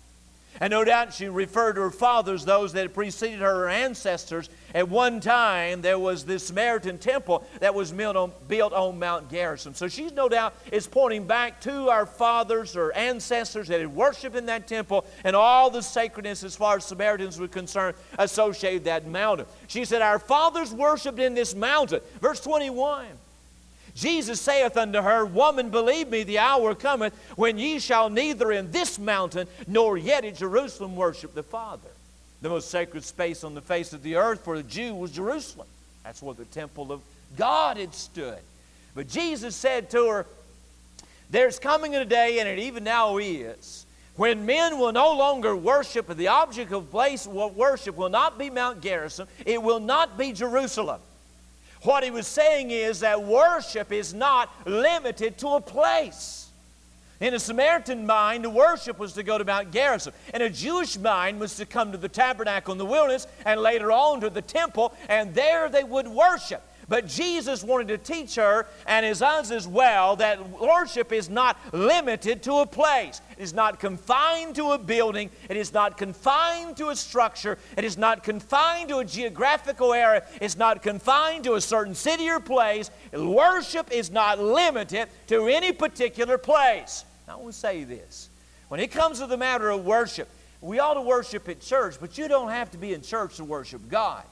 And 0.61 0.71
no 0.71 0.85
doubt 0.85 1.13
she 1.13 1.29
referred 1.29 1.75
to 1.75 1.83
her 1.83 1.91
fathers, 1.91 2.45
those 2.45 2.73
that 2.73 2.83
had 2.83 2.95
preceded 2.95 3.41
her, 3.41 3.55
her 3.55 3.69
ancestors. 3.69 4.49
At 4.75 4.89
one 4.89 5.21
time, 5.21 5.83
there 5.83 5.99
was 5.99 6.25
this 6.25 6.47
Samaritan 6.47 6.99
temple 6.99 7.47
that 7.61 7.75
was 7.75 7.93
built 7.93 8.17
on, 8.17 8.33
built 8.49 8.73
on 8.73 8.99
Mount 8.99 9.31
Gerizim. 9.31 9.75
So 9.75 9.89
she, 9.89 10.07
no 10.09 10.29
doubt, 10.29 10.55
is 10.73 10.87
pointing 10.87 11.27
back 11.27 11.61
to 11.63 11.89
our 11.89 12.07
fathers 12.07 12.77
or 12.77 12.93
ancestors 12.93 13.69
that 13.69 13.81
had 13.81 13.95
worshiped 13.95 14.37
in 14.37 14.47
that 14.47 14.67
temple 14.67 15.07
and 15.25 15.37
all 15.37 15.71
the 15.71 15.83
sacredness, 15.83 16.45
as 16.45 16.57
far 16.57 16.77
as 16.77 16.85
Samaritans 16.85 17.39
were 17.39 17.49
concerned, 17.49 17.97
associated 18.19 18.85
that 18.85 19.07
mountain. 19.07 19.47
She 19.67 19.85
said, 19.85 20.03
Our 20.03 20.19
fathers 20.19 20.73
worshiped 20.73 21.19
in 21.19 21.35
this 21.35 21.55
mountain. 21.55 22.01
Verse 22.21 22.41
21. 22.41 23.07
Jesus 23.97 24.43
saith 24.43 24.77
unto 24.77 25.01
her, 25.01 25.25
Woman, 25.25 25.71
believe 25.71 26.11
me, 26.11 26.23
the 26.23 26.39
hour 26.39 26.75
cometh 26.75 27.15
when 27.35 27.59
ye 27.59 27.79
shall 27.79 28.11
neither 28.11 28.53
in 28.53 28.71
this 28.71 28.99
mountain 28.99 29.49
nor 29.67 29.97
yet 29.97 30.25
in 30.25 30.35
Jerusalem 30.35 30.95
worship 30.95 31.35
the 31.35 31.43
Father. 31.43 31.89
The 32.43 32.51
most 32.51 32.71
sacred 32.71 33.05
space 33.05 33.43
on 33.43 33.55
the 33.55 33.63
face 33.63 33.95
of 33.95 34.03
the 34.03 34.17
earth 34.17 34.45
for 34.45 34.59
the 34.59 34.63
Jew 34.63 34.95
was 34.95 35.11
Jerusalem. 35.13 35.67
That's 36.05 36.23
where 36.23 36.35
the 36.35 36.45
temple 36.45 36.93
of 36.93 37.01
God 37.39 37.79
had 37.79 37.95
stood. 37.95 38.39
But 38.95 39.09
Jesus 39.09 39.57
said 39.57 39.89
to 39.91 40.07
her, 40.09 40.27
There's 41.31 41.59
coming 41.59 41.97
a 41.97 42.05
day, 42.05 42.39
and 42.39 42.49
it 42.49 42.59
even 42.59 42.85
now 42.85 43.17
is, 43.17 43.87
when 44.17 44.45
men 44.45 44.79
will 44.79 44.93
no 44.93 45.17
longer 45.17 45.57
worship, 45.57 46.15
the 46.15 46.29
object 46.29 46.71
of 46.71 46.91
place 46.91 47.27
worship 47.27 47.97
will 47.97 48.11
not 48.11 48.39
be 48.39 48.51
Mount 48.51 48.83
Gerizim, 48.83 49.27
it 49.47 49.63
will 49.63 49.81
not 49.81 50.19
be 50.19 50.33
Jerusalem. 50.33 51.01
What 51.87 52.03
he 52.03 52.11
was 52.11 52.27
saying 52.27 52.73
is 52.73 52.99
that 53.01 53.23
worship 53.23 53.93
is 53.93 54.13
not 54.13 54.51
limited 54.67 55.39
to 55.39 55.51
a 55.51 55.61
place. 55.61 56.49
In 57.21 57.33
a 57.33 57.39
Samaritan 57.39 58.05
mind, 58.05 58.53
worship 58.53 58.99
was 58.99 59.13
to 59.13 59.23
go 59.23 59.39
to 59.39 59.45
Mount 59.45 59.71
Gerizim. 59.71 60.13
In 60.35 60.43
a 60.43 60.51
Jewish 60.51 60.99
mind 60.99 61.39
was 61.39 61.55
to 61.57 61.65
come 61.65 61.93
to 61.93 61.99
the 61.99 62.09
tabernacle 62.09 62.73
in 62.73 62.79
the 62.79 62.85
wilderness 62.85 63.29
and 63.45 63.61
later 63.61 63.93
on 63.93 64.21
to 64.23 64.31
the 64.31 64.43
temple, 64.43 64.95
and 65.09 65.33
there 65.33 65.69
they 65.69 65.85
would 65.85 66.09
worship. 66.09 66.61
But 66.89 67.07
Jesus 67.07 67.63
wanted 67.63 67.89
to 67.89 67.99
teach 67.99 68.35
her, 68.35 68.67
and 68.87 69.07
as 69.07 69.23
us 69.23 69.53
as 69.53 69.69
well, 69.69 70.17
that 70.17 70.61
worship 70.61 71.13
is 71.13 71.31
not 71.31 71.57
limited 71.73 72.43
to 72.43 72.55
a 72.55 72.67
place. 72.67 73.21
Is 73.39 73.53
not 73.53 73.81
confined 73.81 74.55
to 74.55 74.73
a 74.73 74.79
building. 74.79 75.31
It 75.51 75.59
is 75.59 75.75
not 75.75 75.99
confined 75.99 76.79
to 76.79 76.89
a 76.89 76.97
structure. 76.97 77.59
It 77.77 77.85
is 77.85 77.99
not 77.99 78.25
confined 78.25 78.89
to 78.89 78.99
a 78.99 79.05
geographical 79.05 79.93
area. 79.93 80.25
It's 80.41 80.57
not 80.57 80.83
confined 80.83 81.45
to 81.45 81.55
a 81.55 81.61
certain 81.61 81.95
city 81.95 82.31
or 82.31 82.41
place. 82.41 82.91
Worship 83.13 83.93
is 83.93 84.11
not 84.11 84.39
limited 84.39 85.09
to 85.27 85.49
any 85.49 85.73
particular 85.73 86.39
place. 86.39 87.05
Now, 87.29 87.35
I 87.35 87.37
want 87.37 87.53
to 87.53 87.59
say 87.59 87.85
this. 87.85 88.31
When 88.69 88.81
it 88.81 88.91
comes 88.91 89.19
to 89.19 89.27
the 89.27 89.37
matter 89.37 89.69
of 89.69 89.85
worship, 89.85 90.29
we 90.63 90.79
ought 90.79 90.95
to 90.95 91.03
worship 91.03 91.47
at 91.51 91.61
church, 91.61 91.97
but 92.01 92.17
you 92.17 92.29
don't 92.29 92.51
have 92.51 92.71
to 92.71 92.79
be 92.79 92.95
in 92.95 93.03
church 93.03 93.37
to 93.37 93.45
worship 93.45 93.83
God. 93.91 94.25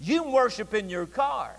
You 0.00 0.22
can 0.22 0.32
worship 0.32 0.74
in 0.74 0.90
your 0.90 1.06
car. 1.06 1.56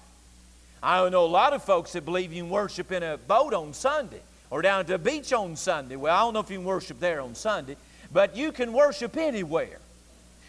I 0.84 1.10
know 1.10 1.26
a 1.26 1.26
lot 1.26 1.54
of 1.54 1.64
folks 1.64 1.93
that 1.93 2.06
believe 2.06 2.32
you 2.32 2.43
can 2.43 2.51
worship 2.51 2.91
in 2.91 3.01
a 3.01 3.18
boat 3.18 3.54
on 3.54 3.74
Sunday 3.74 4.22
or 4.54 4.62
down 4.62 4.86
to 4.86 4.91
the 4.91 4.99
beach 4.99 5.34
on 5.34 5.56
Sunday. 5.56 5.95
Well, 5.95 6.16
I 6.16 6.20
don't 6.20 6.36
know 6.36 6.39
if 6.39 6.51
you 6.51 6.58
can 6.58 6.66
worship 6.66 6.99
there 6.99 7.22
on 7.22 7.34
Sunday, 7.34 7.76
but 8.12 8.38
you 8.38 8.51
can 8.51 8.72
worship 8.72 9.18
anywhere. 9.18 9.80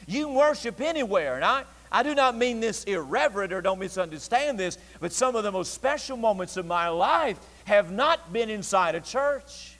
You 0.07 0.27
can 0.27 0.35
worship 0.35 0.79
anywhere. 0.83 1.37
And 1.37 1.45
I, 1.45 1.65
I 1.91 2.03
do 2.03 2.15
not 2.15 2.37
mean 2.37 2.61
this 2.61 2.85
irreverent 2.85 3.51
or 3.51 3.63
don't 3.63 3.79
misunderstand 3.79 4.59
this, 4.59 4.77
but 5.01 5.11
some 5.11 5.35
of 5.37 5.43
the 5.43 5.51
most 5.51 5.73
special 5.73 6.19
moments 6.19 6.59
of 6.59 6.67
my 6.67 6.89
life 6.89 7.39
have 7.65 7.91
not 7.91 8.31
been 8.31 8.51
inside 8.51 8.95
a 8.95 9.01
church. 9.01 9.75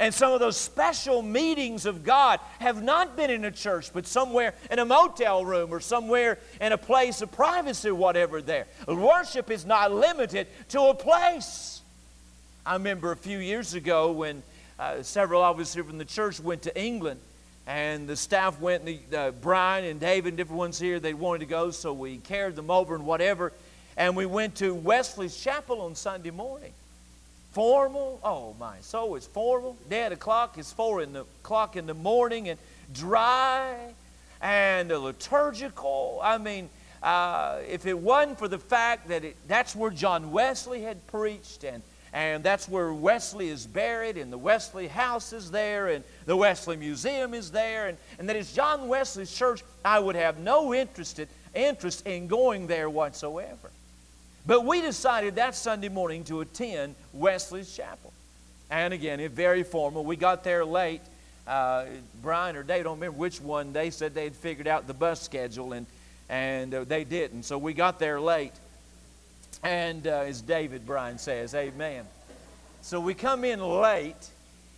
And 0.00 0.12
some 0.12 0.32
of 0.32 0.40
those 0.40 0.56
special 0.56 1.22
meetings 1.22 1.86
of 1.86 2.02
God 2.02 2.40
have 2.58 2.82
not 2.82 3.16
been 3.16 3.30
in 3.30 3.44
a 3.44 3.52
church, 3.52 3.92
but 3.92 4.08
somewhere 4.08 4.54
in 4.72 4.80
a 4.80 4.84
motel 4.84 5.44
room 5.44 5.72
or 5.72 5.78
somewhere 5.78 6.40
in 6.60 6.72
a 6.72 6.78
place 6.78 7.22
of 7.22 7.30
privacy 7.30 7.90
or 7.90 7.94
whatever 7.94 8.42
there. 8.42 8.66
Worship 8.88 9.52
is 9.52 9.64
not 9.64 9.92
limited 9.92 10.48
to 10.70 10.80
a 10.80 10.94
place. 10.94 11.75
I 12.66 12.72
remember 12.72 13.12
a 13.12 13.16
few 13.16 13.38
years 13.38 13.74
ago 13.74 14.10
when 14.10 14.42
uh, 14.80 15.00
several 15.04 15.40
of 15.40 15.60
us 15.60 15.72
here 15.72 15.84
from 15.84 15.98
the 15.98 16.04
church 16.04 16.40
went 16.40 16.62
to 16.62 16.76
England, 16.76 17.20
and 17.64 18.08
the 18.08 18.16
staff 18.16 18.60
went, 18.60 18.82
and 18.82 18.98
the, 19.08 19.16
uh, 19.16 19.30
Brian 19.30 19.84
and 19.84 20.00
David 20.00 20.30
and 20.30 20.36
different 20.36 20.58
ones 20.58 20.76
here, 20.76 20.98
they 20.98 21.14
wanted 21.14 21.38
to 21.40 21.46
go, 21.46 21.70
so 21.70 21.92
we 21.92 22.16
carried 22.16 22.56
them 22.56 22.68
over 22.68 22.96
and 22.96 23.06
whatever. 23.06 23.52
And 23.96 24.16
we 24.16 24.26
went 24.26 24.56
to 24.56 24.74
Wesley's 24.74 25.40
Chapel 25.40 25.80
on 25.82 25.94
Sunday 25.94 26.32
morning 26.32 26.72
formal. 27.52 28.18
Oh 28.24 28.56
my, 28.58 28.74
so 28.80 29.14
it's 29.14 29.28
formal. 29.28 29.76
Dead 29.88 30.10
o'clock 30.10 30.58
is 30.58 30.72
four 30.72 31.02
in 31.02 31.12
the 31.12 31.24
clock 31.44 31.76
in 31.76 31.86
the 31.86 31.94
morning 31.94 32.48
and 32.48 32.58
dry 32.92 33.76
and 34.42 34.88
liturgical. 34.88 36.18
I 36.20 36.36
mean, 36.38 36.68
uh, 37.00 37.60
if 37.68 37.86
it 37.86 37.96
wasn't 37.96 38.40
for 38.40 38.48
the 38.48 38.58
fact 38.58 39.08
that 39.08 39.24
it, 39.24 39.36
that's 39.46 39.76
where 39.76 39.92
John 39.92 40.32
Wesley 40.32 40.82
had 40.82 41.06
preached 41.06 41.62
and 41.62 41.80
and 42.12 42.42
that's 42.42 42.68
where 42.68 42.92
Wesley 42.92 43.48
is 43.48 43.66
buried, 43.66 44.16
and 44.16 44.32
the 44.32 44.38
Wesley 44.38 44.88
House 44.88 45.32
is 45.32 45.50
there, 45.50 45.88
and 45.88 46.04
the 46.24 46.36
Wesley 46.36 46.76
Museum 46.76 47.34
is 47.34 47.50
there, 47.50 47.88
and, 47.88 47.98
and 48.18 48.28
that 48.28 48.36
is 48.36 48.52
John 48.52 48.88
Wesley's 48.88 49.32
church, 49.32 49.62
I 49.84 49.98
would 49.98 50.16
have 50.16 50.38
no 50.38 50.72
interest, 50.72 51.20
interest 51.54 52.06
in 52.06 52.26
going 52.26 52.66
there 52.66 52.88
whatsoever. 52.88 53.70
But 54.46 54.64
we 54.64 54.80
decided 54.80 55.36
that 55.36 55.56
Sunday 55.56 55.88
morning 55.88 56.24
to 56.24 56.40
attend 56.40 56.94
Wesley's 57.12 57.74
Chapel. 57.74 58.12
And 58.70 58.94
again, 58.94 59.20
it 59.20 59.32
very 59.32 59.62
formal. 59.62 60.04
We 60.04 60.16
got 60.16 60.44
there 60.44 60.64
late. 60.64 61.02
Uh, 61.46 61.86
Brian 62.22 62.56
or 62.56 62.62
Dave, 62.62 62.80
I 62.80 62.82
don't 62.84 62.96
remember 62.96 63.18
which 63.18 63.40
one, 63.40 63.72
they 63.72 63.90
said 63.90 64.14
they'd 64.14 64.34
figured 64.34 64.66
out 64.66 64.86
the 64.86 64.94
bus 64.94 65.22
schedule, 65.22 65.72
and, 65.72 65.86
and 66.28 66.74
uh, 66.74 66.84
they 66.84 67.04
didn't. 67.04 67.44
So 67.44 67.56
we 67.58 67.72
got 67.72 67.98
there 67.98 68.20
late. 68.20 68.52
And 69.62 70.06
uh, 70.06 70.24
as 70.26 70.40
David 70.42 70.86
Bryan 70.86 71.18
says, 71.18 71.54
amen. 71.54 72.04
So 72.82 73.00
we 73.00 73.14
come 73.14 73.44
in 73.44 73.60
late, 73.60 74.30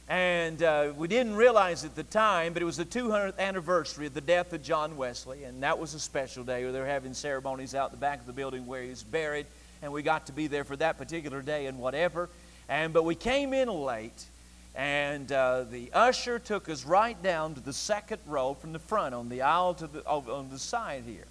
and 0.09 0.63
uh, 0.63 0.93
we 0.97 1.09
didn't 1.09 1.37
realize 1.37 1.85
at 1.85 1.95
the 1.95 2.05
time, 2.05 2.53
but 2.53 2.63
it 2.63 2.65
was 2.65 2.79
the 2.79 2.85
200th 2.85 3.39
anniversary 3.39 4.07
of 4.07 4.15
the 4.15 4.21
death 4.21 4.53
of 4.53 4.63
John 4.63 4.97
Wesley, 4.97 5.45
and 5.45 5.63
that 5.63 5.79
was 5.79 5.95
a 5.95 6.01
special 6.01 6.45
day 6.45 6.63
where 6.65 6.73
they 6.73 6.81
were 6.81 6.87
having 6.87 7.13
ceremonies 7.13 7.75
out 7.75 7.91
the 7.91 7.99
back 7.99 8.21
of 8.21 8.27
the 8.27 8.33
building 8.33 8.67
where 8.67 8.83
he 8.83 8.89
was 8.89 9.03
buried 9.03 9.47
and 9.83 9.93
we 9.93 10.03
got 10.03 10.27
to 10.27 10.33
be 10.33 10.47
there 10.47 10.65
for 10.65 10.77
that 10.77 10.99
particular 10.99 11.43
day 11.43 11.67
and 11.67 11.79
whatever. 11.79 12.29
And 12.69 12.93
but 12.93 13.05
we 13.05 13.15
came 13.15 13.53
in 13.53 13.69
late, 13.69 14.27
and 14.75 15.31
uh, 15.33 15.65
the 15.65 15.91
usher 15.93 16.39
took 16.39 16.69
us 16.69 16.85
right 16.85 17.21
down 17.23 17.55
to 17.55 17.61
the 17.61 17.73
second 17.73 18.21
row 18.27 18.55
from 18.55 18.73
the 18.73 18.79
front 18.79 19.15
on 19.15 19.29
the 19.29 19.43
aisle 19.43 19.75
to 19.75 19.87
the 19.87 20.07
on 20.07 20.51
the 20.51 20.59
side 20.59 21.05
here. 21.07 21.25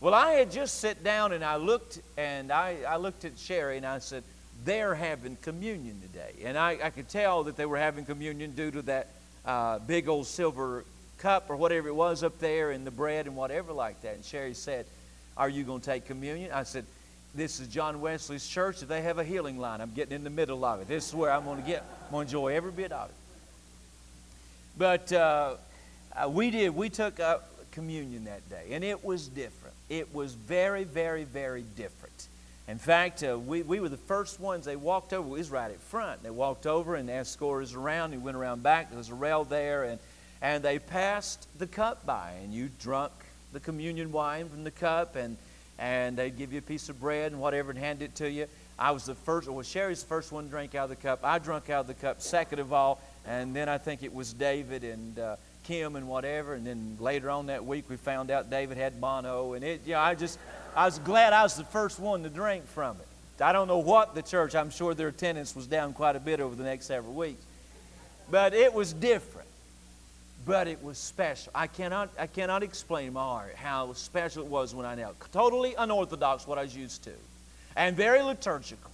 Well, 0.00 0.14
I 0.14 0.32
had 0.32 0.50
just 0.50 0.80
sat 0.80 1.02
down 1.02 1.32
and 1.32 1.44
I 1.44 1.56
looked 1.56 2.00
and 2.16 2.52
I, 2.52 2.78
I 2.86 2.96
looked 2.96 3.24
at 3.24 3.38
Sherry 3.38 3.76
and 3.76 3.86
I 3.86 3.98
said, 3.98 4.24
they're 4.64 4.94
having 4.94 5.36
communion 5.42 6.00
today. 6.00 6.32
And 6.44 6.58
I, 6.58 6.78
I 6.82 6.90
could 6.90 7.08
tell 7.08 7.44
that 7.44 7.56
they 7.56 7.66
were 7.66 7.78
having 7.78 8.04
communion 8.04 8.52
due 8.52 8.70
to 8.70 8.82
that 8.82 9.08
uh, 9.44 9.78
big 9.80 10.08
old 10.08 10.26
silver 10.26 10.84
cup 11.18 11.48
or 11.48 11.56
whatever 11.56 11.88
it 11.88 11.94
was 11.94 12.22
up 12.22 12.38
there 12.38 12.72
and 12.72 12.86
the 12.86 12.90
bread 12.90 13.26
and 13.26 13.36
whatever 13.36 13.72
like 13.72 14.02
that. 14.02 14.16
And 14.16 14.24
Sherry 14.24 14.54
said, 14.54 14.86
Are 15.36 15.48
you 15.48 15.64
going 15.64 15.80
to 15.80 15.86
take 15.86 16.06
communion? 16.06 16.52
I 16.52 16.64
said, 16.64 16.84
this 17.36 17.60
is 17.60 17.68
John 17.68 18.00
Wesley's 18.00 18.46
church. 18.46 18.80
They 18.80 19.02
have 19.02 19.18
a 19.18 19.24
healing 19.24 19.58
line. 19.58 19.82
I'm 19.82 19.92
getting 19.92 20.14
in 20.14 20.24
the 20.24 20.30
middle 20.30 20.64
of 20.64 20.80
it. 20.80 20.88
This 20.88 21.08
is 21.08 21.14
where 21.14 21.30
I'm 21.30 21.44
going 21.44 21.60
to 21.60 21.66
get. 21.66 21.84
I'm 22.06 22.12
going 22.12 22.26
to 22.26 22.30
enjoy 22.30 22.48
every 22.54 22.72
bit 22.72 22.92
of 22.92 23.10
it. 23.10 23.14
But 24.78 25.12
uh, 25.12 25.56
uh, 26.16 26.28
we 26.30 26.50
did. 26.50 26.74
We 26.74 26.88
took 26.88 27.20
communion 27.72 28.24
that 28.24 28.48
day, 28.48 28.68
and 28.72 28.82
it 28.82 29.04
was 29.04 29.28
different. 29.28 29.65
It 29.88 30.14
was 30.14 30.34
very, 30.34 30.84
very, 30.84 31.24
very 31.24 31.64
different. 31.76 32.28
In 32.68 32.78
fact, 32.78 33.22
uh, 33.22 33.38
we, 33.38 33.62
we 33.62 33.78
were 33.78 33.88
the 33.88 33.96
first 33.96 34.40
ones. 34.40 34.64
They 34.64 34.74
walked 34.74 35.12
over. 35.12 35.28
We 35.28 35.38
was 35.38 35.50
right 35.50 35.70
at 35.70 35.80
front. 35.80 36.22
They 36.22 36.30
walked 36.30 36.66
over 36.66 36.96
and 36.96 37.08
escorted 37.08 37.68
us 37.68 37.74
around. 37.74 38.10
We 38.10 38.18
went 38.18 38.36
around 38.36 38.62
back. 38.64 38.88
There 38.90 38.98
was 38.98 39.10
a 39.10 39.14
rail 39.14 39.44
there, 39.44 39.84
and 39.84 40.00
and 40.42 40.62
they 40.62 40.78
passed 40.78 41.46
the 41.58 41.66
cup 41.66 42.04
by, 42.04 42.32
and 42.42 42.52
you 42.52 42.68
drunk 42.80 43.12
the 43.52 43.60
communion 43.60 44.12
wine 44.12 44.48
from 44.48 44.64
the 44.64 44.70
cup, 44.70 45.16
and 45.16 45.36
and 45.78 46.16
they'd 46.16 46.36
give 46.36 46.52
you 46.52 46.58
a 46.58 46.62
piece 46.62 46.88
of 46.88 47.00
bread 47.00 47.32
and 47.32 47.40
whatever 47.40 47.70
and 47.70 47.78
hand 47.78 48.02
it 48.02 48.14
to 48.16 48.30
you. 48.30 48.46
I 48.78 48.90
was 48.90 49.04
the 49.04 49.14
first, 49.14 49.48
well, 49.48 49.62
Sherry's 49.62 50.02
the 50.02 50.08
first 50.08 50.32
one 50.32 50.44
to 50.44 50.50
drink 50.50 50.74
out 50.74 50.84
of 50.84 50.90
the 50.90 50.96
cup. 50.96 51.20
I 51.22 51.38
drank 51.38 51.70
out 51.70 51.80
of 51.80 51.86
the 51.86 51.94
cup 51.94 52.20
second 52.20 52.58
of 52.58 52.72
all, 52.72 53.00
and 53.26 53.54
then 53.54 53.68
I 53.68 53.78
think 53.78 54.02
it 54.02 54.14
was 54.14 54.32
David 54.32 54.84
and 54.84 55.18
uh, 55.18 55.36
Kim 55.66 55.96
and 55.96 56.08
whatever. 56.08 56.54
And 56.54 56.66
then 56.66 56.96
later 57.00 57.30
on 57.30 57.46
that 57.46 57.64
week, 57.64 57.88
we 57.88 57.96
found 57.96 58.30
out 58.30 58.50
David 58.50 58.76
had 58.78 59.00
mono, 59.00 59.54
and 59.54 59.64
it, 59.64 59.82
you 59.84 59.92
know, 59.92 60.00
I 60.00 60.14
just, 60.14 60.38
I 60.74 60.84
was 60.84 60.98
glad 61.00 61.32
I 61.32 61.42
was 61.42 61.54
the 61.54 61.64
first 61.64 61.98
one 61.98 62.22
to 62.22 62.28
drink 62.28 62.66
from 62.68 62.96
it. 62.96 63.42
I 63.42 63.52
don't 63.52 63.68
know 63.68 63.78
what 63.78 64.14
the 64.14 64.22
church, 64.22 64.54
I'm 64.54 64.70
sure 64.70 64.94
their 64.94 65.08
attendance 65.08 65.54
was 65.54 65.66
down 65.66 65.92
quite 65.92 66.16
a 66.16 66.20
bit 66.20 66.40
over 66.40 66.54
the 66.54 66.64
next 66.64 66.86
several 66.86 67.14
weeks. 67.14 67.44
But 68.30 68.54
it 68.54 68.72
was 68.72 68.92
different 68.92 69.46
but 70.46 70.68
it 70.68 70.82
was 70.82 70.96
special. 70.96 71.50
I 71.54 71.66
cannot, 71.66 72.08
I 72.18 72.28
cannot 72.28 72.62
explain 72.62 73.12
my 73.12 73.20
heart 73.20 73.56
how 73.56 73.92
special 73.94 74.44
it 74.44 74.48
was 74.48 74.74
when 74.74 74.86
I 74.86 74.94
knelt. 74.94 75.16
Totally 75.32 75.74
unorthodox, 75.74 76.46
what 76.46 76.56
I 76.56 76.62
was 76.62 76.74
used 76.74 77.02
to, 77.04 77.10
and 77.74 77.96
very 77.96 78.22
liturgical. 78.22 78.90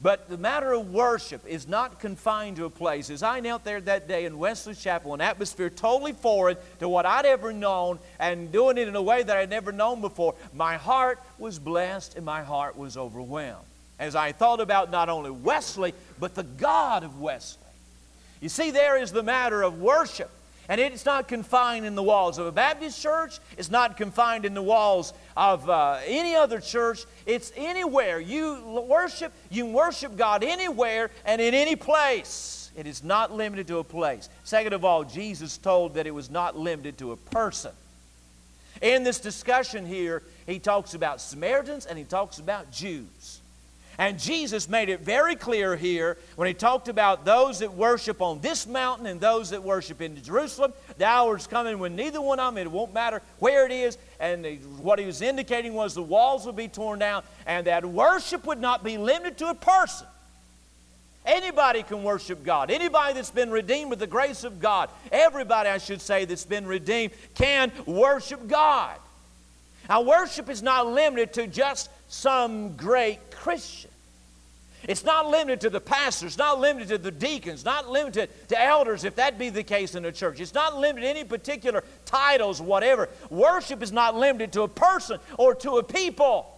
But 0.00 0.28
the 0.28 0.36
matter 0.36 0.72
of 0.72 0.92
worship 0.92 1.44
is 1.44 1.66
not 1.66 1.98
confined 1.98 2.56
to 2.56 2.66
a 2.66 2.70
place. 2.70 3.10
As 3.10 3.24
I 3.24 3.40
knelt 3.40 3.64
there 3.64 3.80
that 3.80 4.06
day 4.06 4.26
in 4.26 4.38
Wesley 4.38 4.74
Chapel, 4.74 5.12
an 5.12 5.20
atmosphere 5.20 5.70
totally 5.70 6.12
foreign 6.12 6.56
to 6.78 6.88
what 6.88 7.04
I'd 7.04 7.26
ever 7.26 7.52
known, 7.52 7.98
and 8.20 8.52
doing 8.52 8.78
it 8.78 8.86
in 8.86 8.94
a 8.94 9.02
way 9.02 9.24
that 9.24 9.36
I'd 9.36 9.50
never 9.50 9.72
known 9.72 10.00
before, 10.00 10.36
my 10.54 10.76
heart 10.76 11.20
was 11.38 11.58
blessed 11.58 12.14
and 12.14 12.24
my 12.24 12.42
heart 12.42 12.76
was 12.76 12.96
overwhelmed. 12.96 13.64
As 13.98 14.14
I 14.14 14.30
thought 14.30 14.60
about 14.60 14.92
not 14.92 15.08
only 15.08 15.32
Wesley, 15.32 15.92
but 16.20 16.36
the 16.36 16.44
God 16.44 17.02
of 17.02 17.20
Wesley. 17.20 17.64
You 18.40 18.48
see, 18.48 18.70
there 18.70 18.96
is 18.96 19.10
the 19.10 19.24
matter 19.24 19.62
of 19.62 19.80
worship. 19.80 20.30
And 20.68 20.80
it's 20.80 21.06
not 21.06 21.28
confined 21.28 21.86
in 21.86 21.94
the 21.94 22.02
walls 22.02 22.36
of 22.38 22.46
a 22.46 22.52
Baptist 22.52 23.00
church. 23.02 23.38
It's 23.56 23.70
not 23.70 23.96
confined 23.96 24.44
in 24.44 24.52
the 24.52 24.62
walls 24.62 25.14
of 25.34 25.68
uh, 25.68 25.98
any 26.06 26.36
other 26.36 26.60
church. 26.60 27.06
It's 27.24 27.52
anywhere. 27.56 28.20
You 28.20 28.84
worship, 28.86 29.32
you 29.50 29.64
worship 29.64 30.16
God 30.16 30.44
anywhere 30.44 31.10
and 31.24 31.40
in 31.40 31.54
any 31.54 31.74
place. 31.74 32.70
It 32.76 32.86
is 32.86 33.02
not 33.02 33.32
limited 33.32 33.66
to 33.68 33.78
a 33.78 33.84
place. 33.84 34.28
Second 34.44 34.74
of 34.74 34.84
all, 34.84 35.04
Jesus 35.04 35.56
told 35.56 35.94
that 35.94 36.06
it 36.06 36.14
was 36.14 36.30
not 36.30 36.56
limited 36.56 36.98
to 36.98 37.12
a 37.12 37.16
person. 37.16 37.72
In 38.82 39.04
this 39.04 39.18
discussion 39.18 39.86
here, 39.86 40.22
he 40.46 40.58
talks 40.58 40.94
about 40.94 41.20
Samaritans 41.20 41.86
and 41.86 41.98
he 41.98 42.04
talks 42.04 42.38
about 42.38 42.70
Jews. 42.70 43.37
And 44.00 44.16
Jesus 44.16 44.68
made 44.68 44.88
it 44.88 45.00
very 45.00 45.34
clear 45.34 45.74
here 45.74 46.16
when 46.36 46.46
he 46.46 46.54
talked 46.54 46.86
about 46.86 47.24
those 47.24 47.58
that 47.58 47.74
worship 47.74 48.22
on 48.22 48.40
this 48.40 48.64
mountain 48.64 49.06
and 49.06 49.20
those 49.20 49.50
that 49.50 49.64
worship 49.64 50.00
in 50.00 50.22
Jerusalem. 50.22 50.72
The 50.98 51.04
hour 51.04 51.36
is 51.36 51.48
coming 51.48 51.80
when 51.80 51.96
neither 51.96 52.20
one 52.20 52.38
of 52.38 52.54
them, 52.54 52.64
it 52.64 52.70
won't 52.70 52.94
matter 52.94 53.22
where 53.40 53.66
it 53.66 53.72
is. 53.72 53.98
And 54.20 54.46
what 54.78 55.00
he 55.00 55.04
was 55.04 55.20
indicating 55.20 55.74
was 55.74 55.94
the 55.94 56.02
walls 56.02 56.46
would 56.46 56.54
be 56.54 56.68
torn 56.68 57.00
down 57.00 57.24
and 57.44 57.66
that 57.66 57.84
worship 57.84 58.46
would 58.46 58.60
not 58.60 58.84
be 58.84 58.98
limited 58.98 59.36
to 59.38 59.50
a 59.50 59.54
person. 59.54 60.06
Anybody 61.26 61.82
can 61.82 62.04
worship 62.04 62.44
God. 62.44 62.70
Anybody 62.70 63.14
that's 63.14 63.30
been 63.30 63.50
redeemed 63.50 63.90
with 63.90 63.98
the 63.98 64.06
grace 64.06 64.44
of 64.44 64.60
God, 64.60 64.90
everybody, 65.10 65.68
I 65.68 65.78
should 65.78 66.00
say, 66.00 66.24
that's 66.24 66.44
been 66.44 66.66
redeemed 66.66 67.12
can 67.34 67.72
worship 67.84 68.46
God. 68.46 68.96
Now, 69.88 70.02
worship 70.02 70.48
is 70.48 70.62
not 70.62 70.86
limited 70.86 71.32
to 71.34 71.46
just 71.46 71.90
some 72.08 72.76
great 72.76 73.30
Christian. 73.30 73.90
It's 74.84 75.04
not 75.04 75.28
limited 75.28 75.60
to 75.62 75.70
the 75.70 75.80
pastors, 75.80 76.38
not 76.38 76.60
limited 76.60 76.88
to 76.88 76.98
the 76.98 77.10
deacons, 77.10 77.64
not 77.64 77.90
limited 77.90 78.30
to 78.48 78.60
elders, 78.60 79.04
if 79.04 79.16
that 79.16 79.38
be 79.38 79.50
the 79.50 79.64
case 79.64 79.94
in 79.94 80.04
a 80.04 80.12
church. 80.12 80.40
It's 80.40 80.54
not 80.54 80.78
limited 80.78 81.04
to 81.04 81.10
any 81.10 81.24
particular 81.24 81.82
titles, 82.04 82.60
whatever. 82.60 83.08
Worship 83.28 83.82
is 83.82 83.92
not 83.92 84.16
limited 84.16 84.52
to 84.52 84.62
a 84.62 84.68
person 84.68 85.18
or 85.36 85.54
to 85.56 85.78
a 85.78 85.82
people. 85.82 86.54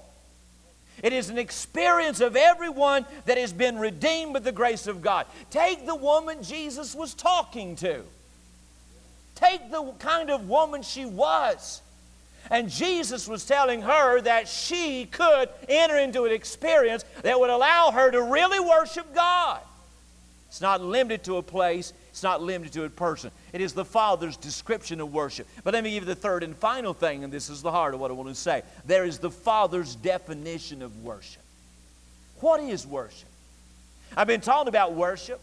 It 1.02 1.14
is 1.14 1.30
an 1.30 1.38
experience 1.38 2.20
of 2.20 2.36
everyone 2.36 3.06
that 3.24 3.38
has 3.38 3.54
been 3.54 3.78
redeemed 3.78 4.34
with 4.34 4.44
the 4.44 4.52
grace 4.52 4.86
of 4.86 5.00
God. 5.00 5.26
Take 5.48 5.86
the 5.86 5.94
woman 5.94 6.42
Jesus 6.42 6.94
was 6.94 7.14
talking 7.14 7.74
to. 7.76 8.02
Take 9.34 9.70
the 9.70 9.92
kind 9.98 10.30
of 10.30 10.46
woman 10.46 10.82
she 10.82 11.06
was. 11.06 11.80
And 12.50 12.70
Jesus 12.70 13.28
was 13.28 13.44
telling 13.44 13.82
her 13.82 14.20
that 14.22 14.48
she 14.48 15.06
could 15.06 15.48
enter 15.68 15.96
into 15.96 16.24
an 16.24 16.32
experience 16.32 17.04
that 17.22 17.38
would 17.38 17.50
allow 17.50 17.90
her 17.90 18.10
to 18.10 18.22
really 18.22 18.60
worship 18.60 19.14
God. 19.14 19.60
It's 20.48 20.60
not 20.60 20.80
limited 20.80 21.22
to 21.24 21.36
a 21.36 21.42
place, 21.42 21.92
it's 22.08 22.24
not 22.24 22.42
limited 22.42 22.72
to 22.72 22.82
a 22.82 22.90
person. 22.90 23.30
It 23.52 23.60
is 23.60 23.72
the 23.72 23.84
Father's 23.84 24.36
description 24.36 25.00
of 25.00 25.12
worship. 25.12 25.46
But 25.62 25.74
let 25.74 25.84
me 25.84 25.92
give 25.92 26.02
you 26.02 26.08
the 26.08 26.16
third 26.16 26.42
and 26.42 26.56
final 26.56 26.92
thing, 26.92 27.22
and 27.22 27.32
this 27.32 27.48
is 27.48 27.62
the 27.62 27.70
heart 27.70 27.94
of 27.94 28.00
what 28.00 28.10
I 28.10 28.14
want 28.14 28.30
to 28.30 28.34
say. 28.34 28.62
There 28.84 29.04
is 29.04 29.18
the 29.18 29.30
Father's 29.30 29.94
definition 29.94 30.82
of 30.82 31.04
worship. 31.04 31.42
What 32.40 32.60
is 32.60 32.84
worship? 32.84 33.28
I've 34.16 34.26
been 34.26 34.40
talking 34.40 34.68
about 34.68 34.94
worship. 34.94 35.40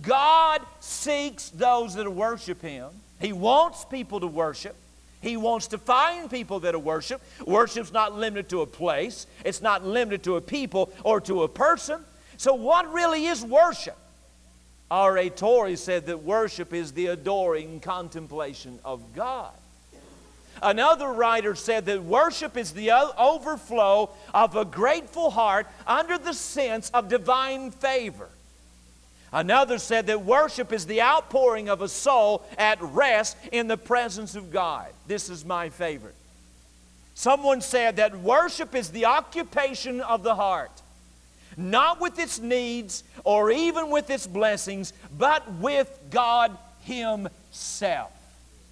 God 0.00 0.62
seeks 0.78 1.48
those 1.50 1.94
that 1.94 2.08
worship 2.08 2.62
Him. 2.62 2.90
He 3.20 3.32
wants 3.32 3.84
people 3.84 4.20
to 4.20 4.28
worship. 4.28 4.76
He 5.20 5.36
wants 5.36 5.68
to 5.68 5.78
find 5.78 6.30
people 6.30 6.60
that 6.60 6.80
worship. 6.82 7.20
Worship's 7.46 7.92
not 7.92 8.16
limited 8.16 8.48
to 8.50 8.62
a 8.62 8.66
place, 8.66 9.26
it's 9.44 9.60
not 9.60 9.84
limited 9.84 10.22
to 10.24 10.36
a 10.36 10.40
people 10.40 10.92
or 11.04 11.20
to 11.22 11.42
a 11.42 11.48
person. 11.48 12.04
So, 12.36 12.54
what 12.54 12.90
really 12.92 13.26
is 13.26 13.44
worship? 13.44 13.96
R.A. 14.90 15.30
Torrey 15.30 15.76
said 15.76 16.06
that 16.06 16.24
worship 16.24 16.72
is 16.72 16.92
the 16.92 17.08
adoring 17.08 17.80
contemplation 17.80 18.80
of 18.84 19.14
God. 19.14 19.52
Another 20.62 21.12
writer 21.12 21.54
said 21.54 21.86
that 21.86 22.02
worship 22.02 22.56
is 22.56 22.72
the 22.72 22.90
overflow 23.16 24.10
of 24.34 24.56
a 24.56 24.64
grateful 24.64 25.30
heart 25.30 25.66
under 25.86 26.18
the 26.18 26.34
sense 26.34 26.90
of 26.90 27.08
divine 27.08 27.70
favor. 27.70 28.28
Another 29.32 29.78
said 29.78 30.08
that 30.08 30.24
worship 30.24 30.72
is 30.72 30.86
the 30.86 31.02
outpouring 31.02 31.68
of 31.68 31.82
a 31.82 31.88
soul 31.88 32.44
at 32.58 32.80
rest 32.82 33.36
in 33.52 33.68
the 33.68 33.76
presence 33.76 34.34
of 34.34 34.50
God. 34.50 34.88
This 35.06 35.30
is 35.30 35.44
my 35.44 35.68
favorite. 35.68 36.16
Someone 37.14 37.60
said 37.60 37.96
that 37.96 38.18
worship 38.18 38.74
is 38.74 38.90
the 38.90 39.04
occupation 39.04 40.00
of 40.00 40.22
the 40.22 40.34
heart, 40.34 40.72
not 41.56 42.00
with 42.00 42.18
its 42.18 42.40
needs 42.40 43.04
or 43.22 43.50
even 43.50 43.90
with 43.90 44.10
its 44.10 44.26
blessings, 44.26 44.92
but 45.16 45.52
with 45.54 45.96
God 46.10 46.56
Himself. 46.80 48.10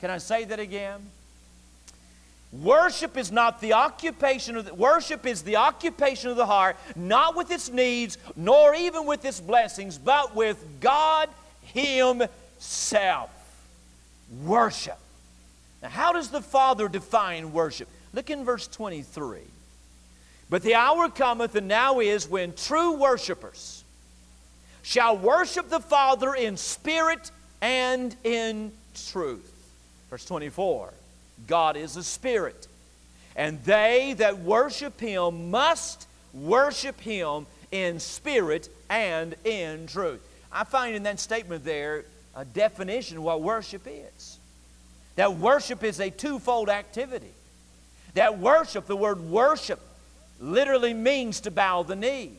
Can 0.01 0.11
I 0.11 0.19
say 0.19 0.45
that 0.45 0.59
again? 0.59 1.01
Worship 2.51 3.19
is 3.19 3.31
not 3.31 3.61
the 3.61 3.75
occupation 3.75 4.57
of 4.57 4.65
the, 4.65 4.75
worship 4.75 5.27
is 5.27 5.43
the 5.43 5.57
occupation 5.57 6.31
of 6.31 6.37
the 6.37 6.47
heart, 6.47 6.77
not 6.97 7.37
with 7.37 7.51
its 7.51 7.71
needs, 7.71 8.17
nor 8.37 8.75
even 8.75 9.05
with 9.07 9.25
its 9.25 9.39
blessings, 9.39 9.99
but 9.99 10.35
with 10.35 10.65
God 10.81 11.29
Himself. 11.63 13.31
Worship. 14.45 14.99
Now, 15.83 15.91
how 15.91 16.13
does 16.13 16.31
the 16.31 16.41
Father 16.41 16.89
define 16.89 17.53
worship? 17.53 17.89
Look 18.15 18.31
in 18.31 18.45
verse 18.45 18.67
23. 18.67 19.41
But 20.49 20.63
the 20.63 20.75
hour 20.75 21.11
cometh, 21.11 21.55
and 21.55 21.69
now 21.69 22.01
is, 22.01 22.27
when 22.27 22.55
true 22.55 22.93
worshipers 22.95 23.85
shall 24.83 25.19
worship 25.19 25.69
the 25.69 25.81
Father 25.81 26.35
in 26.35 26.57
spirit 26.57 27.31
and 27.61 28.17
in 28.25 28.73
truth. 28.95 29.53
Verse 30.09 30.25
24. 30.25 30.95
God 31.47 31.77
is 31.77 31.97
a 31.97 32.03
spirit. 32.03 32.67
And 33.37 33.63
they 33.65 34.15
that 34.19 34.41
worship 34.41 35.01
him 35.01 35.51
must 35.51 36.07
worship 36.35 37.01
him 37.01 37.47
in 37.71 38.01
spirit 38.01 38.69
and 38.91 39.35
in 39.45 39.87
truth. 39.87 40.21
I 40.51 40.65
find 40.65 40.97
in 40.97 41.05
that 41.05 41.21
statement 41.21 41.65
there 41.65 42.05
a 42.35 42.45
definition 42.45 43.19
of 43.19 43.23
what 43.23 43.43
worship 43.43 43.87
is. 43.87 44.39
That 45.17 45.37
worship 45.37 45.83
is 45.83 46.01
a 46.01 46.11
twofold 46.11 46.69
activity. 46.69 47.33
That 48.15 48.39
worship, 48.39 48.87
the 48.87 48.97
word 48.97 49.21
worship, 49.21 49.81
literally 50.41 50.95
means 50.95 51.41
to 51.41 51.51
bow 51.51 51.83
the 51.83 51.97
knee. 51.97 52.33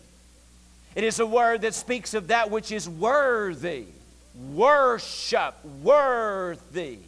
It 0.95 1.03
is 1.03 1.19
a 1.19 1.25
word 1.25 1.61
that 1.61 1.73
speaks 1.73 2.13
of 2.13 2.27
that 2.27 2.49
which 2.49 2.71
is 2.71 2.89
worthy. 2.89 3.85
Worship, 4.53 5.53
worthy. 5.83 6.99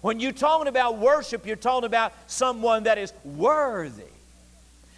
When 0.00 0.20
you're 0.20 0.32
talking 0.32 0.68
about 0.68 0.98
worship, 0.98 1.46
you're 1.46 1.56
talking 1.56 1.86
about 1.86 2.12
someone 2.26 2.84
that 2.84 2.98
is 2.98 3.12
worthy. 3.24 4.04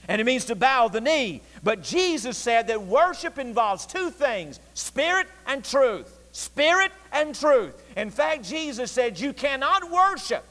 And 0.08 0.20
it 0.20 0.24
means 0.24 0.46
to 0.46 0.54
bow 0.54 0.88
the 0.88 1.00
knee. 1.00 1.40
But 1.62 1.82
Jesus 1.82 2.36
said 2.36 2.66
that 2.66 2.82
worship 2.82 3.38
involves 3.38 3.86
two 3.86 4.10
things 4.10 4.58
spirit 4.74 5.26
and 5.46 5.64
truth. 5.64 6.16
Spirit 6.32 6.92
and 7.12 7.34
truth. 7.34 7.80
In 7.96 8.10
fact, 8.10 8.44
Jesus 8.44 8.90
said 8.90 9.18
you 9.18 9.32
cannot 9.32 9.90
worship 9.90 10.44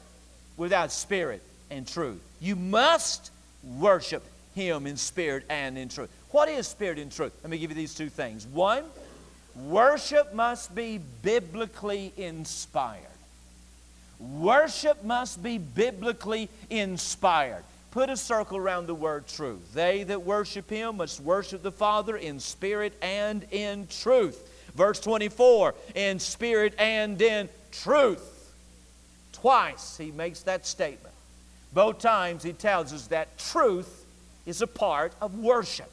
without 0.56 0.92
spirit 0.92 1.42
and 1.70 1.86
truth. 1.86 2.20
You 2.40 2.56
must 2.56 3.30
worship 3.78 4.22
Him 4.54 4.86
in 4.86 4.96
spirit 4.96 5.44
and 5.48 5.76
in 5.76 5.88
truth. 5.88 6.10
What 6.30 6.48
is 6.48 6.66
spirit 6.68 6.98
and 6.98 7.10
truth? 7.10 7.32
Let 7.42 7.50
me 7.50 7.58
give 7.58 7.70
you 7.70 7.76
these 7.76 7.94
two 7.94 8.08
things. 8.08 8.46
One, 8.46 8.84
worship 9.56 10.32
must 10.34 10.74
be 10.74 11.00
biblically 11.22 12.12
inspired. 12.16 13.09
Worship 14.20 15.02
must 15.02 15.42
be 15.42 15.56
biblically 15.56 16.50
inspired. 16.68 17.64
Put 17.90 18.10
a 18.10 18.16
circle 18.16 18.58
around 18.58 18.86
the 18.86 18.94
word 18.94 19.26
truth. 19.26 19.72
They 19.74 20.04
that 20.04 20.22
worship 20.22 20.70
him 20.70 20.98
must 20.98 21.20
worship 21.20 21.62
the 21.62 21.72
Father 21.72 22.16
in 22.16 22.38
spirit 22.38 22.92
and 23.02 23.44
in 23.50 23.88
truth. 23.88 24.46
Verse 24.76 25.00
24, 25.00 25.74
in 25.94 26.18
spirit 26.18 26.74
and 26.78 27.20
in 27.20 27.48
truth. 27.72 28.52
Twice 29.32 29.96
he 29.96 30.12
makes 30.12 30.42
that 30.42 30.66
statement. 30.66 31.14
Both 31.72 31.98
times 31.98 32.42
he 32.42 32.52
tells 32.52 32.92
us 32.92 33.06
that 33.08 33.38
truth 33.38 34.04
is 34.44 34.60
a 34.60 34.66
part 34.66 35.12
of 35.20 35.38
worship. 35.38 35.90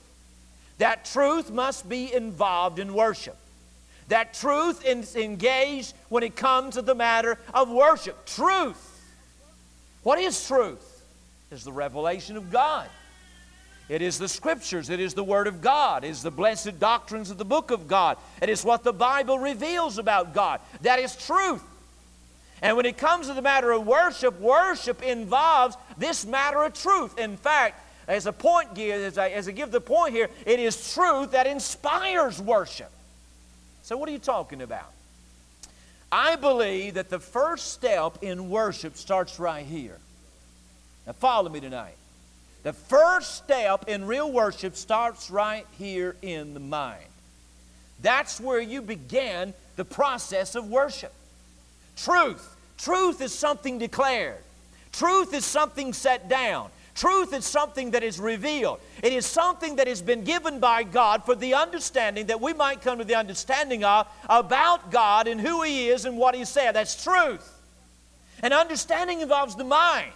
That 0.80 1.06
truth 1.06 1.50
must 1.50 1.88
be 1.88 2.14
involved 2.14 2.78
in 2.78 2.94
worship. 2.94 3.38
That 4.08 4.34
truth 4.34 4.86
is 4.86 5.16
engaged 5.16 5.94
when 6.10 6.24
it 6.24 6.36
comes 6.36 6.76
to 6.76 6.82
the 6.82 6.96
matter 6.96 7.38
of 7.54 7.70
worship. 7.70 8.26
Truth. 8.26 8.84
What 10.04 10.20
is 10.20 10.48
truth? 10.48 11.04
Is 11.52 11.64
the 11.64 11.72
revelation 11.72 12.38
of 12.38 12.52
God. 12.52 12.90
It 13.90 14.02
is 14.02 14.18
the 14.18 14.28
scriptures. 14.28 14.90
It 14.90 15.00
is 15.00 15.14
the 15.14 15.24
Word 15.24 15.48
of 15.48 15.62
God. 15.62 16.04
It 16.04 16.10
is 16.10 16.22
the 16.22 16.32
blessed 16.32 16.80
doctrines 16.80 17.30
of 17.30 17.38
the 17.38 17.46
book 17.46 17.72
of 17.72 17.88
God. 17.88 18.18
It 18.42 18.50
is 18.50 18.66
what 18.66 18.84
the 18.84 18.94
Bible 18.94 19.40
reveals 19.40 19.98
about 19.98 20.34
God. 20.34 20.60
That 20.82 21.00
is 21.00 21.16
truth. 21.16 21.64
And 22.62 22.76
when 22.76 22.86
it 22.86 22.98
comes 22.98 23.28
to 23.28 23.34
the 23.34 23.42
matter 23.42 23.72
of 23.72 23.86
worship, 23.86 24.40
worship 24.40 25.04
involves 25.04 25.78
this 25.98 26.26
matter 26.26 26.64
of 26.64 26.74
truth. 26.74 27.18
In 27.18 27.38
fact, 27.38 27.82
as 28.08 28.26
a 28.26 28.34
point, 28.34 28.78
as 28.78 29.18
I, 29.18 29.30
as 29.30 29.48
I 29.48 29.52
give 29.52 29.72
the 29.72 29.82
point 29.82 30.14
here, 30.14 30.30
it 30.46 30.60
is 30.60 30.94
truth 30.94 31.32
that 31.32 31.46
inspires 31.46 32.42
worship. 32.42 32.92
So, 33.88 33.96
what 33.96 34.10
are 34.10 34.12
you 34.12 34.20
talking 34.20 34.62
about? 34.62 34.92
I 36.12 36.36
believe 36.36 36.96
that 36.96 37.10
the 37.10 37.22
first 37.22 37.72
step 37.72 38.18
in 38.22 38.50
worship 38.50 38.98
starts 38.98 39.40
right 39.40 39.66
here. 39.66 39.98
Now, 41.06 41.14
follow 41.14 41.50
me 41.50 41.62
tonight. 41.62 41.96
The 42.64 42.74
first 42.74 43.36
step 43.36 43.88
in 43.88 44.04
real 44.04 44.30
worship 44.30 44.76
starts 44.76 45.32
right 45.32 45.66
here 45.78 46.18
in 46.22 46.54
the 46.54 46.60
mind. 46.60 47.06
That's 48.02 48.42
where 48.42 48.60
you 48.60 48.82
begin 48.82 49.54
the 49.78 49.86
process 49.86 50.56
of 50.56 50.68
worship. 50.68 51.14
Truth. 51.96 52.58
Truth 52.78 53.22
is 53.22 53.34
something 53.34 53.80
declared, 53.80 54.44
truth 54.92 55.34
is 55.34 55.46
something 55.46 55.94
set 55.94 56.28
down. 56.28 56.72
Truth 56.98 57.32
is 57.34 57.46
something 57.46 57.92
that 57.92 58.04
is 58.04 58.20
revealed. 58.20 58.80
It 59.04 59.14
is 59.14 59.24
something 59.24 59.76
that 59.76 59.88
has 59.88 60.02
been 60.02 60.24
given 60.24 60.60
by 60.60 60.82
God 60.82 61.24
for 61.24 61.36
the 61.36 61.54
understanding 61.54 62.26
that 62.26 62.42
we 62.42 62.54
might 62.54 62.82
come 62.82 62.98
to 62.98 63.04
the 63.04 63.14
understanding 63.14 63.84
of 63.84 64.08
about 64.28 64.90
God 64.90 65.28
and 65.28 65.40
who 65.40 65.62
He 65.62 65.90
is 65.90 66.06
and 66.06 66.18
what 66.18 66.34
He 66.34 66.44
said. 66.44 66.72
That's 66.72 67.04
truth. 67.04 67.54
And 68.42 68.52
understanding 68.52 69.22
involves 69.22 69.56
the 69.56 69.64
mind. 69.64 70.12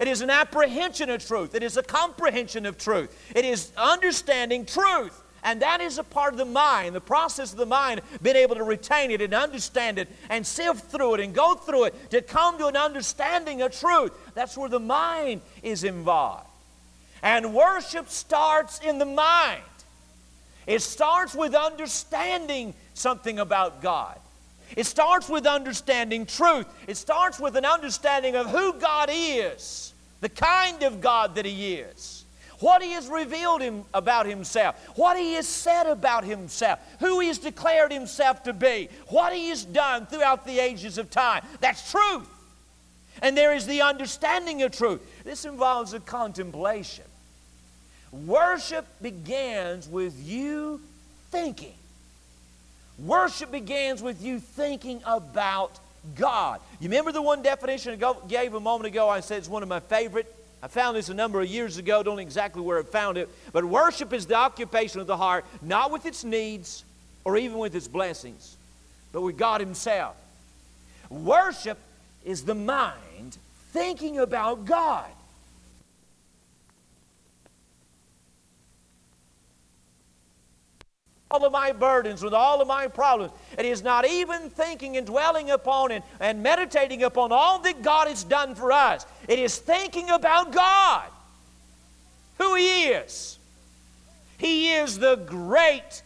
It 0.00 0.08
is 0.08 0.20
an 0.20 0.30
apprehension 0.30 1.10
of 1.10 1.24
truth. 1.24 1.54
It 1.54 1.62
is 1.62 1.76
a 1.76 1.82
comprehension 1.84 2.66
of 2.66 2.76
truth. 2.76 3.16
It 3.36 3.44
is 3.44 3.70
understanding 3.76 4.66
truth. 4.66 5.22
And 5.44 5.62
that 5.62 5.80
is 5.80 5.98
a 5.98 6.04
part 6.04 6.32
of 6.32 6.38
the 6.38 6.44
mind, 6.44 6.94
the 6.94 7.00
process 7.00 7.52
of 7.52 7.58
the 7.58 7.66
mind, 7.66 8.00
being 8.22 8.36
able 8.36 8.56
to 8.56 8.64
retain 8.64 9.10
it 9.10 9.22
and 9.22 9.34
understand 9.34 9.98
it 9.98 10.08
and 10.28 10.46
sift 10.46 10.90
through 10.90 11.14
it 11.14 11.20
and 11.20 11.34
go 11.34 11.54
through 11.54 11.84
it 11.84 12.10
to 12.10 12.22
come 12.22 12.58
to 12.58 12.66
an 12.66 12.76
understanding 12.76 13.62
of 13.62 13.78
truth. 13.78 14.12
That's 14.34 14.56
where 14.56 14.68
the 14.68 14.80
mind 14.80 15.42
is 15.62 15.84
involved. 15.84 16.46
And 17.22 17.54
worship 17.54 18.08
starts 18.08 18.80
in 18.80 18.98
the 18.98 19.06
mind. 19.06 19.62
It 20.66 20.82
starts 20.82 21.34
with 21.34 21.54
understanding 21.54 22.74
something 22.94 23.38
about 23.38 23.80
God. 23.80 24.18
It 24.76 24.84
starts 24.84 25.28
with 25.28 25.46
understanding 25.46 26.26
truth. 26.26 26.66
It 26.86 26.96
starts 26.96 27.40
with 27.40 27.56
an 27.56 27.64
understanding 27.64 28.36
of 28.36 28.50
who 28.50 28.74
God 28.74 29.08
is, 29.10 29.94
the 30.20 30.28
kind 30.28 30.82
of 30.82 31.00
God 31.00 31.36
that 31.36 31.46
He 31.46 31.74
is 31.76 32.17
what 32.60 32.82
He 32.82 32.92
has 32.92 33.08
revealed 33.08 33.60
him 33.60 33.84
about 33.94 34.26
Himself, 34.26 34.76
what 34.96 35.16
He 35.16 35.34
has 35.34 35.46
said 35.46 35.86
about 35.86 36.24
Himself, 36.24 36.78
who 37.00 37.20
He 37.20 37.28
has 37.28 37.38
declared 37.38 37.92
Himself 37.92 38.42
to 38.44 38.52
be, 38.52 38.88
what 39.08 39.32
He 39.32 39.48
has 39.48 39.64
done 39.64 40.06
throughout 40.06 40.46
the 40.46 40.58
ages 40.58 40.98
of 40.98 41.10
time. 41.10 41.44
That's 41.60 41.90
truth. 41.90 42.28
And 43.22 43.36
there 43.36 43.54
is 43.54 43.66
the 43.66 43.82
understanding 43.82 44.62
of 44.62 44.72
truth. 44.72 45.00
This 45.24 45.44
involves 45.44 45.92
a 45.92 46.00
contemplation. 46.00 47.04
Worship 48.12 48.86
begins 49.02 49.88
with 49.88 50.14
you 50.26 50.80
thinking. 51.30 51.74
Worship 52.98 53.50
begins 53.50 54.02
with 54.02 54.22
you 54.22 54.40
thinking 54.40 55.02
about 55.04 55.78
God. 56.16 56.60
You 56.80 56.88
remember 56.88 57.12
the 57.12 57.22
one 57.22 57.42
definition 57.42 58.02
I 58.02 58.14
gave 58.28 58.54
a 58.54 58.60
moment 58.60 58.86
ago? 58.86 59.08
I 59.08 59.20
said 59.20 59.38
it's 59.38 59.48
one 59.48 59.62
of 59.62 59.68
my 59.68 59.80
favorite 59.80 60.34
I 60.62 60.68
found 60.68 60.96
this 60.96 61.08
a 61.08 61.14
number 61.14 61.40
of 61.40 61.46
years 61.46 61.78
ago, 61.78 62.02
don't 62.02 62.16
know 62.16 62.22
exactly 62.22 62.62
where 62.62 62.80
I 62.80 62.82
found 62.82 63.16
it, 63.16 63.28
but 63.52 63.64
worship 63.64 64.12
is 64.12 64.26
the 64.26 64.34
occupation 64.34 65.00
of 65.00 65.06
the 65.06 65.16
heart, 65.16 65.44
not 65.62 65.90
with 65.90 66.04
its 66.04 66.24
needs 66.24 66.84
or 67.24 67.36
even 67.36 67.58
with 67.58 67.74
its 67.74 67.86
blessings, 67.86 68.56
but 69.12 69.20
with 69.20 69.36
God 69.36 69.60
Himself. 69.60 70.16
Worship 71.10 71.78
is 72.24 72.44
the 72.44 72.54
mind 72.54 73.38
thinking 73.72 74.18
about 74.18 74.64
God. 74.64 75.06
All 81.30 81.44
of 81.44 81.52
my 81.52 81.72
burdens, 81.72 82.22
with 82.22 82.32
all 82.32 82.60
of 82.62 82.68
my 82.68 82.88
problems. 82.88 83.32
and 83.56 83.66
It 83.66 83.70
is 83.70 83.82
not 83.82 84.06
even 84.06 84.48
thinking 84.50 84.96
and 84.96 85.06
dwelling 85.06 85.50
upon 85.50 85.92
and, 85.92 86.02
and 86.20 86.42
meditating 86.42 87.02
upon 87.02 87.32
all 87.32 87.58
that 87.60 87.82
God 87.82 88.08
has 88.08 88.24
done 88.24 88.54
for 88.54 88.72
us. 88.72 89.04
It 89.28 89.38
is 89.38 89.58
thinking 89.58 90.08
about 90.10 90.52
God, 90.52 91.04
who 92.38 92.54
He 92.54 92.84
is. 92.86 93.38
He 94.38 94.72
is 94.72 94.98
the 94.98 95.16
great 95.16 96.02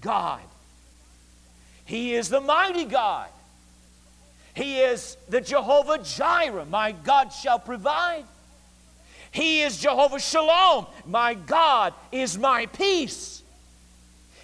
God, 0.00 0.40
He 1.84 2.14
is 2.14 2.28
the 2.28 2.40
mighty 2.40 2.84
God. 2.84 3.28
He 4.54 4.80
is 4.80 5.16
the 5.30 5.40
Jehovah 5.40 5.98
Jireh, 6.02 6.66
my 6.66 6.92
God 6.92 7.32
shall 7.32 7.58
provide. 7.58 8.24
He 9.30 9.62
is 9.62 9.78
Jehovah 9.78 10.20
Shalom, 10.20 10.86
my 11.06 11.32
God 11.32 11.94
is 12.10 12.36
my 12.36 12.66
peace. 12.66 13.41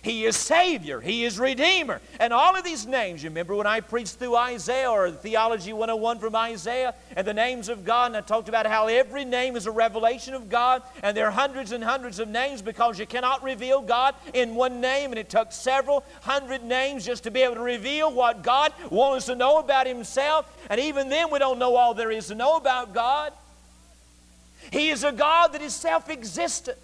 He 0.02 0.24
is 0.24 0.36
Savior. 0.36 1.00
He 1.00 1.24
is 1.24 1.38
Redeemer. 1.38 2.00
And 2.20 2.32
all 2.32 2.56
of 2.56 2.64
these 2.64 2.86
names, 2.86 3.22
you 3.22 3.30
remember 3.30 3.54
when 3.54 3.66
I 3.66 3.80
preached 3.80 4.16
through 4.16 4.36
Isaiah 4.36 4.90
or 4.90 5.10
Theology 5.10 5.72
101 5.72 6.18
from 6.18 6.36
Isaiah 6.36 6.94
and 7.16 7.26
the 7.26 7.34
names 7.34 7.68
of 7.68 7.84
God, 7.84 8.06
and 8.06 8.16
I 8.16 8.20
talked 8.20 8.48
about 8.48 8.66
how 8.66 8.86
every 8.86 9.24
name 9.24 9.56
is 9.56 9.66
a 9.66 9.70
revelation 9.70 10.34
of 10.34 10.48
God, 10.48 10.82
and 11.02 11.16
there 11.16 11.26
are 11.26 11.32
hundreds 11.32 11.72
and 11.72 11.82
hundreds 11.82 12.18
of 12.18 12.28
names 12.28 12.62
because 12.62 12.98
you 12.98 13.06
cannot 13.06 13.42
reveal 13.42 13.80
God 13.80 14.14
in 14.34 14.54
one 14.54 14.80
name, 14.80 15.10
and 15.10 15.18
it 15.18 15.28
took 15.28 15.52
several 15.52 16.04
hundred 16.22 16.62
names 16.62 17.04
just 17.04 17.24
to 17.24 17.30
be 17.30 17.42
able 17.42 17.56
to 17.56 17.60
reveal 17.60 18.12
what 18.12 18.42
God 18.42 18.72
wants 18.90 19.26
to 19.26 19.34
know 19.34 19.58
about 19.58 19.86
Himself. 19.86 20.46
And 20.70 20.80
even 20.80 21.08
then, 21.08 21.30
we 21.30 21.38
don't 21.38 21.58
know 21.58 21.74
all 21.76 21.94
there 21.94 22.10
is 22.10 22.28
to 22.28 22.34
know 22.34 22.56
about 22.56 22.94
God. 22.94 23.32
He 24.70 24.90
is 24.90 25.02
a 25.02 25.12
God 25.12 25.52
that 25.52 25.62
is 25.62 25.74
self 25.74 26.08
existent. 26.08 26.78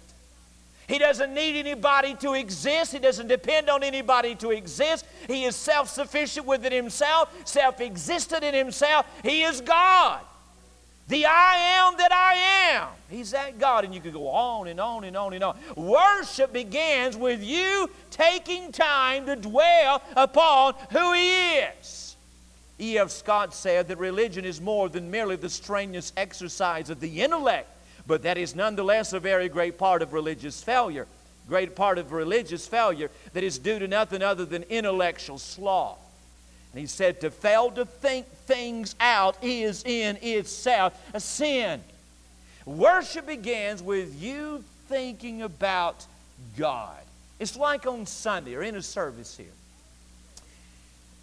He 0.87 0.99
doesn't 0.99 1.33
need 1.33 1.57
anybody 1.57 2.15
to 2.15 2.33
exist. 2.33 2.91
He 2.91 2.99
doesn't 2.99 3.27
depend 3.27 3.69
on 3.69 3.83
anybody 3.83 4.35
to 4.35 4.51
exist. 4.51 5.05
He 5.27 5.45
is 5.45 5.55
self 5.55 5.89
sufficient 5.89 6.45
within 6.45 6.71
himself, 6.71 7.33
self 7.45 7.81
existent 7.81 8.43
in 8.43 8.53
himself. 8.53 9.05
He 9.23 9.43
is 9.43 9.61
God. 9.61 10.21
The 11.07 11.25
I 11.27 11.57
am 11.77 11.97
that 11.97 12.11
I 12.11 12.33
am. 12.73 12.87
He's 13.09 13.31
that 13.31 13.59
God. 13.59 13.85
And 13.85 13.93
you 13.93 14.01
could 14.01 14.13
go 14.13 14.27
on 14.27 14.67
and 14.67 14.79
on 14.79 15.03
and 15.03 15.15
on 15.15 15.33
and 15.33 15.43
on. 15.43 15.57
Worship 15.75 16.51
begins 16.51 17.15
with 17.15 17.43
you 17.43 17.89
taking 18.09 18.71
time 18.71 19.27
to 19.27 19.35
dwell 19.35 20.01
upon 20.15 20.73
who 20.91 21.13
He 21.13 21.57
is. 21.57 22.15
E.F. 22.79 23.09
Scott 23.09 23.53
said 23.53 23.87
that 23.87 23.97
religion 23.99 24.43
is 24.43 24.59
more 24.59 24.89
than 24.89 25.09
merely 25.09 25.35
the 25.35 25.49
strenuous 25.49 26.11
exercise 26.17 26.89
of 26.89 26.99
the 26.99 27.21
intellect 27.21 27.69
but 28.07 28.23
that 28.23 28.37
is 28.37 28.55
nonetheless 28.55 29.13
a 29.13 29.19
very 29.19 29.49
great 29.49 29.77
part 29.77 30.01
of 30.01 30.13
religious 30.13 30.63
failure. 30.63 31.07
Great 31.47 31.75
part 31.75 31.97
of 31.97 32.11
religious 32.11 32.67
failure 32.67 33.11
that 33.33 33.43
is 33.43 33.59
due 33.59 33.77
to 33.77 33.87
nothing 33.87 34.23
other 34.23 34.45
than 34.45 34.63
intellectual 34.63 35.37
sloth. 35.37 35.99
And 36.71 36.81
he 36.81 36.87
said, 36.87 37.21
to 37.21 37.29
fail 37.29 37.71
to 37.71 37.85
think 37.85 38.27
things 38.47 38.95
out 38.99 39.37
is 39.41 39.83
in 39.85 40.17
itself 40.21 40.99
a 41.13 41.19
sin. 41.19 41.81
Worship 42.65 43.27
begins 43.27 43.83
with 43.83 44.21
you 44.21 44.63
thinking 44.87 45.43
about 45.43 46.05
God. 46.57 46.97
It's 47.39 47.55
like 47.55 47.85
on 47.85 48.05
Sunday 48.05 48.55
or 48.55 48.63
in 48.63 48.75
a 48.75 48.81
service 48.81 49.37
here. 49.37 49.45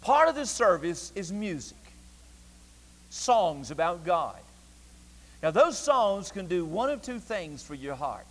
Part 0.01 0.29
of 0.29 0.35
the 0.35 0.45
service 0.45 1.11
is 1.15 1.31
music, 1.31 1.77
songs 3.09 3.71
about 3.71 4.05
God. 4.05 4.39
Now, 5.43 5.51
those 5.51 5.77
songs 5.77 6.31
can 6.31 6.47
do 6.47 6.63
one 6.63 6.89
of 6.89 7.01
two 7.01 7.19
things 7.19 7.61
for 7.61 7.75
your 7.75 7.95
heart. 7.95 8.25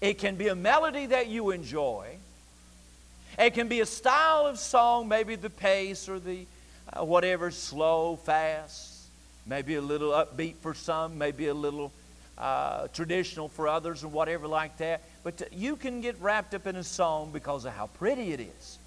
It 0.00 0.14
can 0.14 0.36
be 0.36 0.48
a 0.48 0.54
melody 0.54 1.04
that 1.04 1.28
you 1.28 1.50
enjoy. 1.50 2.16
It 3.38 3.52
can 3.52 3.68
be 3.68 3.80
a 3.80 3.86
style 3.86 4.46
of 4.46 4.58
song, 4.58 5.06
maybe 5.06 5.36
the 5.36 5.50
pace 5.50 6.08
or 6.08 6.18
the 6.18 6.46
uh, 6.90 7.04
whatever, 7.04 7.50
slow, 7.50 8.16
fast, 8.16 9.04
maybe 9.44 9.74
a 9.74 9.82
little 9.82 10.12
upbeat 10.12 10.54
for 10.56 10.72
some, 10.72 11.18
maybe 11.18 11.48
a 11.48 11.54
little 11.54 11.92
uh, 12.38 12.88
traditional 12.88 13.48
for 13.48 13.68
others, 13.68 14.02
or 14.02 14.08
whatever 14.08 14.46
like 14.46 14.78
that. 14.78 15.02
But 15.22 15.52
you 15.52 15.76
can 15.76 16.00
get 16.00 16.18
wrapped 16.22 16.54
up 16.54 16.66
in 16.66 16.76
a 16.76 16.84
song 16.84 17.32
because 17.34 17.66
of 17.66 17.74
how 17.74 17.88
pretty 17.98 18.32
it 18.32 18.40
is, 18.40 18.78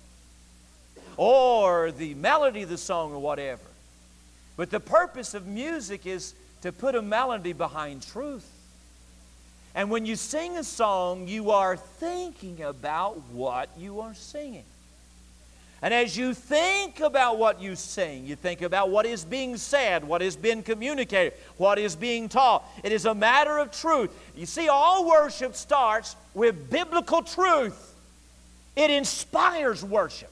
or 1.17 1.91
the 1.91 2.15
melody 2.15 2.63
of 2.63 2.69
the 2.69 2.79
song, 2.79 3.13
or 3.13 3.19
whatever. 3.19 3.61
But 4.57 4.71
the 4.71 4.79
purpose 4.79 5.35
of 5.35 5.45
music 5.45 6.07
is 6.07 6.33
to 6.61 6.71
put 6.71 6.95
a 6.95 7.01
melody 7.01 7.53
behind 7.53 8.05
truth. 8.05 8.47
And 9.73 9.89
when 9.89 10.05
you 10.05 10.15
sing 10.15 10.57
a 10.57 10.63
song, 10.63 11.27
you 11.27 11.51
are 11.51 11.77
thinking 11.77 12.61
about 12.61 13.21
what 13.31 13.69
you 13.77 14.01
are 14.01 14.13
singing. 14.13 14.65
And 15.81 15.93
as 15.93 16.15
you 16.15 16.35
think 16.35 16.99
about 16.99 17.39
what 17.39 17.59
you 17.59 17.75
sing, 17.75 18.25
you 18.25 18.35
think 18.35 18.61
about 18.61 18.89
what 18.89 19.07
is 19.07 19.25
being 19.25 19.57
said, 19.57 20.03
what 20.03 20.21
is 20.21 20.35
being 20.35 20.61
communicated, 20.61 21.33
what 21.57 21.79
is 21.79 21.95
being 21.95 22.29
taught. 22.29 22.63
It 22.83 22.91
is 22.91 23.05
a 23.05 23.15
matter 23.15 23.57
of 23.57 23.71
truth. 23.71 24.11
You 24.35 24.45
see, 24.45 24.67
all 24.67 25.09
worship 25.09 25.55
starts 25.55 26.15
with 26.35 26.69
biblical 26.69 27.23
truth, 27.23 27.95
it 28.75 28.91
inspires 28.91 29.83
worship. 29.83 30.29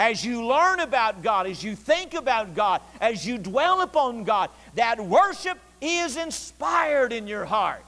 As 0.00 0.24
you 0.24 0.46
learn 0.46 0.80
about 0.80 1.22
God, 1.22 1.46
as 1.46 1.62
you 1.62 1.76
think 1.76 2.14
about 2.14 2.54
God, 2.54 2.80
as 3.02 3.26
you 3.26 3.36
dwell 3.36 3.82
upon 3.82 4.24
God, 4.24 4.48
that 4.74 4.98
worship 4.98 5.58
is 5.78 6.16
inspired 6.16 7.12
in 7.12 7.26
your 7.26 7.44
heart. 7.44 7.84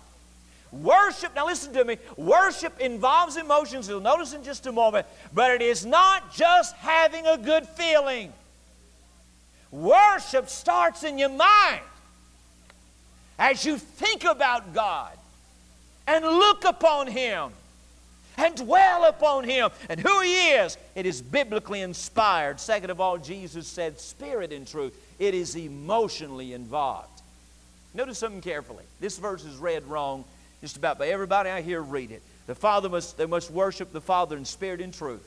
Worship, 0.73 1.35
now 1.35 1.47
listen 1.47 1.73
to 1.73 1.87
me, 1.87 1.97
worship 2.19 2.79
involves 2.81 3.39
emotions, 3.39 3.89
you'll 3.89 4.01
notice 4.01 4.35
in 4.35 4.45
just 4.45 4.67
a 4.67 4.73
moment, 4.73 5.07
but 5.33 5.53
it 5.53 5.63
is 5.63 5.87
not 5.87 6.35
just 6.35 6.77
having 6.77 7.27
a 7.27 7.39
good 7.39 7.67
feeling. 7.67 8.31
Worship 9.71 10.51
starts 10.51 11.05
in 11.05 11.17
your 11.17 11.31
mind 11.31 11.81
as 13.39 13.65
you 13.65 13.79
think 13.79 14.25
about 14.25 14.75
God 14.75 15.17
and 16.07 16.27
look 16.27 16.67
upon 16.67 17.07
Him 17.07 17.53
and 18.37 18.55
dwell 18.57 19.05
upon 19.05 19.45
Him 19.45 19.71
and 19.89 20.01
who 20.01 20.21
He 20.21 20.51
is. 20.51 20.77
It 20.95 21.07
is 21.07 21.23
biblically 21.23 21.81
inspired. 21.81 22.61
Second 22.61 22.91
of 22.91 23.01
all, 23.01 23.19
Jesus 23.19 23.67
said, 23.67 24.01
Spirit 24.01 24.53
and 24.53 24.67
truth. 24.67 24.95
It 25.19 25.35
is 25.35 25.57
emotionally 25.57 26.53
involved. 26.53 27.23
Notice 27.95 28.19
something 28.19 28.41
carefully. 28.41 28.85
This 29.01 29.19
verse 29.19 29.45
is 29.45 29.57
read 29.57 29.85
wrong 29.85 30.25
just 30.61 30.77
about 30.77 30.99
by 30.99 31.09
everybody 31.09 31.51
I 31.51 31.61
hear 31.61 31.83
read 31.83 32.11
it. 32.11 32.23
The 32.47 32.55
Father 32.55 32.89
must, 32.89 33.17
they 33.17 33.27
must 33.27 33.51
worship 33.51 33.93
the 33.93 34.01
Father 34.01 34.37
in 34.37 34.45
spirit 34.45 34.81
and 34.81 34.95
truth. 34.95 35.27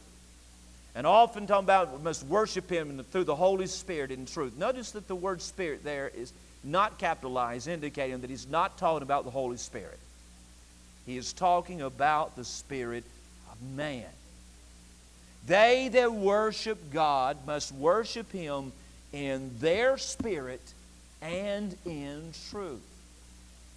And 0.96 1.06
often 1.06 1.46
talking 1.46 1.66
about 1.66 1.98
we 1.98 2.04
must 2.04 2.26
worship 2.26 2.70
Him 2.70 3.04
through 3.12 3.26
the 3.26 3.36
Holy 3.36 3.68
Spirit 3.68 4.12
in 4.12 4.26
truth. 4.26 4.58
Notice 4.58 4.92
that 4.92 5.08
the 5.08 5.16
word 5.16 5.42
Spirit 5.42 5.84
there 5.84 6.10
is 6.16 6.32
not 6.64 6.98
capitalized, 6.98 7.68
indicating 7.68 8.22
that 8.22 8.30
He's 8.30 8.48
not 8.48 8.78
talking 8.78 9.04
about 9.04 9.26
the 9.26 9.32
Holy 9.32 9.58
Spirit. 9.58 10.00
He 11.06 11.18
is 11.18 11.34
talking 11.34 11.82
about 11.82 12.36
the 12.36 12.44
Spirit 12.44 13.04
of 13.52 13.62
man. 13.76 14.06
They 15.46 15.90
that 15.90 16.12
worship 16.12 16.92
God 16.92 17.38
must 17.46 17.72
worship 17.74 18.32
Him 18.32 18.72
in 19.14 19.52
their 19.60 19.98
spirit 19.98 20.62
and 21.22 21.76
in 21.86 22.34
truth. 22.50 22.82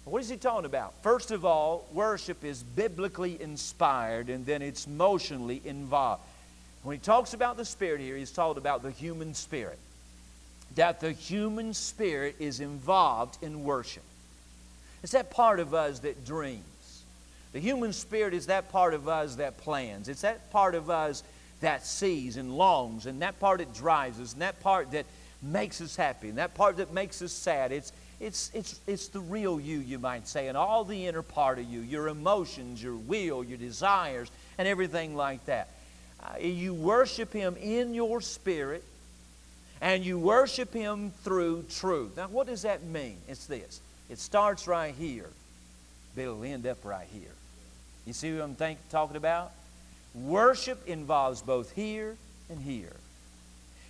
What 0.05 0.21
is 0.21 0.29
he 0.29 0.37
talking 0.37 0.65
about? 0.65 0.93
First 1.03 1.29
of 1.31 1.45
all, 1.45 1.87
worship 1.93 2.43
is 2.43 2.63
biblically 2.63 3.39
inspired 3.41 4.29
and 4.29 4.45
then 4.45 4.61
it's 4.61 4.87
emotionally 4.87 5.61
involved. 5.63 6.23
When 6.83 6.97
he 6.97 6.99
talks 6.99 7.33
about 7.33 7.57
the 7.57 7.65
spirit 7.65 8.01
here, 8.01 8.15
he's 8.15 8.31
talking 8.31 8.59
about 8.59 8.81
the 8.81 8.91
human 8.91 9.33
spirit. 9.33 9.77
That 10.75 10.99
the 10.99 11.11
human 11.11 11.73
spirit 11.73 12.35
is 12.39 12.59
involved 12.59 13.37
in 13.43 13.63
worship. 13.63 14.03
It's 15.03 15.11
that 15.11 15.29
part 15.29 15.59
of 15.59 15.73
us 15.73 15.99
that 15.99 16.25
dreams. 16.25 16.63
The 17.51 17.59
human 17.59 17.93
spirit 17.93 18.33
is 18.33 18.47
that 18.47 18.71
part 18.71 18.93
of 18.93 19.07
us 19.07 19.35
that 19.35 19.57
plans. 19.57 20.07
It's 20.07 20.21
that 20.21 20.51
part 20.51 20.75
of 20.75 20.89
us 20.89 21.23
that 21.61 21.85
sees 21.85 22.37
and 22.37 22.55
longs, 22.55 23.05
and 23.05 23.21
that 23.21 23.39
part 23.39 23.59
that 23.59 23.73
drives 23.73 24.19
us, 24.19 24.33
and 24.33 24.41
that 24.41 24.59
part 24.59 24.91
that 24.91 25.05
makes 25.41 25.81
us 25.81 25.95
happy, 25.95 26.29
and 26.29 26.37
that 26.37 26.53
part 26.53 26.77
that 26.77 26.93
makes 26.93 27.21
us 27.21 27.33
sad. 27.33 27.71
It's, 27.71 27.91
it's, 28.19 28.51
it's, 28.53 28.79
it's 28.85 29.07
the 29.07 29.19
real 29.19 29.59
you, 29.59 29.79
you 29.79 29.99
might 29.99 30.27
say, 30.27 30.47
and 30.47 30.57
all 30.57 30.83
the 30.83 31.07
inner 31.07 31.21
part 31.21 31.59
of 31.59 31.65
you, 31.65 31.81
your 31.81 32.07
emotions, 32.07 32.81
your 32.81 32.95
will, 32.95 33.43
your 33.43 33.57
desires, 33.57 34.29
and 34.57 34.67
everything 34.67 35.15
like 35.15 35.45
that. 35.45 35.69
Uh, 36.21 36.37
you 36.39 36.73
worship 36.73 37.33
Him 37.33 37.55
in 37.57 37.93
your 37.93 38.21
spirit, 38.21 38.83
and 39.81 40.05
you 40.05 40.19
worship 40.19 40.73
Him 40.73 41.11
through 41.23 41.63
truth. 41.69 42.17
Now, 42.17 42.27
what 42.27 42.47
does 42.47 42.61
that 42.61 42.83
mean? 42.83 43.17
It's 43.27 43.45
this 43.47 43.81
it 44.09 44.19
starts 44.19 44.67
right 44.67 44.93
here, 44.93 45.29
but 46.15 46.21
it'll 46.21 46.43
end 46.43 46.67
up 46.67 46.83
right 46.83 47.07
here. 47.11 47.31
You 48.09 48.13
see 48.13 48.33
what 48.33 48.41
I'm 48.41 48.55
think, 48.55 48.79
talking 48.89 49.17
about? 49.17 49.51
Worship 50.15 50.87
involves 50.87 51.43
both 51.43 51.71
here 51.75 52.17
and 52.49 52.59
here. 52.59 52.95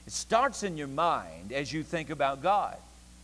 It 0.06 0.12
starts 0.12 0.64
in 0.64 0.76
your 0.76 0.90
mind 0.90 1.54
as 1.54 1.72
you 1.72 1.84
think 1.84 2.10
about 2.10 2.44
God. 2.44 2.76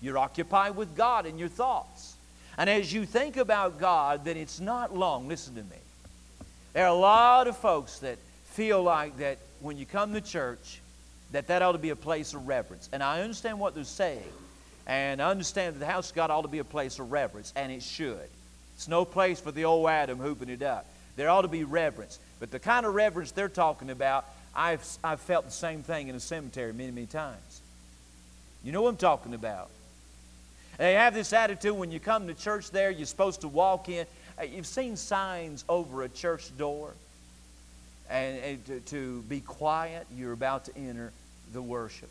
You're 0.01 0.17
occupied 0.17 0.77
with 0.77 0.95
God 0.95 1.25
in 1.25 1.37
your 1.37 1.49
thoughts. 1.49 2.15
And 2.57 2.69
as 2.69 2.93
you 2.93 3.05
think 3.05 3.35
about 3.35 3.77
God, 3.77 4.23
then 4.23 4.37
it's 4.37 4.61
not 4.61 4.95
long. 4.95 5.27
Listen 5.27 5.55
to 5.55 5.63
me. 5.63 5.75
There 6.71 6.85
are 6.85 6.95
a 6.95 6.97
lot 6.97 7.49
of 7.49 7.57
folks 7.57 7.99
that 7.99 8.17
feel 8.45 8.81
like 8.81 9.17
that 9.17 9.37
when 9.59 9.77
you 9.77 9.85
come 9.85 10.13
to 10.13 10.21
church, 10.21 10.79
that 11.33 11.47
that 11.47 11.61
ought 11.61 11.73
to 11.73 11.77
be 11.77 11.89
a 11.89 11.97
place 11.97 12.33
of 12.33 12.47
reverence. 12.47 12.87
And 12.93 13.03
I 13.03 13.19
understand 13.19 13.59
what 13.59 13.75
they're 13.75 13.83
saying. 13.83 14.23
And 14.87 15.21
I 15.21 15.29
understand 15.29 15.75
that 15.75 15.79
the 15.79 15.91
house 15.91 16.11
of 16.11 16.15
God 16.15 16.31
ought 16.31 16.43
to 16.43 16.47
be 16.47 16.59
a 16.59 16.63
place 16.63 16.99
of 16.99 17.11
reverence, 17.11 17.51
and 17.53 17.69
it 17.69 17.83
should. 17.83 18.29
It's 18.75 18.87
no 18.87 19.05
place 19.05 19.39
for 19.39 19.51
the 19.51 19.65
old 19.65 19.89
Adam 19.89 20.19
hooping 20.19 20.49
it 20.49 20.61
up. 20.61 20.85
There 21.15 21.29
ought 21.29 21.43
to 21.43 21.47
be 21.47 21.63
reverence. 21.63 22.19
But 22.39 22.51
the 22.51 22.59
kind 22.59 22.85
of 22.85 22.93
reverence 22.93 23.31
they're 23.31 23.49
talking 23.49 23.89
about, 23.89 24.25
I've, 24.55 24.85
I've 25.03 25.21
felt 25.21 25.45
the 25.45 25.51
same 25.51 25.81
thing 25.81 26.09
in 26.09 26.15
a 26.15 26.19
cemetery 26.19 26.73
many, 26.73 26.91
many 26.91 27.07
times. 27.07 27.61
You 28.63 28.71
know 28.71 28.81
what 28.81 28.89
I'm 28.89 28.97
talking 28.97 29.33
about. 29.33 29.69
They 30.77 30.95
have 30.95 31.13
this 31.13 31.31
attitude 31.31 31.75
when 31.75 31.91
you 31.91 31.99
come 31.99 32.27
to 32.27 32.33
church 32.33 32.71
there, 32.71 32.91
you're 32.91 33.05
supposed 33.05 33.41
to 33.41 33.47
walk 33.47 33.87
in. 33.87 34.05
Uh, 34.37 34.43
you've 34.43 34.67
seen 34.67 34.97
signs 34.97 35.63
over 35.69 36.03
a 36.03 36.09
church 36.09 36.55
door 36.57 36.93
and, 38.09 38.37
and 38.39 38.65
to, 38.65 38.79
to 38.81 39.21
be 39.23 39.39
quiet, 39.39 40.05
you're 40.15 40.33
about 40.33 40.65
to 40.65 40.77
enter 40.77 41.11
the 41.53 41.61
worship. 41.61 42.09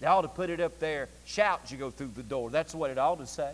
They 0.00 0.06
ought 0.06 0.22
to 0.22 0.28
put 0.28 0.48
it 0.48 0.60
up 0.60 0.78
there. 0.78 1.08
Shout 1.26 1.60
as 1.64 1.72
you 1.72 1.76
go 1.76 1.90
through 1.90 2.12
the 2.16 2.22
door. 2.22 2.50
That's 2.50 2.74
what 2.74 2.90
it 2.90 2.98
ought 2.98 3.18
to 3.18 3.26
say. 3.26 3.52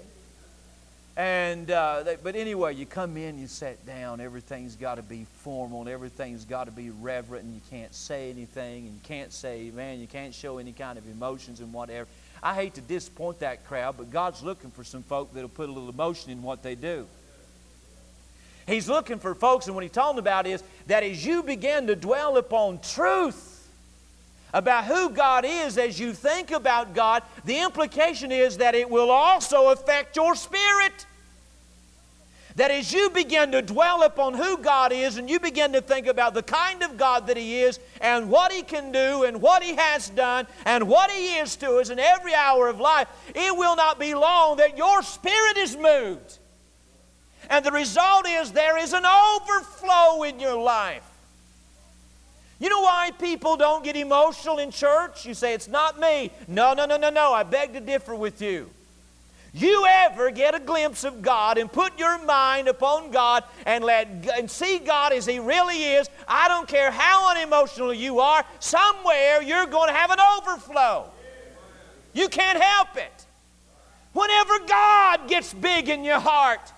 And 1.16 1.70
uh, 1.70 2.02
they, 2.02 2.16
but 2.16 2.36
anyway, 2.36 2.74
you 2.74 2.84
come 2.84 3.16
in, 3.16 3.38
you 3.38 3.46
sit 3.46 3.84
down. 3.86 4.20
Everything's 4.20 4.76
got 4.76 4.96
to 4.96 5.02
be 5.02 5.26
formal, 5.38 5.80
and 5.80 5.88
everything's 5.88 6.44
got 6.44 6.64
to 6.64 6.70
be 6.70 6.90
reverent, 6.90 7.44
and 7.44 7.54
you 7.54 7.62
can't 7.70 7.94
say 7.94 8.28
anything, 8.30 8.86
and 8.86 8.94
you 8.94 9.00
can't 9.02 9.32
say, 9.32 9.70
man, 9.74 9.98
you 9.98 10.06
can't 10.06 10.34
show 10.34 10.58
any 10.58 10.72
kind 10.72 10.98
of 10.98 11.08
emotions 11.08 11.60
and 11.60 11.72
whatever. 11.72 12.06
I 12.42 12.54
hate 12.54 12.74
to 12.74 12.82
disappoint 12.82 13.38
that 13.40 13.66
crowd, 13.66 13.96
but 13.96 14.10
God's 14.10 14.42
looking 14.42 14.70
for 14.70 14.84
some 14.84 15.02
folk 15.02 15.32
that'll 15.32 15.48
put 15.48 15.70
a 15.70 15.72
little 15.72 15.88
emotion 15.88 16.30
in 16.30 16.42
what 16.42 16.62
they 16.62 16.74
do. 16.74 17.06
He's 18.66 18.86
looking 18.86 19.18
for 19.18 19.34
folks, 19.34 19.66
and 19.66 19.74
what 19.74 19.84
he's 19.84 19.92
talking 19.92 20.18
about 20.18 20.46
is 20.46 20.62
that 20.86 21.02
as 21.02 21.24
you 21.24 21.42
begin 21.42 21.86
to 21.86 21.96
dwell 21.96 22.36
upon 22.36 22.80
truth 22.80 23.55
about 24.52 24.84
who 24.84 25.10
God 25.10 25.44
is, 25.44 25.76
as 25.76 25.98
you 25.98 26.12
think 26.12 26.50
about 26.50 26.94
God, 26.94 27.22
the 27.44 27.58
implication 27.58 28.32
is 28.32 28.58
that 28.58 28.74
it 28.74 28.88
will 28.88 29.10
also 29.10 29.70
affect 29.70 30.16
your 30.16 30.34
spirit. 30.34 31.06
That 32.56 32.70
as 32.70 32.90
you 32.90 33.10
begin 33.10 33.52
to 33.52 33.60
dwell 33.60 34.02
upon 34.02 34.32
who 34.32 34.56
God 34.56 34.90
is 34.90 35.18
and 35.18 35.28
you 35.28 35.38
begin 35.38 35.74
to 35.74 35.82
think 35.82 36.06
about 36.06 36.32
the 36.32 36.42
kind 36.42 36.82
of 36.82 36.96
God 36.96 37.26
that 37.26 37.36
He 37.36 37.60
is 37.60 37.78
and 38.00 38.30
what 38.30 38.50
He 38.50 38.62
can 38.62 38.92
do 38.92 39.24
and 39.24 39.42
what 39.42 39.62
He 39.62 39.74
has 39.74 40.08
done 40.08 40.46
and 40.64 40.88
what 40.88 41.10
He 41.10 41.36
is 41.36 41.54
to 41.56 41.76
us 41.76 41.90
in 41.90 41.98
every 41.98 42.34
hour 42.34 42.68
of 42.68 42.80
life, 42.80 43.08
it 43.34 43.54
will 43.54 43.76
not 43.76 44.00
be 44.00 44.14
long 44.14 44.56
that 44.56 44.78
your 44.78 45.02
spirit 45.02 45.58
is 45.58 45.76
moved. 45.76 46.38
And 47.50 47.64
the 47.64 47.72
result 47.72 48.26
is 48.26 48.52
there 48.52 48.78
is 48.78 48.94
an 48.94 49.04
overflow 49.04 50.22
in 50.22 50.40
your 50.40 50.58
life. 50.58 51.04
You 52.58 52.70
know 52.70 52.80
why 52.80 53.10
people 53.18 53.56
don't 53.56 53.84
get 53.84 53.96
emotional 53.96 54.58
in 54.58 54.70
church? 54.70 55.26
You 55.26 55.34
say, 55.34 55.52
it's 55.52 55.68
not 55.68 56.00
me. 56.00 56.30
No, 56.48 56.72
no, 56.72 56.86
no, 56.86 56.96
no, 56.96 57.10
no. 57.10 57.32
I 57.32 57.42
beg 57.42 57.74
to 57.74 57.80
differ 57.80 58.14
with 58.14 58.40
you. 58.40 58.70
You 59.52 59.86
ever 59.88 60.30
get 60.30 60.54
a 60.54 60.60
glimpse 60.60 61.04
of 61.04 61.22
God 61.22 61.56
and 61.56 61.72
put 61.72 61.98
your 61.98 62.22
mind 62.24 62.68
upon 62.68 63.10
God 63.10 63.42
and 63.64 63.82
let 63.82 64.06
and 64.36 64.50
see 64.50 64.78
God 64.78 65.14
as 65.14 65.24
He 65.24 65.38
really 65.38 65.82
is, 65.82 66.10
I 66.28 66.48
don't 66.48 66.68
care 66.68 66.90
how 66.90 67.30
unemotional 67.30 67.94
you 67.94 68.20
are, 68.20 68.44
somewhere 68.60 69.40
you're 69.40 69.64
going 69.64 69.88
to 69.88 69.94
have 69.94 70.10
an 70.10 70.18
overflow. 70.38 71.06
You 72.12 72.28
can't 72.28 72.60
help 72.60 72.96
it. 72.96 73.26
Whenever 74.12 74.58
God 74.66 75.28
gets 75.28 75.54
big 75.54 75.88
in 75.88 76.04
your 76.04 76.20
heart, 76.20 76.72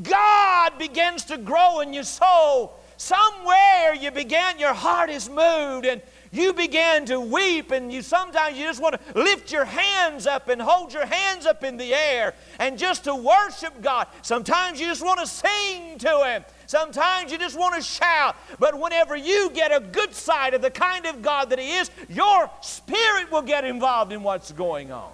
God 0.00 0.78
begins 0.78 1.24
to 1.26 1.38
grow 1.38 1.80
in 1.80 1.92
your 1.92 2.04
soul. 2.04 2.78
Somewhere 2.96 3.94
you 3.94 4.10
began, 4.10 4.58
your 4.58 4.74
heart 4.74 5.10
is 5.10 5.28
moved 5.28 5.86
and 5.86 6.00
you 6.32 6.52
begin 6.52 7.06
to 7.06 7.20
weep 7.20 7.70
and 7.70 7.92
you 7.92 8.02
sometimes 8.02 8.58
you 8.58 8.64
just 8.64 8.80
want 8.80 8.94
to 8.94 9.18
lift 9.18 9.52
your 9.52 9.64
hands 9.64 10.26
up 10.26 10.48
and 10.48 10.60
hold 10.60 10.92
your 10.92 11.06
hands 11.06 11.46
up 11.46 11.64
in 11.64 11.76
the 11.76 11.94
air 11.94 12.34
and 12.58 12.78
just 12.78 13.04
to 13.04 13.14
worship 13.14 13.80
God. 13.80 14.06
Sometimes 14.22 14.80
you 14.80 14.86
just 14.86 15.04
want 15.04 15.20
to 15.20 15.26
sing 15.26 15.98
to 15.98 16.24
Him. 16.24 16.44
Sometimes 16.66 17.30
you 17.30 17.38
just 17.38 17.58
want 17.58 17.74
to 17.74 17.82
shout. 17.82 18.36
But 18.58 18.78
whenever 18.78 19.16
you 19.16 19.50
get 19.54 19.72
a 19.72 19.80
good 19.80 20.14
sight 20.14 20.54
of 20.54 20.62
the 20.62 20.70
kind 20.70 21.06
of 21.06 21.22
God 21.22 21.50
that 21.50 21.58
He 21.58 21.72
is, 21.76 21.90
your 22.08 22.50
spirit 22.60 23.30
will 23.30 23.42
get 23.42 23.64
involved 23.64 24.12
in 24.12 24.22
what's 24.22 24.52
going 24.52 24.90
on. 24.90 25.12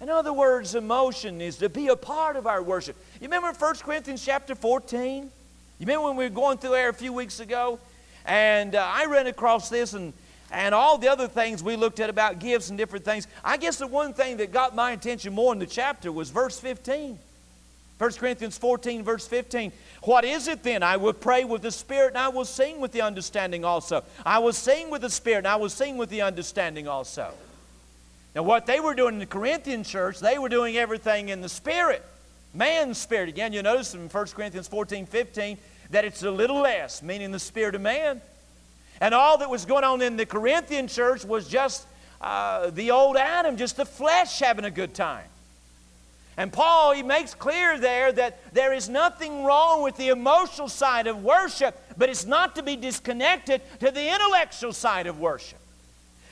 In 0.00 0.08
other 0.08 0.32
words, 0.32 0.74
emotion 0.74 1.42
is 1.42 1.58
to 1.58 1.68
be 1.68 1.88
a 1.88 1.96
part 1.96 2.36
of 2.36 2.46
our 2.46 2.62
worship. 2.62 2.96
You 3.20 3.26
remember 3.26 3.52
1 3.52 3.74
Corinthians 3.76 4.24
chapter 4.24 4.54
14? 4.54 5.30
You 5.80 5.86
remember 5.86 6.08
when 6.08 6.16
we 6.16 6.24
were 6.24 6.30
going 6.30 6.58
through 6.58 6.72
there 6.72 6.90
a 6.90 6.94
few 6.94 7.10
weeks 7.10 7.40
ago? 7.40 7.78
And 8.26 8.74
uh, 8.74 8.86
I 8.86 9.06
ran 9.06 9.26
across 9.26 9.70
this 9.70 9.94
and, 9.94 10.12
and 10.52 10.74
all 10.74 10.98
the 10.98 11.08
other 11.08 11.26
things 11.26 11.62
we 11.62 11.74
looked 11.74 12.00
at 12.00 12.10
about 12.10 12.38
gifts 12.38 12.68
and 12.68 12.76
different 12.76 13.06
things. 13.06 13.26
I 13.42 13.56
guess 13.56 13.78
the 13.78 13.86
one 13.86 14.12
thing 14.12 14.36
that 14.36 14.52
got 14.52 14.74
my 14.74 14.92
attention 14.92 15.32
more 15.32 15.54
in 15.54 15.58
the 15.58 15.66
chapter 15.66 16.12
was 16.12 16.28
verse 16.28 16.60
15. 16.60 17.18
1 17.96 18.12
Corinthians 18.12 18.58
14, 18.58 19.02
verse 19.02 19.26
15. 19.26 19.72
What 20.02 20.26
is 20.26 20.48
it 20.48 20.62
then? 20.62 20.82
I 20.82 20.98
will 20.98 21.14
pray 21.14 21.44
with 21.44 21.62
the 21.62 21.70
Spirit 21.70 22.08
and 22.08 22.18
I 22.18 22.28
will 22.28 22.44
sing 22.44 22.78
with 22.78 22.92
the 22.92 23.00
understanding 23.00 23.64
also. 23.64 24.04
I 24.26 24.38
will 24.38 24.52
sing 24.52 24.90
with 24.90 25.00
the 25.00 25.08
Spirit 25.08 25.38
and 25.38 25.48
I 25.48 25.56
will 25.56 25.70
sing 25.70 25.96
with 25.96 26.10
the 26.10 26.20
understanding 26.20 26.88
also. 26.88 27.32
Now, 28.34 28.42
what 28.42 28.66
they 28.66 28.80
were 28.80 28.94
doing 28.94 29.14
in 29.14 29.20
the 29.20 29.24
Corinthian 29.24 29.82
church, 29.82 30.20
they 30.20 30.38
were 30.38 30.50
doing 30.50 30.76
everything 30.76 31.30
in 31.30 31.40
the 31.40 31.48
Spirit, 31.48 32.04
man's 32.54 32.98
Spirit. 32.98 33.28
Again, 33.28 33.52
you 33.52 33.62
notice 33.62 33.94
in 33.94 34.08
1 34.08 34.26
Corinthians 34.28 34.68
14 34.68 35.06
15 35.06 35.58
that 35.90 36.04
it's 36.04 36.22
a 36.22 36.30
little 36.30 36.60
less, 36.60 37.02
meaning 37.02 37.32
the 37.32 37.38
Spirit 37.38 37.74
of 37.74 37.80
man. 37.80 38.20
And 39.00 39.14
all 39.14 39.38
that 39.38 39.48
was 39.48 39.64
going 39.64 39.84
on 39.84 40.02
in 40.02 40.16
the 40.16 40.26
Corinthian 40.26 40.88
church 40.88 41.24
was 41.24 41.48
just 41.48 41.86
uh, 42.20 42.70
the 42.70 42.90
old 42.90 43.16
Adam, 43.16 43.56
just 43.56 43.76
the 43.76 43.86
flesh 43.86 44.38
having 44.38 44.64
a 44.64 44.70
good 44.70 44.94
time. 44.94 45.24
And 46.36 46.52
Paul, 46.52 46.92
he 46.94 47.02
makes 47.02 47.34
clear 47.34 47.78
there 47.78 48.12
that 48.12 48.54
there 48.54 48.72
is 48.72 48.88
nothing 48.88 49.44
wrong 49.44 49.82
with 49.82 49.96
the 49.96 50.08
emotional 50.08 50.68
side 50.68 51.06
of 51.06 51.22
worship, 51.22 51.78
but 51.98 52.08
it's 52.08 52.24
not 52.24 52.56
to 52.56 52.62
be 52.62 52.76
disconnected 52.76 53.60
to 53.80 53.90
the 53.90 54.14
intellectual 54.14 54.72
side 54.72 55.06
of 55.06 55.18
worship. 55.18 55.58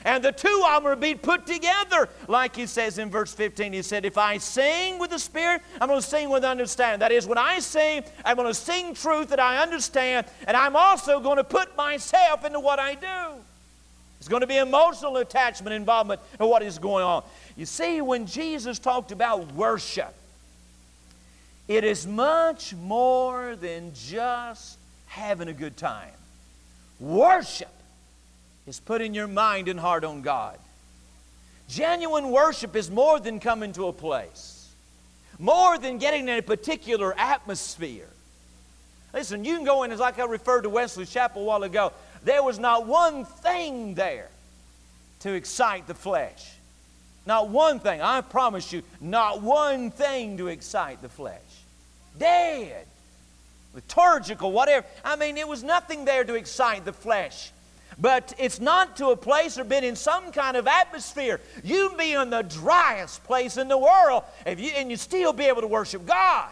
And 0.05 0.23
the 0.23 0.31
two 0.31 0.63
of 0.67 0.83
them 0.83 0.91
are 0.91 0.95
being 0.95 1.17
put 1.17 1.45
together, 1.45 2.07
like 2.27 2.55
he 2.55 2.65
says 2.65 2.97
in 2.97 3.09
verse 3.09 3.33
15. 3.33 3.73
He 3.73 3.81
said, 3.81 4.05
If 4.05 4.17
I 4.17 4.37
sing 4.37 4.97
with 4.97 5.09
the 5.09 5.19
Spirit, 5.19 5.61
I'm 5.81 5.89
going 5.89 5.99
to 5.99 6.07
sing 6.07 6.29
with 6.29 6.45
understanding. 6.45 6.99
That 6.99 7.11
is, 7.11 7.27
when 7.27 7.37
I 7.37 7.59
sing, 7.59 8.03
I'm 8.23 8.37
going 8.37 8.47
to 8.47 8.53
sing 8.53 8.93
truth 8.93 9.29
that 9.29 9.39
I 9.39 9.61
understand, 9.61 10.27
and 10.47 10.55
I'm 10.55 10.75
also 10.75 11.19
going 11.19 11.37
to 11.37 11.43
put 11.43 11.75
myself 11.75 12.45
into 12.45 12.59
what 12.59 12.79
I 12.79 12.95
do. 12.95 13.41
There's 14.19 14.29
going 14.29 14.41
to 14.41 14.47
be 14.47 14.57
emotional 14.57 15.17
attachment, 15.17 15.73
involvement 15.73 16.21
in 16.39 16.45
what 16.45 16.61
is 16.61 16.77
going 16.77 17.03
on. 17.03 17.23
You 17.55 17.65
see, 17.65 18.01
when 18.01 18.25
Jesus 18.25 18.79
talked 18.79 19.11
about 19.11 19.53
worship, 19.53 20.13
it 21.67 21.83
is 21.83 22.07
much 22.07 22.73
more 22.73 23.55
than 23.55 23.93
just 23.93 24.77
having 25.07 25.49
a 25.49 25.53
good 25.53 25.77
time. 25.77 26.11
Worship 26.99 27.69
is 28.69 28.79
putting 28.79 29.15
your 29.15 29.27
mind 29.27 29.67
and 29.67 29.79
heart 29.79 30.03
on 30.03 30.21
God. 30.21 30.57
Genuine 31.67 32.29
worship 32.29 32.75
is 32.75 32.89
more 32.89 33.19
than 33.19 33.39
coming 33.39 33.73
to 33.73 33.87
a 33.87 33.93
place, 33.93 34.69
more 35.39 35.77
than 35.77 35.97
getting 35.97 36.27
in 36.27 36.37
a 36.37 36.41
particular 36.41 37.17
atmosphere. 37.17 38.07
Listen, 39.13 39.43
you 39.43 39.55
can 39.55 39.65
go 39.65 39.83
in, 39.83 39.91
as 39.91 39.99
like 39.99 40.19
I 40.19 40.25
referred 40.25 40.61
to 40.61 40.69
Wesley 40.69 41.05
Chapel 41.05 41.41
a 41.41 41.45
while 41.45 41.63
ago, 41.63 41.93
there 42.23 42.43
was 42.43 42.59
not 42.59 42.85
one 42.85 43.25
thing 43.25 43.95
there 43.95 44.29
to 45.21 45.33
excite 45.33 45.87
the 45.87 45.95
flesh. 45.95 46.51
Not 47.25 47.49
one 47.49 47.79
thing, 47.79 48.01
I 48.01 48.21
promise 48.21 48.71
you, 48.71 48.83
not 49.01 49.41
one 49.41 49.91
thing 49.91 50.37
to 50.37 50.47
excite 50.47 51.01
the 51.01 51.09
flesh. 51.09 51.41
Dead, 52.17 52.85
liturgical, 53.73 54.51
whatever. 54.51 54.85
I 55.03 55.15
mean, 55.15 55.37
it 55.37 55.47
was 55.47 55.63
nothing 55.63 56.05
there 56.05 56.23
to 56.23 56.35
excite 56.35 56.85
the 56.85 56.93
flesh. 56.93 57.51
But 58.01 58.33
it's 58.37 58.61
not 58.61 58.95
to 58.97 59.07
a 59.07 59.17
place 59.17 59.57
or 59.57 59.63
been 59.63 59.83
in 59.83 59.95
some 59.95 60.31
kind 60.31 60.55
of 60.55 60.67
atmosphere. 60.67 61.41
You 61.63 61.93
be 61.97 62.13
in 62.13 62.29
the 62.29 62.43
driest 62.43 63.23
place 63.25 63.57
in 63.57 63.67
the 63.67 63.77
world 63.77 64.23
if 64.45 64.59
you, 64.59 64.71
and 64.75 64.89
you 64.89 64.95
still 64.95 65.33
be 65.33 65.45
able 65.45 65.61
to 65.61 65.67
worship 65.67 66.05
God. 66.05 66.47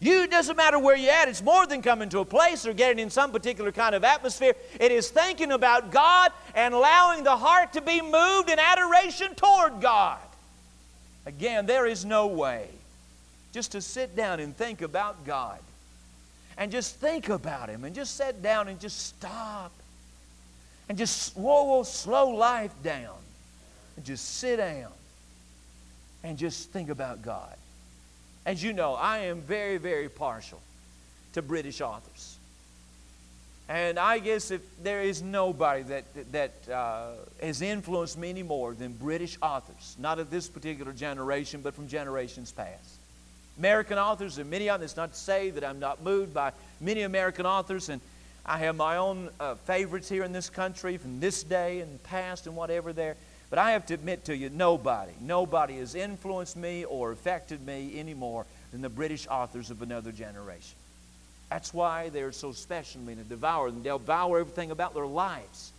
You 0.00 0.22
it 0.22 0.30
doesn't 0.30 0.56
matter 0.56 0.78
where 0.78 0.96
you're 0.96 1.12
at, 1.12 1.28
it's 1.28 1.42
more 1.42 1.66
than 1.66 1.82
coming 1.82 2.08
to 2.10 2.20
a 2.20 2.24
place 2.24 2.66
or 2.66 2.72
getting 2.72 2.98
in 3.00 3.10
some 3.10 3.32
particular 3.32 3.72
kind 3.72 3.94
of 3.94 4.04
atmosphere. 4.04 4.54
It 4.78 4.92
is 4.92 5.08
thinking 5.08 5.52
about 5.52 5.90
God 5.90 6.32
and 6.54 6.72
allowing 6.72 7.24
the 7.24 7.36
heart 7.36 7.72
to 7.72 7.80
be 7.80 8.00
moved 8.00 8.48
in 8.48 8.58
adoration 8.58 9.34
toward 9.34 9.80
God. 9.80 10.18
Again, 11.26 11.66
there 11.66 11.86
is 11.86 12.04
no 12.04 12.26
way 12.28 12.68
just 13.52 13.72
to 13.72 13.80
sit 13.80 14.14
down 14.14 14.38
and 14.38 14.56
think 14.56 14.82
about 14.82 15.24
God 15.24 15.58
and 16.58 16.72
just 16.72 16.96
think 16.96 17.28
about 17.28 17.70
Him 17.70 17.84
and 17.84 17.94
just 17.94 18.16
sit 18.16 18.42
down 18.42 18.68
and 18.68 18.78
just 18.80 18.98
stop 19.06 19.72
and 20.88 20.98
just 20.98 21.32
slow, 21.32 21.82
slow 21.84 22.30
life 22.30 22.72
down 22.82 23.16
and 23.96 24.04
just 24.04 24.36
sit 24.36 24.56
down 24.56 24.90
and 26.24 26.36
just 26.36 26.70
think 26.70 26.90
about 26.90 27.22
God. 27.22 27.54
As 28.44 28.62
you 28.62 28.72
know, 28.72 28.94
I 28.94 29.18
am 29.18 29.40
very, 29.40 29.76
very 29.76 30.08
partial 30.08 30.60
to 31.34 31.42
British 31.42 31.80
authors. 31.80 32.36
And 33.68 33.98
I 33.98 34.18
guess 34.18 34.50
if 34.50 34.62
there 34.82 35.02
is 35.02 35.22
nobody 35.22 35.82
that, 35.82 36.04
that 36.32 36.52
uh, 36.72 37.10
has 37.42 37.60
influenced 37.60 38.16
me 38.16 38.30
any 38.30 38.42
more 38.42 38.72
than 38.72 38.94
British 38.94 39.36
authors, 39.42 39.94
not 39.98 40.18
of 40.18 40.30
this 40.30 40.48
particular 40.48 40.92
generation, 40.92 41.60
but 41.60 41.74
from 41.74 41.86
generations 41.86 42.50
past. 42.50 42.97
American 43.58 43.98
authors, 43.98 44.36
there 44.36 44.44
are 44.44 44.48
many 44.48 44.70
of 44.70 44.78
them. 44.78 44.84
It's 44.84 44.96
not 44.96 45.12
to 45.12 45.18
say 45.18 45.50
that 45.50 45.64
I'm 45.64 45.80
not 45.80 46.02
moved 46.02 46.32
by 46.32 46.52
many 46.80 47.02
American 47.02 47.44
authors, 47.44 47.88
and 47.88 48.00
I 48.46 48.58
have 48.58 48.76
my 48.76 48.96
own 48.96 49.30
uh, 49.40 49.56
favorites 49.56 50.08
here 50.08 50.24
in 50.24 50.32
this 50.32 50.48
country 50.48 50.96
from 50.96 51.20
this 51.20 51.42
day 51.42 51.80
and 51.80 52.02
past 52.04 52.46
and 52.46 52.56
whatever 52.56 52.92
there. 52.92 53.16
But 53.50 53.58
I 53.58 53.72
have 53.72 53.86
to 53.86 53.94
admit 53.94 54.24
to 54.26 54.36
you, 54.36 54.50
nobody, 54.50 55.12
nobody 55.20 55.78
has 55.78 55.94
influenced 55.94 56.56
me 56.56 56.84
or 56.84 57.12
affected 57.12 57.66
me 57.66 57.92
any 57.96 58.14
more 58.14 58.46
than 58.72 58.80
the 58.80 58.88
British 58.88 59.26
authors 59.26 59.70
of 59.70 59.82
another 59.82 60.12
generation. 60.12 60.76
That's 61.50 61.72
why 61.72 62.10
they're 62.10 62.32
so 62.32 62.52
special 62.52 63.00
me 63.00 63.14
to 63.14 63.22
devour 63.22 63.70
them. 63.70 63.82
They'll 63.82 63.98
devour 63.98 64.38
everything 64.38 64.70
about 64.70 64.94
their 64.94 65.06
lives 65.06 65.72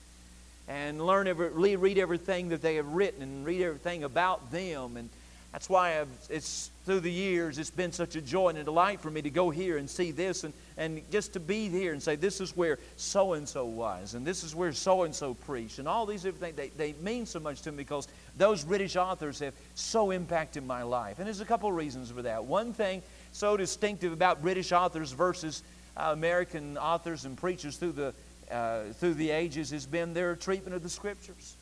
and 0.68 1.06
learn 1.06 1.28
every, 1.28 1.50
read 1.50 1.98
everything 1.98 2.50
that 2.50 2.62
they 2.62 2.76
have 2.76 2.92
written 2.94 3.22
and 3.22 3.46
read 3.46 3.62
everything 3.62 4.04
about 4.04 4.52
them. 4.52 4.98
And 4.98 5.10
that's 5.52 5.70
why 5.70 6.00
I've, 6.00 6.08
it's 6.30 6.72
through 6.90 7.00
the 7.00 7.12
years 7.12 7.60
it's 7.60 7.70
been 7.70 7.92
such 7.92 8.16
a 8.16 8.22
joy 8.22 8.50
and 8.50 8.58
a 8.58 8.64
delight 8.64 9.00
for 9.00 9.12
me 9.12 9.22
to 9.22 9.30
go 9.30 9.52
here 9.52 9.78
and 9.78 9.88
see 9.88 10.10
this 10.10 10.44
and, 10.44 10.52
and 10.76 11.04
just 11.12 11.34
to 11.34 11.40
be 11.40 11.70
here 11.70 11.94
and 11.94 12.02
say 12.02 12.16
this 12.16 12.42
is 12.42 12.58
where 12.58 12.80
so 12.98 13.34
and 13.34 13.48
so 13.48 13.64
was 13.64 14.16
and 14.16 14.26
this 14.26 14.44
is 14.44 14.56
where 14.56 14.74
so 14.74 15.04
and 15.04 15.14
so 15.14 15.36
preached 15.36 15.78
and 15.78 15.88
all 15.88 16.08
these 16.08 16.24
different 16.24 16.56
things 16.56 16.72
they, 16.76 16.94
they 16.94 17.00
mean 17.04 17.28
so 17.28 17.40
much 17.40 17.62
to 17.62 17.72
me 17.72 17.78
because 17.78 18.08
those 18.38 18.64
British 18.64 18.96
authors 18.96 19.38
have 19.38 19.54
so 19.76 20.10
impacted 20.10 20.66
my 20.66 20.82
life. 20.82 21.20
And 21.20 21.28
there's 21.28 21.42
a 21.42 21.46
couple 21.46 21.70
of 21.70 21.76
reasons 21.76 22.10
for 22.10 22.24
that. 22.24 22.46
One 22.46 22.74
thing 22.74 23.04
so 23.34 23.56
distinctive 23.56 24.12
about 24.12 24.42
British 24.42 24.72
authors 24.72 25.12
versus 25.12 25.62
uh, 25.96 26.10
American 26.14 26.76
authors 26.76 27.24
and 27.24 27.38
preachers 27.38 27.78
through 27.78 27.92
the, 27.92 28.14
uh, 28.50 28.86
through 28.94 29.14
the 29.14 29.30
ages 29.30 29.70
has 29.70 29.86
been 29.86 30.16
their 30.16 30.36
treatment 30.36 30.74
of 30.74 30.82
the 30.82 30.90
Scriptures. 30.90 31.56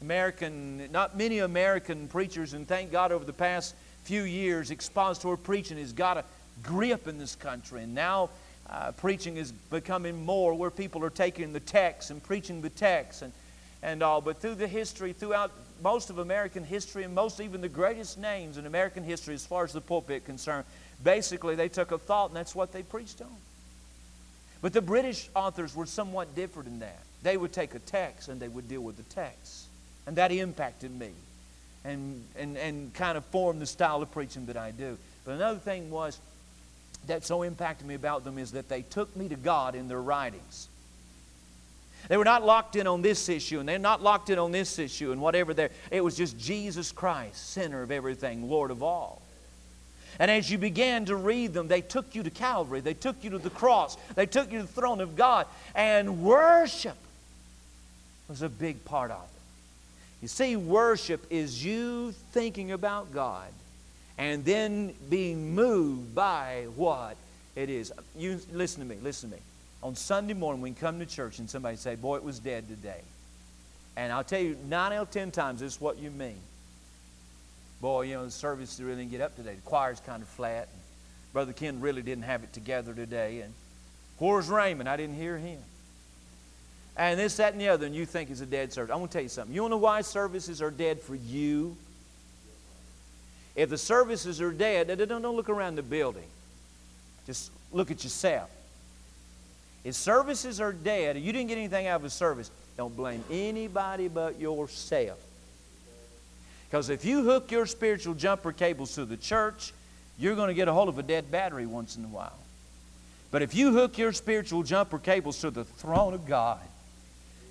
American, 0.00 0.90
not 0.90 1.18
many 1.18 1.40
American 1.40 2.08
preachers, 2.08 2.54
and 2.54 2.66
thank 2.66 2.92
God 2.92 3.12
over 3.12 3.24
the 3.24 3.32
past 3.32 3.74
few 4.06 4.22
years, 4.22 4.70
expository 4.70 5.36
preaching 5.36 5.78
has 5.78 5.92
got 5.92 6.16
a 6.16 6.24
grip 6.62 7.08
in 7.08 7.18
this 7.18 7.34
country. 7.34 7.82
And 7.82 7.92
now 7.92 8.30
uh, 8.70 8.92
preaching 8.92 9.36
is 9.36 9.50
becoming 9.50 10.24
more 10.24 10.54
where 10.54 10.70
people 10.70 11.04
are 11.04 11.10
taking 11.10 11.52
the 11.52 11.60
text 11.60 12.10
and 12.12 12.22
preaching 12.22 12.62
the 12.62 12.70
text 12.70 13.22
and, 13.22 13.32
and 13.82 14.04
all. 14.04 14.20
But 14.20 14.40
through 14.40 14.54
the 14.54 14.68
history, 14.68 15.12
throughout 15.12 15.50
most 15.82 16.08
of 16.08 16.18
American 16.18 16.64
history 16.64 17.02
and 17.02 17.14
most 17.14 17.40
even 17.40 17.60
the 17.60 17.68
greatest 17.68 18.16
names 18.16 18.58
in 18.58 18.66
American 18.66 19.02
history 19.02 19.34
as 19.34 19.44
far 19.44 19.64
as 19.64 19.72
the 19.72 19.80
pulpit 19.80 20.24
concerned, 20.24 20.64
basically 21.02 21.56
they 21.56 21.68
took 21.68 21.90
a 21.90 21.98
thought 21.98 22.30
and 22.30 22.36
that's 22.36 22.54
what 22.54 22.72
they 22.72 22.84
preached 22.84 23.20
on. 23.20 23.36
But 24.62 24.72
the 24.72 24.82
British 24.82 25.28
authors 25.34 25.74
were 25.74 25.86
somewhat 25.86 26.34
different 26.36 26.68
in 26.68 26.78
that. 26.78 27.00
They 27.24 27.36
would 27.36 27.52
take 27.52 27.74
a 27.74 27.80
text 27.80 28.28
and 28.28 28.40
they 28.40 28.48
would 28.48 28.68
deal 28.68 28.82
with 28.82 28.96
the 28.96 29.14
text. 29.14 29.66
And 30.06 30.14
that 30.14 30.30
impacted 30.30 30.92
me 30.96 31.10
and, 31.86 32.22
and, 32.36 32.56
and 32.56 32.92
kind 32.94 33.16
of 33.16 33.24
formed 33.26 33.60
the 33.60 33.66
style 33.66 34.02
of 34.02 34.10
preaching 34.10 34.46
that 34.46 34.56
I 34.56 34.70
do. 34.70 34.98
But 35.24 35.32
another 35.32 35.58
thing 35.58 35.90
was 35.90 36.18
that 37.06 37.24
so 37.24 37.42
impacted 37.42 37.86
me 37.86 37.94
about 37.94 38.24
them 38.24 38.38
is 38.38 38.52
that 38.52 38.68
they 38.68 38.82
took 38.82 39.14
me 39.16 39.28
to 39.28 39.36
God 39.36 39.74
in 39.74 39.88
their 39.88 40.02
writings. 40.02 40.68
They 42.08 42.16
were 42.16 42.24
not 42.24 42.44
locked 42.44 42.76
in 42.76 42.86
on 42.86 43.02
this 43.02 43.28
issue, 43.28 43.58
and 43.58 43.68
they're 43.68 43.78
not 43.78 44.02
locked 44.02 44.30
in 44.30 44.38
on 44.38 44.52
this 44.52 44.78
issue, 44.78 45.12
and 45.12 45.20
whatever 45.20 45.54
there. 45.54 45.70
It 45.90 46.02
was 46.02 46.16
just 46.16 46.38
Jesus 46.38 46.92
Christ, 46.92 47.50
center 47.50 47.82
of 47.82 47.90
everything, 47.90 48.48
Lord 48.48 48.70
of 48.70 48.82
all. 48.82 49.22
And 50.18 50.30
as 50.30 50.50
you 50.50 50.56
began 50.56 51.04
to 51.06 51.16
read 51.16 51.52
them, 51.52 51.68
they 51.68 51.80
took 51.80 52.14
you 52.14 52.22
to 52.22 52.30
Calvary, 52.30 52.80
they 52.80 52.94
took 52.94 53.22
you 53.22 53.30
to 53.30 53.38
the 53.38 53.50
cross, 53.50 53.96
they 54.14 54.26
took 54.26 54.50
you 54.50 54.60
to 54.60 54.66
the 54.66 54.72
throne 54.72 55.00
of 55.00 55.16
God, 55.16 55.46
and 55.74 56.22
worship 56.22 56.96
was 58.28 58.42
a 58.42 58.48
big 58.48 58.84
part 58.84 59.10
of 59.10 59.22
it. 59.22 59.35
You 60.22 60.28
see, 60.28 60.56
worship 60.56 61.26
is 61.30 61.64
you 61.64 62.12
thinking 62.32 62.72
about 62.72 63.12
God 63.12 63.48
and 64.18 64.44
then 64.44 64.94
being 65.10 65.54
moved 65.54 66.14
by 66.14 66.66
what 66.74 67.16
it 67.54 67.68
is. 67.68 67.92
You 68.16 68.40
listen 68.52 68.80
to 68.80 68.88
me, 68.88 68.96
listen 69.02 69.30
to 69.30 69.36
me. 69.36 69.42
On 69.82 69.94
Sunday 69.94 70.34
morning, 70.34 70.66
you 70.66 70.74
come 70.74 70.98
to 70.98 71.06
church 71.06 71.38
and 71.38 71.48
somebody 71.48 71.76
say, 71.76 71.96
Boy, 71.96 72.16
it 72.16 72.24
was 72.24 72.38
dead 72.38 72.66
today. 72.66 73.02
And 73.96 74.12
I'll 74.12 74.24
tell 74.24 74.40
you, 74.40 74.56
nine 74.68 74.92
out 74.92 75.02
of 75.02 75.10
ten 75.10 75.30
times, 75.30 75.60
this 75.60 75.74
is 75.74 75.80
what 75.80 75.98
you 75.98 76.10
mean. 76.10 76.40
Boy, 77.80 78.02
you 78.02 78.14
know, 78.14 78.24
the 78.24 78.30
service 78.30 78.80
really 78.80 79.02
didn't 79.02 79.10
get 79.10 79.20
up 79.20 79.36
today. 79.36 79.54
The 79.54 79.60
choir's 79.62 80.00
kind 80.00 80.22
of 80.22 80.28
flat. 80.28 80.68
Brother 81.32 81.52
Ken 81.52 81.80
really 81.80 82.02
didn't 82.02 82.24
have 82.24 82.42
it 82.42 82.52
together 82.52 82.94
today. 82.94 83.40
And 83.42 83.52
where's 84.18 84.48
Raymond? 84.48 84.88
I 84.88 84.96
didn't 84.96 85.16
hear 85.16 85.36
him 85.36 85.58
and 86.96 87.20
this, 87.20 87.36
that, 87.36 87.52
and 87.52 87.60
the 87.60 87.68
other, 87.68 87.86
and 87.86 87.94
you 87.94 88.06
think 88.06 88.30
it's 88.30 88.40
a 88.40 88.46
dead 88.46 88.72
service. 88.72 88.92
I 88.92 88.96
want 88.96 89.10
to 89.10 89.18
tell 89.18 89.22
you 89.22 89.28
something. 89.28 89.54
You 89.54 89.62
want 89.62 89.72
to 89.72 89.76
know 89.76 89.82
why 89.82 90.00
services 90.00 90.62
are 90.62 90.70
dead 90.70 91.00
for 91.00 91.14
you? 91.14 91.76
If 93.54 93.70
the 93.70 93.78
services 93.78 94.40
are 94.40 94.52
dead, 94.52 94.88
don't, 94.88 95.22
don't 95.22 95.36
look 95.36 95.48
around 95.48 95.76
the 95.76 95.82
building. 95.82 96.26
Just 97.26 97.50
look 97.72 97.90
at 97.90 98.02
yourself. 98.02 98.50
If 99.84 99.94
services 99.94 100.60
are 100.60 100.72
dead, 100.72 101.16
and 101.16 101.24
you 101.24 101.32
didn't 101.32 101.48
get 101.48 101.58
anything 101.58 101.86
out 101.86 102.00
of 102.00 102.04
a 102.04 102.10
service, 102.10 102.50
don't 102.76 102.96
blame 102.96 103.22
anybody 103.30 104.08
but 104.08 104.40
yourself. 104.40 105.18
Because 106.68 106.90
if 106.90 107.04
you 107.04 107.22
hook 107.22 107.50
your 107.50 107.66
spiritual 107.66 108.14
jumper 108.14 108.52
cables 108.52 108.94
to 108.96 109.04
the 109.04 109.16
church, 109.16 109.72
you're 110.18 110.34
going 110.34 110.48
to 110.48 110.54
get 110.54 110.68
a 110.68 110.72
hold 110.72 110.88
of 110.88 110.98
a 110.98 111.02
dead 111.02 111.30
battery 111.30 111.66
once 111.66 111.96
in 111.96 112.04
a 112.04 112.08
while. 112.08 112.36
But 113.30 113.42
if 113.42 113.54
you 113.54 113.72
hook 113.72 113.98
your 113.98 114.12
spiritual 114.12 114.62
jumper 114.62 114.98
cables 114.98 115.40
to 115.40 115.50
the 115.50 115.64
throne 115.64 116.14
of 116.14 116.26
God, 116.26 116.60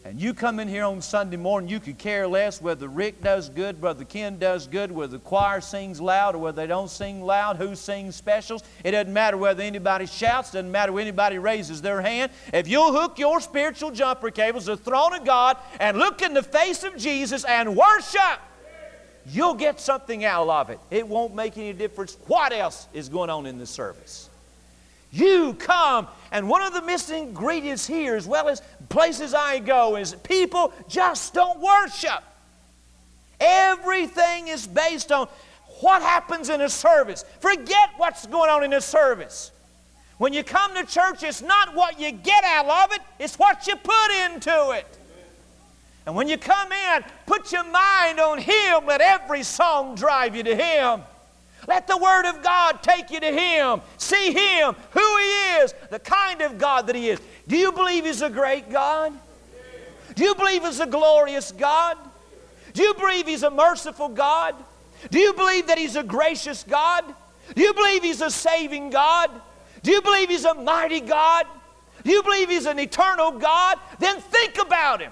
and 0.05 0.21
you 0.21 0.35
come 0.35 0.59
in 0.59 0.67
here 0.67 0.83
on 0.83 1.01
Sunday 1.01 1.35
morning, 1.35 1.67
you 1.67 1.79
could 1.79 1.97
care 1.97 2.27
less 2.27 2.61
whether 2.61 2.87
Rick 2.87 3.23
does 3.23 3.49
good, 3.49 3.81
Brother 3.81 4.05
Ken 4.05 4.37
does 4.37 4.67
good, 4.67 4.91
whether 4.91 5.13
the 5.13 5.23
choir 5.23 5.61
sings 5.61 5.99
loud 5.99 6.35
or 6.35 6.37
whether 6.37 6.61
they 6.61 6.67
don't 6.67 6.91
sing 6.91 7.23
loud, 7.23 7.57
who 7.57 7.75
sings 7.75 8.15
specials. 8.15 8.63
It 8.83 8.91
doesn't 8.91 9.11
matter 9.11 9.35
whether 9.35 9.63
anybody 9.63 10.05
shouts, 10.05 10.51
doesn't 10.51 10.71
matter 10.71 10.91
whether 10.91 11.07
anybody 11.07 11.39
raises 11.39 11.81
their 11.81 12.01
hand. 12.01 12.31
If 12.53 12.67
you'll 12.67 12.93
hook 12.93 13.17
your 13.17 13.41
spiritual 13.41 13.89
jumper 13.89 14.29
cables 14.29 14.65
to 14.65 14.75
the 14.75 14.77
throne 14.77 15.15
of 15.15 15.25
God 15.25 15.57
and 15.79 15.97
look 15.97 16.21
in 16.21 16.35
the 16.35 16.43
face 16.43 16.83
of 16.83 16.95
Jesus 16.97 17.43
and 17.43 17.75
worship, 17.75 18.39
you'll 19.25 19.55
get 19.55 19.79
something 19.79 20.23
out 20.23 20.47
of 20.47 20.69
it. 20.69 20.79
It 20.91 21.07
won't 21.07 21.33
make 21.33 21.57
any 21.57 21.73
difference 21.73 22.15
what 22.27 22.53
else 22.53 22.87
is 22.93 23.09
going 23.09 23.31
on 23.31 23.47
in 23.47 23.57
the 23.57 23.65
service. 23.65 24.29
You 25.11 25.53
come. 25.53 26.07
And 26.31 26.49
one 26.49 26.61
of 26.61 26.73
the 26.73 26.81
missing 26.81 27.29
ingredients 27.29 27.87
here, 27.87 28.15
as 28.15 28.27
well 28.27 28.49
as 28.49 28.61
places 28.89 29.33
I 29.33 29.59
go, 29.59 29.95
is 29.95 30.15
people 30.15 30.73
just 30.87 31.33
don't 31.33 31.59
worship. 31.59 32.23
Everything 33.39 34.47
is 34.47 34.67
based 34.67 35.11
on 35.11 35.27
what 35.81 36.01
happens 36.01 36.49
in 36.49 36.61
a 36.61 36.69
service. 36.69 37.23
Forget 37.39 37.91
what's 37.97 38.25
going 38.27 38.49
on 38.49 38.63
in 38.63 38.73
a 38.73 38.81
service. 38.81 39.51
When 40.17 40.33
you 40.33 40.43
come 40.43 40.73
to 40.75 40.85
church, 40.85 41.23
it's 41.23 41.41
not 41.41 41.75
what 41.75 41.99
you 41.99 42.11
get 42.11 42.43
out 42.43 42.65
of 42.67 42.95
it, 42.95 43.01
it's 43.19 43.37
what 43.37 43.67
you 43.67 43.75
put 43.75 44.11
into 44.25 44.71
it. 44.71 44.97
And 46.05 46.15
when 46.15 46.29
you 46.29 46.37
come 46.37 46.71
in, 46.71 47.03
put 47.25 47.51
your 47.51 47.63
mind 47.63 48.19
on 48.19 48.37
Him. 48.37 48.85
Let 48.85 49.01
every 49.01 49.43
song 49.43 49.95
drive 49.95 50.35
you 50.35 50.43
to 50.43 50.55
Him. 50.55 51.01
Let 51.67 51.87
the 51.87 51.97
Word 51.97 52.25
of 52.29 52.43
God 52.43 52.83
take 52.83 53.09
you 53.09 53.19
to 53.19 53.31
Him. 53.31 53.81
See 53.97 54.31
Him, 54.31 54.75
who 54.91 55.17
He 55.17 55.57
is, 55.61 55.73
the 55.89 55.99
kind 55.99 56.41
of 56.41 56.57
God 56.57 56.87
that 56.87 56.95
He 56.95 57.09
is. 57.09 57.19
Do 57.47 57.57
you 57.57 57.71
believe 57.71 58.05
He's 58.05 58.21
a 58.21 58.29
great 58.29 58.69
God? 58.69 59.13
Do 60.15 60.23
you 60.23 60.35
believe 60.35 60.63
He's 60.63 60.79
a 60.79 60.85
glorious 60.85 61.51
God? 61.51 61.97
Do 62.73 62.83
you 62.83 62.93
believe 62.93 63.27
He's 63.27 63.43
a 63.43 63.51
merciful 63.51 64.09
God? 64.09 64.55
Do 65.09 65.19
you 65.19 65.33
believe 65.33 65.67
that 65.67 65.77
He's 65.77 65.95
a 65.95 66.03
gracious 66.03 66.63
God? 66.63 67.03
Do 67.53 67.61
you 67.61 67.73
believe 67.73 68.03
He's 68.03 68.21
a 68.21 68.31
saving 68.31 68.89
God? 68.89 69.29
Do 69.83 69.91
you 69.91 70.01
believe 70.01 70.29
He's 70.29 70.45
a 70.45 70.53
mighty 70.53 71.01
God? 71.01 71.45
Do 72.03 72.11
you 72.11 72.23
believe 72.23 72.49
He's 72.49 72.65
an 72.65 72.79
eternal 72.79 73.31
God? 73.31 73.79
Then 73.99 74.19
think 74.19 74.57
about 74.59 75.01
Him. 75.01 75.11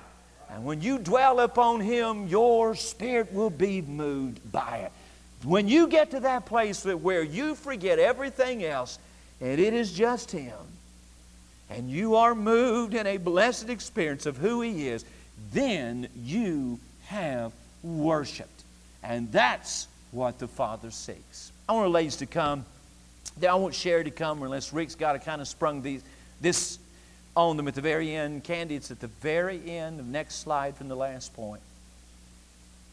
And 0.49 0.63
when 0.65 0.81
you 0.81 0.99
dwell 0.99 1.39
upon 1.39 1.79
Him, 1.81 2.27
your 2.27 2.75
spirit 2.75 3.33
will 3.33 3.49
be 3.49 3.81
moved 3.81 4.51
by 4.51 4.77
it. 4.77 4.91
When 5.43 5.67
you 5.67 5.87
get 5.87 6.11
to 6.11 6.21
that 6.21 6.45
place 6.45 6.85
where 6.85 7.23
you 7.23 7.55
forget 7.55 7.99
everything 7.99 8.63
else 8.63 8.97
and 9.41 9.59
it 9.59 9.73
is 9.73 9.91
just 9.91 10.31
Him, 10.31 10.53
and 11.69 11.89
you 11.89 12.15
are 12.15 12.35
moved 12.35 12.93
in 12.93 13.07
a 13.07 13.17
blessed 13.17 13.69
experience 13.69 14.25
of 14.25 14.37
who 14.37 14.61
He 14.61 14.87
is, 14.87 15.03
then 15.51 16.07
you 16.15 16.79
have 17.05 17.51
worshiped. 17.83 18.63
And 19.03 19.31
that's 19.31 19.87
what 20.11 20.39
the 20.39 20.47
Father 20.47 20.91
seeks. 20.91 21.51
I 21.67 21.73
want 21.73 21.85
the 21.85 21.89
ladies 21.89 22.17
to 22.17 22.25
come. 22.25 22.65
I 23.45 23.55
want 23.55 23.73
Sherry 23.73 24.03
to 24.03 24.11
come 24.11 24.43
unless 24.43 24.71
Rick's 24.71 24.95
got 24.95 25.13
to 25.13 25.19
kind 25.19 25.41
of 25.41 25.47
sprung 25.47 25.81
these, 25.81 26.03
this 26.39 26.77
on 27.35 27.57
them 27.57 27.67
at 27.67 27.75
the 27.75 27.81
very 27.81 28.13
end. 28.13 28.43
Candy, 28.43 28.75
it's 28.75 28.91
at 28.91 28.99
the 28.99 29.07
very 29.07 29.59
end, 29.69 29.99
the 29.99 30.03
next 30.03 30.35
slide 30.35 30.77
from 30.77 30.87
the 30.87 30.95
last 30.95 31.33
point. 31.33 31.61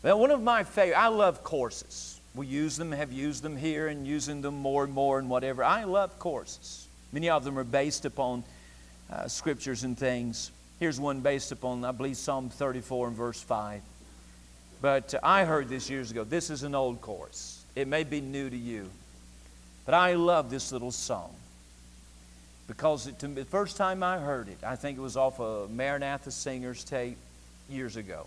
Well, 0.03 0.19
one 0.19 0.31
of 0.31 0.43
my 0.43 0.65
favorite, 0.65 0.99
I 0.99 1.09
love 1.09 1.45
courses. 1.45 2.20
We 2.35 2.47
use 2.47 2.77
them, 2.77 2.93
have 2.93 3.13
used 3.13 3.43
them 3.43 3.57
here, 3.57 3.89
and 3.89 4.07
using 4.07 4.41
them 4.41 4.55
more 4.55 4.85
and 4.85 4.93
more 4.93 5.19
and 5.19 5.29
whatever. 5.29 5.65
I 5.65 5.85
love 5.85 6.19
courses. 6.19 6.87
Many 7.13 7.29
of 7.29 7.45
them 7.45 7.59
are 7.59 7.65
based 7.65 8.05
upon 8.05 8.45
uh, 9.11 9.27
scriptures 9.27 9.83
and 9.83 9.99
things. 9.99 10.53
Here's 10.79 11.01
one 11.01 11.21
based 11.21 11.51
upon, 11.51 11.85
I 11.85 11.93
believe, 11.93 12.17
Psalm 12.17 12.49
34 12.49 13.09
and 13.09 13.17
verse 13.17 13.43
5. 13.43 13.83
But 14.81 15.15
uh, 15.15 15.21
I 15.23 15.45
heard 15.45 15.69
this 15.69 15.91
years 15.91 16.11
ago. 16.11 16.25
This 16.25 16.51
is 16.51 16.63
an 16.63 16.75
old 16.75 17.01
course. 17.01 17.65
It 17.75 17.89
may 17.89 18.05
be 18.05 18.21
new 18.21 18.49
to 18.49 18.57
you. 18.57 18.91
But 19.85 19.95
I 19.95 20.15
love 20.15 20.51
this 20.51 20.71
little 20.71 20.93
song 20.93 21.35
because 22.69 23.09
it, 23.09 23.19
the 23.19 23.45
first 23.45 23.77
time 23.77 24.05
I 24.05 24.19
heard 24.19 24.49
it, 24.49 24.59
I 24.63 24.77
think 24.77 24.97
it 24.97 25.01
was 25.01 25.17
off 25.17 25.41
a 25.41 25.67
Maranatha 25.69 26.31
Singers 26.31 26.85
tape 26.85 27.17
years 27.69 27.97
ago. 27.97 28.27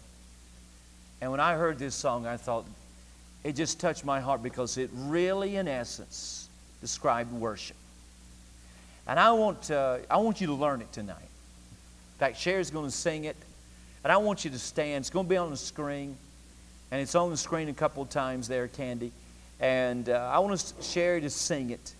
And 1.22 1.32
when 1.32 1.40
I 1.40 1.54
heard 1.54 1.80
this 1.80 1.96
song, 1.96 2.26
I 2.26 2.36
thought 2.36 2.66
it 3.44 3.56
just 3.56 3.80
touched 3.80 4.06
my 4.06 4.20
heart 4.20 4.42
because 4.42 4.78
it 4.78 4.90
really, 4.94 5.58
in 5.58 5.68
essence, 5.68 6.48
described 6.82 7.32
worship. 7.32 7.76
And 9.08 9.20
I 9.20 9.32
want, 9.34 9.70
uh, 9.70 9.98
I 10.10 10.18
want 10.18 10.40
you 10.40 10.48
to 10.48 10.54
learn 10.54 10.82
it 10.82 10.92
tonight. 10.94 11.18
In 11.18 12.20
fact, 12.20 12.38
Sherry's 12.38 12.72
going 12.72 12.86
to 12.86 12.92
sing 12.92 13.26
it, 13.26 13.36
and 14.04 14.14
I 14.14 14.18
want 14.18 14.46
you 14.46 14.52
to 14.52 14.60
stand. 14.60 15.02
It's 15.02 15.10
going 15.10 15.26
to 15.26 15.30
be 15.30 15.38
on 15.38 15.50
the 15.50 15.58
screen, 15.58 16.16
and 16.92 17.02
it's 17.02 17.16
on 17.16 17.30
the 17.30 17.38
screen 17.38 17.68
a 17.68 17.74
couple 17.74 18.02
of 18.02 18.10
times 18.10 18.48
there, 18.48 18.68
Candy. 18.68 19.12
And 19.60 20.08
uh, 20.10 20.32
I 20.34 20.40
want 20.40 20.74
Sherry 20.82 21.22
to 21.22 21.30
sing 21.30 21.70
it. 21.70 21.94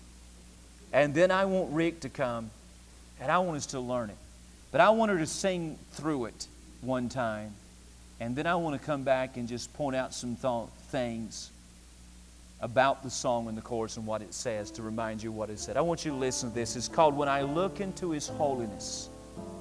And 0.94 1.14
then 1.14 1.32
I 1.32 1.46
want 1.46 1.74
Rick 1.74 2.02
to 2.02 2.10
come, 2.10 2.52
and 3.20 3.32
I 3.32 3.40
want 3.40 3.58
us 3.58 3.66
to 3.68 3.80
learn 3.80 4.10
it. 4.10 4.18
But 4.72 4.80
I 4.80 4.92
want 4.92 5.12
her 5.12 5.18
to 5.18 5.26
sing 5.26 5.78
through 5.92 6.26
it 6.26 6.48
one 6.82 7.10
time. 7.10 7.54
And 8.24 8.38
then 8.38 8.48
I 8.48 8.56
want 8.56 8.80
to 8.80 8.86
come 8.86 9.04
back 9.04 9.36
and 9.36 9.50
just 9.50 9.74
point 9.74 9.98
out 9.98 10.14
some 10.14 10.38
th- 10.38 10.70
things 10.92 11.52
about 12.62 13.04
the 13.04 13.10
song 13.10 13.50
and 13.50 13.58
the 13.58 13.62
chorus 13.62 13.98
and 13.98 14.08
what 14.08 14.22
it 14.22 14.34
says 14.34 14.72
to 14.72 14.82
remind 14.82 15.22
you 15.22 15.30
what 15.30 15.50
it 15.50 15.60
said. 15.60 15.76
I 15.76 15.82
want 15.82 16.06
you 16.06 16.12
to 16.12 16.18
listen 16.18 16.48
to 16.48 16.56
this. 16.56 16.78
It's 16.78 16.88
called 16.88 17.18
When 17.18 17.28
I 17.28 17.42
Look 17.42 17.82
into 17.82 18.12
His 18.12 18.30
Holiness, 18.30 19.10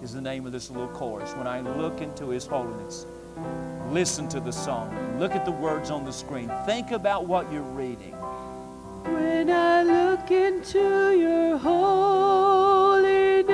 is 0.00 0.14
the 0.14 0.20
name 0.20 0.46
of 0.46 0.52
this 0.52 0.70
little 0.70 0.86
chorus. 0.90 1.32
When 1.32 1.48
I 1.48 1.60
look 1.60 2.00
into 2.00 2.28
His 2.28 2.46
holiness. 2.46 3.04
Listen 3.90 4.28
to 4.28 4.38
the 4.38 4.52
song. 4.52 5.18
Look 5.18 5.32
at 5.32 5.44
the 5.44 5.50
words 5.50 5.90
on 5.90 6.04
the 6.04 6.12
screen. 6.12 6.48
Think 6.64 6.92
about 6.92 7.26
what 7.26 7.52
you're 7.52 7.62
reading. 7.62 8.12
When 9.02 9.50
I 9.50 9.82
look 9.82 10.30
into 10.30 11.10
your 11.18 11.58
holiness, 11.58 13.50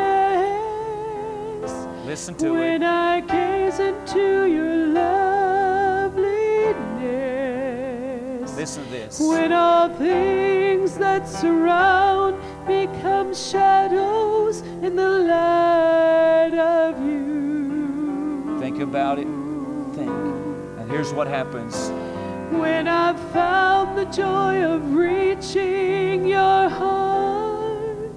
listen 2.04 2.34
to 2.34 2.52
when 2.52 2.60
it. 2.60 2.62
When 2.62 2.82
I 2.82 3.20
gaze 3.20 3.78
into 3.80 4.44
your 4.44 4.87
listen 8.58 8.84
to 8.84 8.90
this. 8.90 9.20
When 9.20 9.52
all 9.52 9.88
things 9.88 10.98
that 10.98 11.28
surround 11.28 12.36
become 12.66 13.32
shadows 13.32 14.62
in 14.82 14.96
the 14.96 15.08
light 15.08 16.58
of 16.58 17.00
you. 17.00 18.58
Think 18.58 18.80
about 18.80 19.20
it. 19.20 19.28
Think. 19.94 20.10
And 20.10 20.90
here's 20.90 21.12
what 21.12 21.28
happens. 21.28 21.90
When 22.50 22.88
I've 22.88 23.20
found 23.32 23.96
the 23.96 24.06
joy 24.06 24.64
of 24.64 24.92
reaching 24.92 26.26
your 26.26 26.68
heart. 26.68 28.10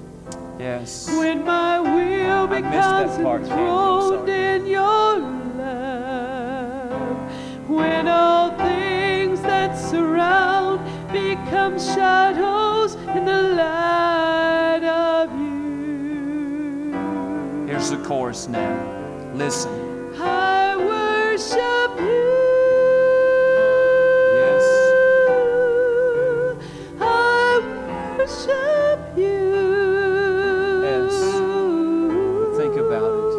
Yes. 0.57 1.07
When 1.19 1.45
my 1.45 1.79
will 1.79 2.47
becomes 2.47 3.17
enthroned 3.17 4.27
in 4.27 4.65
your 4.65 5.19
love. 5.59 6.89
When 7.69 8.07
all 8.07 8.40
that 9.91 11.11
become 11.11 11.77
shadows 11.77 12.95
in 12.95 13.25
the 13.25 13.41
light 13.41 14.83
of 14.83 15.29
you. 15.37 16.93
Here's 17.67 17.89
the 17.89 17.97
chorus 17.97 18.47
now. 18.47 19.33
Listen. 19.35 19.71
I 20.17 20.75
worship 20.77 21.99
you. 21.99 22.31
Yes. 24.39 24.63
I 27.01 27.59
worship 28.17 29.17
you. 29.17 29.51
Think 32.57 32.75
about 32.77 33.11
it. 33.17 33.35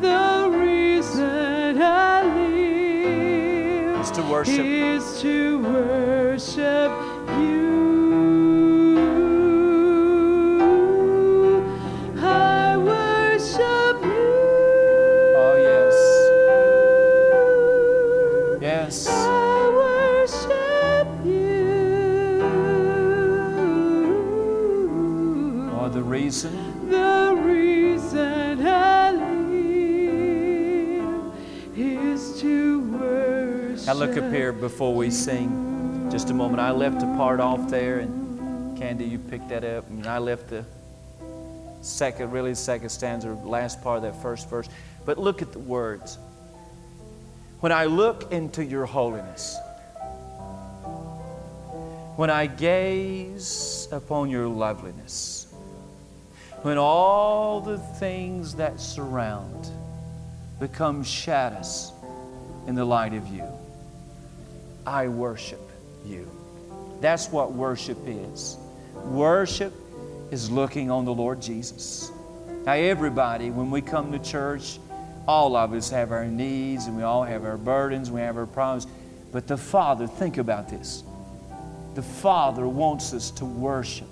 The 0.00 0.48
reason 0.58 1.82
I 1.82 2.22
leave 2.36 4.00
is 4.00 4.10
to 4.12 4.22
worship 4.22 4.75
to 5.26 5.58
worship. 5.58 6.15
Look 33.96 34.18
up 34.18 34.30
here 34.30 34.52
before 34.52 34.94
we 34.94 35.08
sing. 35.08 36.08
Just 36.10 36.28
a 36.28 36.34
moment. 36.34 36.60
I 36.60 36.70
left 36.70 37.02
a 37.02 37.06
part 37.16 37.40
off 37.40 37.70
there, 37.70 38.00
and 38.00 38.76
Candy, 38.76 39.06
you 39.06 39.18
picked 39.18 39.48
that 39.48 39.64
up, 39.64 39.88
and 39.88 40.06
I 40.06 40.18
left 40.18 40.48
the 40.48 40.66
second, 41.80 42.30
really 42.30 42.50
the 42.50 42.56
second 42.56 42.90
stanza, 42.90 43.28
last 43.28 43.82
part 43.82 43.96
of 43.96 44.02
that 44.02 44.20
first 44.20 44.50
verse. 44.50 44.68
But 45.06 45.16
look 45.16 45.40
at 45.40 45.50
the 45.52 45.60
words. 45.60 46.18
When 47.60 47.72
I 47.72 47.86
look 47.86 48.32
into 48.32 48.62
your 48.62 48.84
holiness, 48.84 49.56
when 52.16 52.28
I 52.28 52.46
gaze 52.48 53.88
upon 53.90 54.28
your 54.28 54.46
loveliness, 54.46 55.46
when 56.60 56.76
all 56.76 57.62
the 57.62 57.78
things 57.78 58.56
that 58.56 58.78
surround 58.78 59.70
become 60.60 61.02
shadows 61.02 61.92
in 62.66 62.74
the 62.74 62.84
light 62.84 63.14
of 63.14 63.26
you, 63.28 63.44
I 64.86 65.08
worship 65.08 65.60
you. 66.04 66.30
That's 67.00 67.28
what 67.28 67.52
worship 67.52 67.98
is. 68.06 68.56
Worship 69.04 69.72
is 70.30 70.50
looking 70.50 70.90
on 70.90 71.04
the 71.04 71.12
Lord 71.12 71.42
Jesus. 71.42 72.10
Now, 72.64 72.72
everybody, 72.72 73.50
when 73.50 73.70
we 73.70 73.80
come 73.80 74.12
to 74.12 74.18
church, 74.18 74.78
all 75.28 75.56
of 75.56 75.72
us 75.72 75.90
have 75.90 76.12
our 76.12 76.24
needs 76.24 76.86
and 76.86 76.96
we 76.96 77.02
all 77.02 77.24
have 77.24 77.44
our 77.44 77.56
burdens, 77.56 78.10
we 78.10 78.20
have 78.20 78.36
our 78.36 78.46
problems. 78.46 78.86
But 79.32 79.46
the 79.46 79.56
Father, 79.56 80.06
think 80.06 80.38
about 80.38 80.68
this. 80.68 81.02
The 81.94 82.02
Father 82.02 82.66
wants 82.66 83.12
us 83.12 83.30
to 83.32 83.44
worship. 83.44 84.08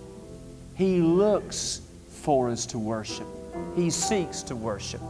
He 0.75 1.01
looks 1.01 1.83
for 2.09 2.51
us 2.51 2.67
to 2.67 2.79
worship. 2.79 3.27
He 3.77 3.91
seeks 3.91 4.43
to 4.45 4.57
worship. 4.57 5.01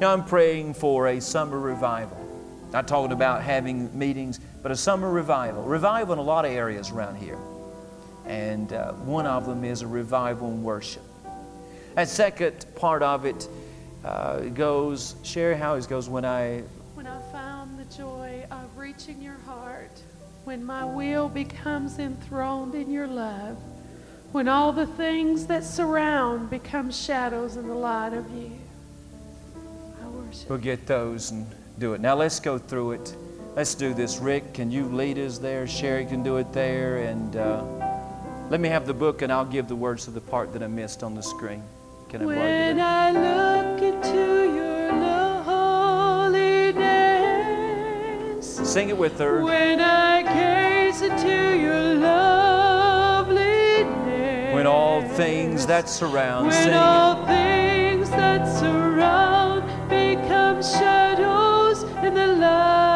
Now, 0.00 0.12
I'm 0.12 0.24
praying 0.24 0.74
for 0.74 1.08
a 1.08 1.20
summer 1.20 1.58
revival. 1.58 2.16
I 2.72 2.82
talked 2.82 3.12
about 3.12 3.42
having 3.42 3.96
meetings, 3.98 4.40
but 4.62 4.72
a 4.72 4.76
summer 4.76 5.10
revival. 5.10 5.62
Revival 5.62 6.14
in 6.14 6.18
a 6.18 6.22
lot 6.22 6.44
of 6.44 6.52
areas 6.52 6.90
around 6.90 7.16
here. 7.16 7.38
And 8.26 8.72
uh, 8.72 8.92
one 8.92 9.26
of 9.26 9.46
them 9.46 9.64
is 9.64 9.82
a 9.82 9.86
revival 9.86 10.48
in 10.48 10.62
worship. 10.62 11.02
That 11.94 12.08
second 12.08 12.66
part 12.74 13.02
of 13.02 13.24
it 13.24 13.48
uh, 14.04 14.40
goes, 14.40 15.16
share 15.22 15.56
how 15.56 15.74
it 15.74 15.88
goes 15.88 16.08
when 16.08 16.24
I 16.24 16.62
When 16.94 17.06
I 17.06 17.20
found 17.32 17.78
the 17.78 17.96
joy 17.96 18.44
of 18.50 18.76
reaching 18.76 19.20
your 19.22 19.38
heart, 19.46 19.90
when 20.44 20.64
my 20.64 20.84
will 20.84 21.28
becomes 21.28 21.98
enthroned 21.98 22.74
in 22.74 22.90
your 22.90 23.06
love, 23.06 23.56
when 24.32 24.46
all 24.46 24.72
the 24.72 24.86
things 24.86 25.46
that 25.46 25.64
surround 25.64 26.50
become 26.50 26.90
shadows 26.90 27.56
in 27.56 27.66
the 27.66 27.74
light 27.74 28.12
of 28.12 28.30
you. 28.32 28.52
I 30.02 30.08
worship. 30.08 30.48
We'll 30.50 30.58
get 30.58 30.86
those 30.86 31.30
and 31.30 31.46
do 31.78 31.94
it. 31.94 32.00
Now 32.00 32.14
let's 32.14 32.40
go 32.40 32.58
through 32.58 32.92
it. 32.92 33.16
Let's 33.58 33.74
do 33.74 33.92
this. 33.92 34.18
Rick, 34.18 34.54
can 34.54 34.70
you 34.70 34.84
lead 34.84 35.18
us 35.18 35.38
there? 35.38 35.66
Sherry 35.66 36.06
can 36.06 36.22
do 36.22 36.36
it 36.36 36.52
there. 36.52 36.98
And 36.98 37.34
uh, 37.34 37.64
let 38.50 38.60
me 38.60 38.68
have 38.68 38.86
the 38.86 38.94
book 38.94 39.20
and 39.22 39.32
I'll 39.32 39.44
give 39.44 39.66
the 39.66 39.74
words 39.74 40.04
to 40.04 40.12
the 40.12 40.20
part 40.20 40.52
that 40.52 40.62
I 40.62 40.68
missed 40.68 41.02
on 41.02 41.16
the 41.16 41.22
screen. 41.24 41.64
Can 42.08 42.22
I 42.22 42.26
When? 42.26 42.78
I 42.78 43.10
look 43.10 43.82
into 43.82 44.54
your 44.54 44.92
holiness, 45.42 46.78
Sing 48.72 48.90
it 48.90 48.96
with 48.96 49.18
her. 49.18 49.42
when 49.42 49.80
I 49.80 50.22
gaze 50.22 51.02
into 51.02 51.58
your 51.58 51.94
loveliness, 51.94 53.34
When 54.54 54.68
all 54.68 55.02
things 55.16 55.66
that 55.66 55.88
surround, 55.88 56.46
When 56.46 56.54
sing 56.62 56.68
it. 56.68 56.76
all 56.76 57.26
things 57.26 58.08
that 58.10 58.46
surround 58.60 59.64
become 59.88 60.62
shadows 60.62 61.82
in 62.04 62.14
the 62.14 62.26
light 62.36 62.87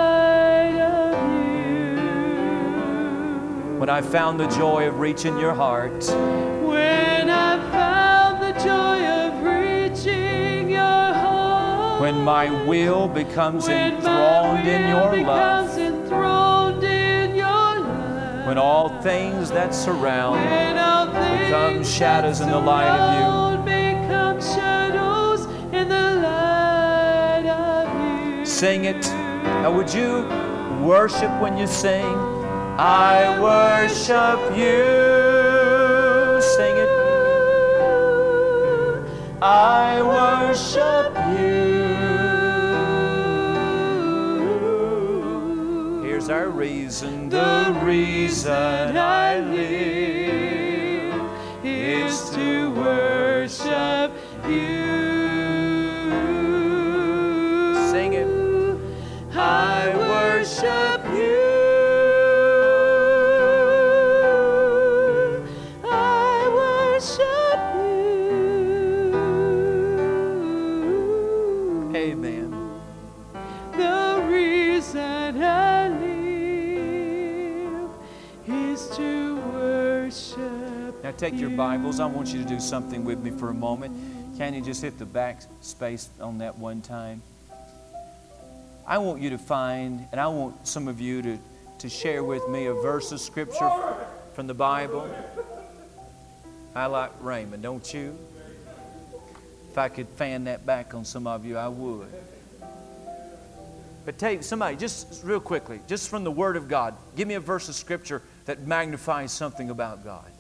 I 3.93 4.01
found 4.01 4.40
the 4.40 4.47
joy 4.47 4.88
of 4.88 5.01
reaching 5.01 5.36
your 5.38 5.53
heart, 5.53 6.03
When 6.64 7.28
I 7.28 7.59
found 7.70 8.43
the 8.43 8.53
joy 8.59 9.05
of 9.05 9.43
reaching 9.45 10.70
your 10.70 10.80
heart. 10.80 12.01
when 12.01 12.24
my 12.24 12.49
will 12.64 13.07
becomes 13.07 13.68
enthroned 13.68 14.05
my 14.05 14.62
in 14.66 14.88
your 14.88 15.22
love, 15.26 15.76
becomes 15.76 15.76
enthroned 15.76 16.84
in 16.84 17.36
your 17.36 17.45
love. 17.80 18.47
when 18.47 18.57
all 18.57 18.99
things 19.03 19.51
that 19.51 19.74
surround 19.74 20.40
all 20.78 21.05
become 21.09 21.74
things 21.74 21.95
shadows 21.95 22.40
in 22.40 22.49
the 22.49 22.59
light 22.59 22.88
of 22.88 23.11
you. 23.18 23.62
Become 23.66 24.40
shadows 24.40 25.45
in 25.70 25.86
the 25.90 26.14
light 26.22 27.45
of 27.47 28.38
you. 28.38 28.47
Sing 28.47 28.86
it. 28.86 29.03
Now, 29.61 29.70
would 29.70 29.93
you 29.93 30.26
worship 30.82 31.30
when 31.43 31.59
you 31.59 31.66
sing? 31.66 32.32
I 32.79 33.39
worship 33.39 34.57
you. 34.57 36.41
Sing 36.41 36.77
it. 36.77 36.89
I 39.43 40.01
worship 40.03 41.14
you. 41.39 41.83
Here's 46.03 46.29
our 46.31 46.49
reason. 46.49 47.29
The 47.29 47.79
reason 47.83 48.97
I 48.97 49.41
live 49.41 51.23
is 51.62 52.31
to 52.31 52.70
worship 52.70 54.12
you. 54.49 54.72
To 78.97 79.36
worship. 79.55 81.03
Now 81.03 81.12
take 81.12 81.38
your 81.38 81.49
Bibles. 81.49 81.99
I 81.99 82.05
want 82.05 82.28
you 82.28 82.43
to 82.43 82.49
do 82.49 82.61
something 82.61 83.05
with 83.05 83.20
me 83.20 83.30
for 83.30 83.49
a 83.49 83.55
moment. 83.55 83.97
Can 84.36 84.53
you 84.53 84.61
just 84.61 84.82
hit 84.82 84.99
the 84.99 85.07
back 85.07 85.40
space 85.62 86.11
on 86.20 86.38
that 86.38 86.59
one 86.59 86.82
time? 86.82 87.22
I 88.86 88.99
want 88.99 89.22
you 89.22 89.30
to 89.30 89.38
find, 89.38 90.07
and 90.12 90.20
I 90.20 90.26
want 90.26 90.68
some 90.68 90.88
of 90.88 91.01
you 91.01 91.22
to, 91.22 91.38
to 91.78 91.88
share 91.88 92.22
with 92.22 92.47
me 92.51 92.66
a 92.66 92.74
verse 92.74 93.12
of 93.12 93.20
Scripture 93.20 93.70
from 94.34 94.47
the 94.47 94.55
Bible. 94.55 95.09
I 96.74 96.86
like 96.86 97.12
Raymond, 97.22 97.62
don't 97.62 97.95
you? 97.95 98.18
If 99.70 99.78
I 99.78 99.88
could 99.88 100.09
fan 100.09 100.45
that 100.45 100.66
back 100.66 100.93
on 100.93 101.07
some 101.07 101.26
of 101.26 101.47
you, 101.47 101.57
I 101.57 101.68
would. 101.68 102.09
But 104.05 104.18
take 104.18 104.43
somebody, 104.43 104.76
just 104.76 105.24
real 105.24 105.40
quickly, 105.40 105.80
just 105.86 106.11
from 106.11 106.24
the 106.24 106.30
Word 106.30 106.57
of 106.59 106.68
God, 106.68 106.95
give 107.16 107.26
me 107.26 107.34
a 107.34 107.40
verse 107.40 107.70
of 107.70 107.74
Scripture 107.74 108.20
that 108.47 108.66
magnifies 108.66 109.32
something 109.32 109.70
about 109.70 110.05
God. 110.05 110.30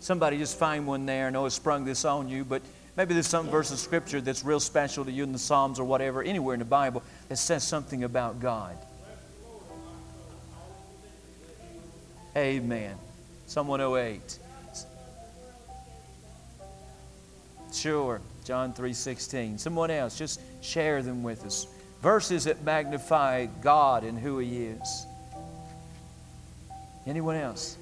Somebody 0.00 0.38
just 0.38 0.58
find 0.58 0.86
one 0.86 1.06
there. 1.06 1.28
I 1.28 1.30
know 1.30 1.46
it 1.46 1.50
sprung 1.50 1.84
this 1.84 2.04
on 2.04 2.28
you, 2.28 2.44
but 2.44 2.62
maybe 2.96 3.14
there's 3.14 3.26
some 3.26 3.48
verse 3.48 3.70
of 3.70 3.78
Scripture 3.78 4.20
that's 4.20 4.44
real 4.44 4.60
special 4.60 5.04
to 5.04 5.10
you 5.12 5.22
in 5.22 5.32
the 5.32 5.38
Psalms 5.38 5.78
or 5.78 5.84
whatever, 5.84 6.22
anywhere 6.22 6.54
in 6.54 6.58
the 6.58 6.64
Bible, 6.64 7.02
that 7.28 7.36
says 7.36 7.64
something 7.64 8.04
about 8.04 8.40
God. 8.40 8.76
Amen. 12.36 12.96
Psalm 13.46 13.68
108. 13.68 14.38
Sure. 17.72 18.20
John 18.44 18.72
3:16. 18.74 19.58
Someone 19.58 19.90
else, 19.90 20.18
just 20.18 20.40
share 20.60 21.02
them 21.02 21.22
with 21.22 21.44
us. 21.46 21.66
Verses 22.02 22.44
that 22.44 22.62
magnify 22.62 23.46
God 23.62 24.04
and 24.04 24.18
who 24.18 24.38
He 24.38 24.66
is. 24.66 25.06
Anyone 27.06 27.36
else? 27.36 27.76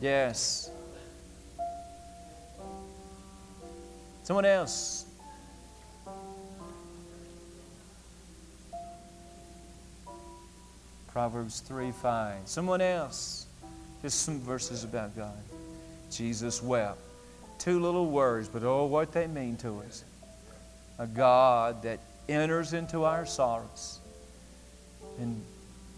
Yes. 0.00 0.70
Someone 4.22 4.44
else. 4.44 5.06
Proverbs 11.08 11.60
3 11.60 11.90
5. 11.90 12.36
Someone 12.44 12.80
else. 12.80 13.46
Just 14.02 14.22
some 14.22 14.40
verses 14.40 14.84
about 14.84 15.16
God. 15.16 15.32
Jesus 16.10 16.62
wept. 16.62 16.98
Two 17.58 17.80
little 17.80 18.06
words, 18.06 18.48
but 18.48 18.62
oh, 18.62 18.84
what 18.84 19.12
they 19.12 19.26
mean 19.26 19.56
to 19.58 19.80
us. 19.80 20.04
A 20.98 21.06
God 21.06 21.82
that 21.82 21.98
enters 22.28 22.72
into 22.72 23.04
our 23.04 23.26
sorrows 23.26 24.00
and 25.18 25.40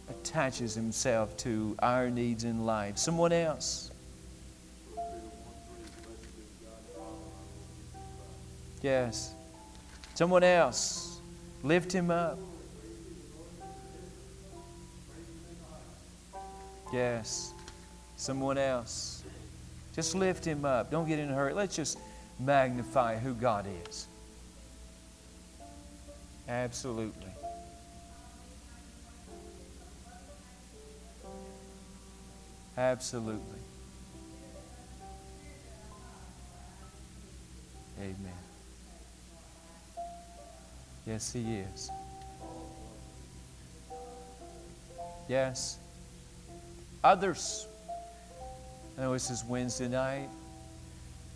attaches 0.09 0.74
himself 0.74 1.36
to 1.38 1.76
our 1.80 2.10
needs 2.10 2.44
in 2.44 2.64
life. 2.66 2.98
Someone 2.98 3.32
else. 3.32 3.90
Yes. 8.82 9.34
Someone 10.14 10.44
else. 10.44 11.20
Lift 11.62 11.93
him 11.93 12.10
up. 12.10 12.38
Yes. 16.93 17.52
Someone 18.16 18.59
else. 18.59 19.24
Just 19.94 20.14
lift 20.14 20.44
him 20.44 20.64
up. 20.64 20.90
Don't 20.90 21.09
get 21.09 21.18
in 21.18 21.30
a 21.30 21.34
hurry. 21.34 21.55
Let's 21.55 21.74
just 21.74 21.98
magnify 22.38 23.16
who 23.18 23.34
God 23.34 23.66
is. 23.88 24.06
Absolutely. 26.48 27.35
Absolutely. 32.77 33.40
Amen. 37.98 38.16
Yes, 41.07 41.32
He 41.32 41.59
is. 41.59 41.90
Yes. 45.28 45.78
Others. 47.03 47.66
I 48.98 49.03
know 49.03 49.12
this 49.12 49.31
is 49.31 49.44
Wednesday 49.44 49.89
night. 49.89 50.28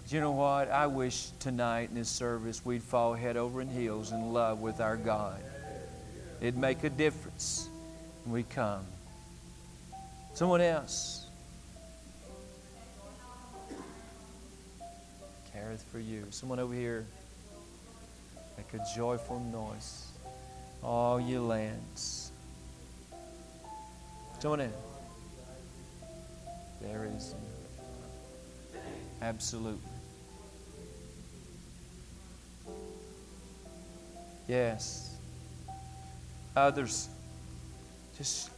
But 0.03 0.12
you 0.12 0.21
know 0.21 0.33
what? 0.33 0.71
I 0.71 0.87
wish 0.87 1.31
tonight 1.41 1.89
in 1.91 1.95
this 1.95 2.09
service 2.09 2.65
we'd 2.65 2.83
fall 2.83 3.15
head 3.15 3.37
over 3.37 3.61
in 3.61 3.69
heels 3.69 4.12
in 4.12 4.33
love 4.33 4.61
with 4.61 4.81
our 4.81 4.97
God. 4.97 5.41
It'd 6.41 6.57
make 6.57 6.85
a 6.85 6.91
difference 6.91 7.69
when 8.25 8.35
we 8.35 8.43
come. 8.43 8.85
Someone 10.35 10.61
else. 10.61 11.19
Careth 15.70 15.84
for 15.92 16.01
you. 16.01 16.26
Someone 16.30 16.59
over 16.59 16.74
here. 16.74 17.06
Make 18.56 18.74
a 18.74 18.84
joyful 18.97 19.38
noise. 19.38 20.09
All 20.82 21.20
ye 21.20 21.38
lands. 21.38 22.32
Someone 24.40 24.62
in. 24.62 24.72
There 26.80 27.09
is. 27.16 27.36
Absolutely. 29.22 29.78
Yes. 34.48 35.14
Others. 36.56 37.09
Just. 38.18 38.51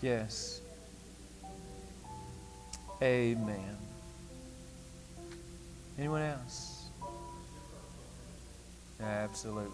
Yes. 0.00 0.60
Amen. 3.02 3.76
Anyone 5.98 6.22
else? 6.22 6.90
Absolutely. 9.00 9.72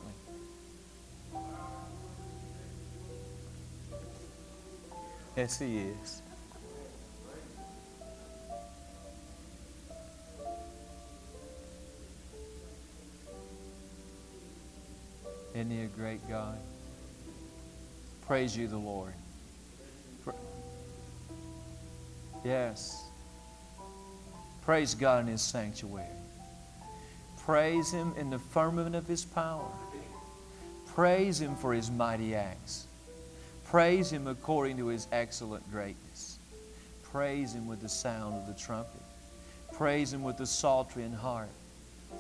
Yes, 5.37 5.59
he 5.59 5.79
is. 5.79 6.23
Isn't 15.55 15.71
he 15.71 15.83
a 15.83 15.87
great 15.87 16.27
God? 16.29 16.59
Praise 18.27 18.57
you, 18.57 18.69
the 18.69 18.77
Lord. 18.77 19.13
Yes. 22.45 23.03
Praise 24.63 24.95
God 24.95 25.23
in 25.23 25.27
His 25.29 25.43
sanctuary. 25.43 26.07
Praise 27.39 27.91
Him 27.91 28.13
in 28.19 28.31
the 28.31 28.39
firmament 28.39 28.95
of 28.95 29.07
His 29.07 29.25
power. 29.25 29.71
Praise 30.95 31.41
Him 31.41 31.57
for 31.57 31.73
His 31.73 31.91
mighty 31.91 32.35
acts. 32.35 32.87
Praise 33.65 34.11
Him 34.11 34.27
according 34.27 34.77
to 34.79 34.87
His 34.87 35.07
excellent 35.11 35.69
greatness. 35.71 36.39
Praise 37.03 37.55
Him 37.55 37.67
with 37.67 37.81
the 37.81 37.89
sound 37.89 38.35
of 38.37 38.47
the 38.47 38.61
trumpet. 38.61 39.01
Praise 39.73 40.13
Him 40.13 40.23
with 40.23 40.37
the 40.37 40.47
psaltery 40.47 41.03
and 41.03 41.15
harp. 41.15 41.49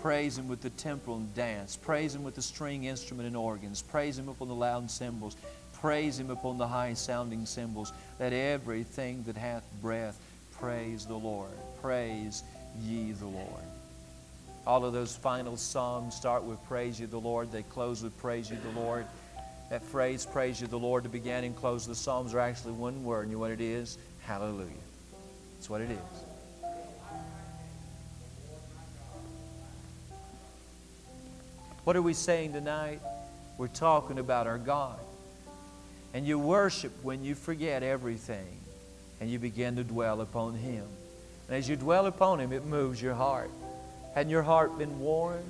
Praise 0.00 0.36
Him 0.36 0.48
with 0.48 0.60
the 0.60 0.70
timbrel 0.70 1.16
and 1.16 1.34
dance. 1.34 1.76
Praise 1.76 2.14
Him 2.14 2.24
with 2.24 2.34
the 2.34 2.42
string 2.42 2.84
instrument 2.84 3.26
and 3.26 3.36
organs. 3.36 3.80
Praise 3.80 4.18
Him 4.18 4.28
upon 4.28 4.48
the 4.48 4.54
loud 4.54 4.90
cymbals. 4.90 5.36
Praise 5.84 6.18
Him 6.18 6.30
upon 6.30 6.56
the 6.56 6.66
high 6.66 6.94
sounding 6.94 7.44
cymbals. 7.44 7.92
Let 8.18 8.32
everything 8.32 9.22
that 9.24 9.36
hath 9.36 9.62
breath 9.82 10.18
praise 10.58 11.04
the 11.04 11.14
Lord. 11.14 11.50
Praise 11.82 12.42
ye 12.82 13.12
the 13.12 13.26
Lord. 13.26 13.62
All 14.66 14.86
of 14.86 14.94
those 14.94 15.14
final 15.14 15.58
psalms 15.58 16.14
start 16.14 16.42
with 16.42 16.64
praise 16.64 16.98
ye 16.98 17.04
the 17.04 17.20
Lord. 17.20 17.52
They 17.52 17.64
close 17.64 18.02
with 18.02 18.16
praise 18.16 18.50
ye 18.50 18.56
the 18.56 18.80
Lord. 18.80 19.04
That 19.68 19.82
phrase, 19.82 20.24
praise 20.24 20.58
ye 20.58 20.68
the 20.68 20.78
Lord, 20.78 21.02
to 21.02 21.10
begin 21.10 21.44
and 21.44 21.54
close 21.54 21.86
the 21.86 21.94
psalms 21.94 22.32
are 22.32 22.40
actually 22.40 22.72
one 22.72 23.04
word. 23.04 23.28
You 23.28 23.34
know 23.34 23.40
what 23.40 23.50
it 23.50 23.60
is? 23.60 23.98
Hallelujah. 24.22 24.70
That's 25.56 25.68
what 25.68 25.82
it 25.82 25.90
is. 25.90 25.98
What 31.84 31.94
are 31.94 32.00
we 32.00 32.14
saying 32.14 32.54
tonight? 32.54 33.02
We're 33.58 33.68
talking 33.68 34.18
about 34.18 34.46
our 34.46 34.56
God. 34.56 34.98
And 36.14 36.24
you 36.24 36.38
worship 36.38 36.92
when 37.02 37.24
you 37.24 37.34
forget 37.34 37.82
everything 37.82 38.60
and 39.20 39.28
you 39.28 39.40
begin 39.40 39.74
to 39.76 39.84
dwell 39.84 40.20
upon 40.20 40.54
Him. 40.54 40.84
And 41.48 41.56
as 41.56 41.68
you 41.68 41.74
dwell 41.74 42.06
upon 42.06 42.40
Him, 42.40 42.52
it 42.52 42.64
moves 42.64 43.02
your 43.02 43.14
heart. 43.14 43.50
Hadn't 44.14 44.30
your 44.30 44.44
heart 44.44 44.78
been 44.78 45.00
warmed? 45.00 45.42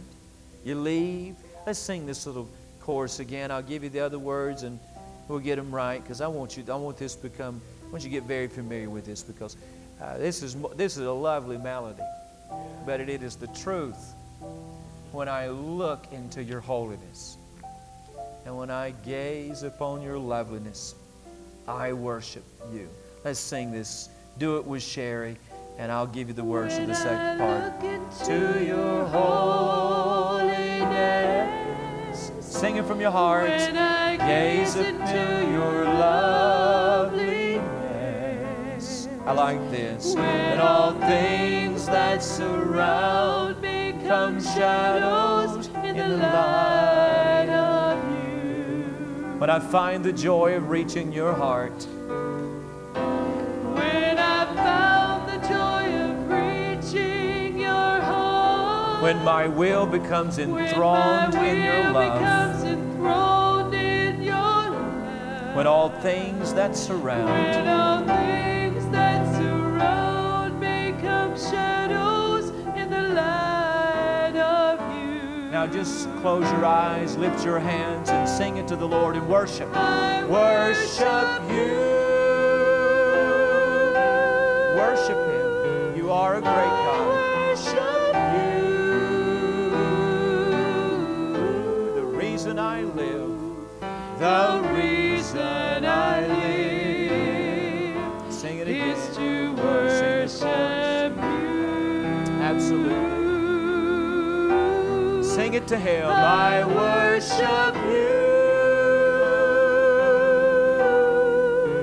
You 0.64 0.76
leave. 0.76 1.36
Let's 1.66 1.78
sing 1.78 2.06
this 2.06 2.26
little 2.26 2.48
chorus 2.80 3.20
again. 3.20 3.50
I'll 3.50 3.62
give 3.62 3.84
you 3.84 3.90
the 3.90 4.00
other 4.00 4.18
words 4.18 4.62
and 4.62 4.80
we'll 5.28 5.38
get 5.38 5.56
them 5.56 5.70
right 5.72 6.02
because 6.02 6.22
I 6.22 6.28
want 6.28 6.56
you. 6.56 6.64
I 6.70 6.76
want 6.76 6.96
this 6.96 7.14
to 7.14 7.22
become. 7.22 7.60
I 7.86 7.90
want 7.90 8.02
you 8.02 8.10
to 8.10 8.14
get 8.14 8.24
very 8.24 8.48
familiar 8.48 8.88
with 8.88 9.04
this 9.04 9.22
because 9.22 9.56
uh, 10.00 10.16
this 10.16 10.42
is 10.42 10.56
this 10.76 10.96
is 10.96 11.06
a 11.06 11.12
lovely 11.12 11.58
melody, 11.58 12.02
but 12.86 13.00
it 13.00 13.22
is 13.22 13.36
the 13.36 13.48
truth. 13.48 14.14
When 15.12 15.28
I 15.28 15.48
look 15.48 16.06
into 16.10 16.42
your 16.42 16.60
holiness, 16.60 17.36
and 18.44 18.56
when 18.56 18.70
I 18.70 18.90
gaze 19.04 19.62
upon 19.62 20.02
your 20.02 20.18
loveliness, 20.18 20.94
I 21.66 21.92
worship 21.92 22.44
you. 22.72 22.88
Let's 23.24 23.40
sing 23.40 23.72
this. 23.72 24.10
Do 24.38 24.58
it 24.58 24.66
with 24.66 24.82
Sherry, 24.82 25.36
and 25.78 25.90
I'll 25.90 26.06
give 26.06 26.28
you 26.28 26.34
the 26.34 26.44
words 26.44 26.76
of 26.76 26.86
the 26.86 26.94
second 26.94 27.38
part. 27.38 27.80
To 28.26 28.64
your 28.64 29.06
holiness. 29.06 30.60
Sing 32.40 32.76
it 32.76 32.84
from 32.84 33.00
your 33.00 33.10
heart. 33.10 33.48
Gaze 33.48 34.76
into 34.76 35.48
your 35.50 35.84
loveliness. 35.84 37.64
I 39.24 39.32
like 39.32 39.70
this. 39.70 40.14
When 40.14 40.58
all 40.60 40.92
things 41.00 41.86
that 41.86 42.22
surround 42.22 43.62
become 43.62 44.38
shadows 44.42 45.68
in 45.68 45.96
the 45.96 46.08
light. 46.18 47.03
When 49.38 49.50
I 49.50 49.58
find 49.58 50.04
the 50.04 50.12
joy 50.12 50.54
of 50.54 50.70
reaching 50.70 51.12
your 51.12 51.34
heart, 51.34 51.86
When 53.74 54.18
I 54.18 54.44
found 54.54 55.28
the 55.28 55.38
joy 55.48 55.84
of 56.06 56.30
reaching 56.30 57.58
your 57.58 58.00
heart. 58.00 59.02
when 59.02 59.22
my 59.24 59.46
will 59.48 59.86
becomes 59.86 60.38
my 60.38 60.44
enthroned 60.60 61.34
in 61.34 61.62
your 61.64 61.90
love, 61.92 62.18
becomes 62.18 62.62
enthroned 62.64 63.74
in 63.74 64.22
your 64.22 64.34
love. 64.34 65.56
when 65.56 65.66
all 65.66 65.90
things 66.00 66.54
that 66.54 66.76
surround 66.76 67.64
Now 75.64 75.72
just 75.72 76.14
close 76.16 76.44
your 76.52 76.66
eyes, 76.66 77.16
lift 77.16 77.42
your 77.42 77.58
hands, 77.58 78.10
and 78.10 78.28
sing 78.28 78.58
it 78.58 78.68
to 78.68 78.76
the 78.76 78.86
Lord 78.86 79.16
and 79.16 79.26
worship. 79.26 79.72
Worship 80.28 81.40
you. 81.50 81.72
Worship 84.76 85.16
Him. 85.16 85.96
You 85.96 86.10
are 86.10 86.34
a 86.34 86.42
great 86.42 86.52
God. 86.52 87.06
Worship 87.48 88.14
you. 88.36 88.60
The 91.94 92.04
reason 92.04 92.58
I 92.58 92.82
live. 92.82 93.40
The 94.18 94.70
reason 94.74 95.86
I 95.86 96.26
live. 96.26 96.43
It 105.64 105.68
to 105.68 105.78
Him. 105.78 106.06
I 106.06 106.64
worship 106.64 107.74
you. 107.86 108.20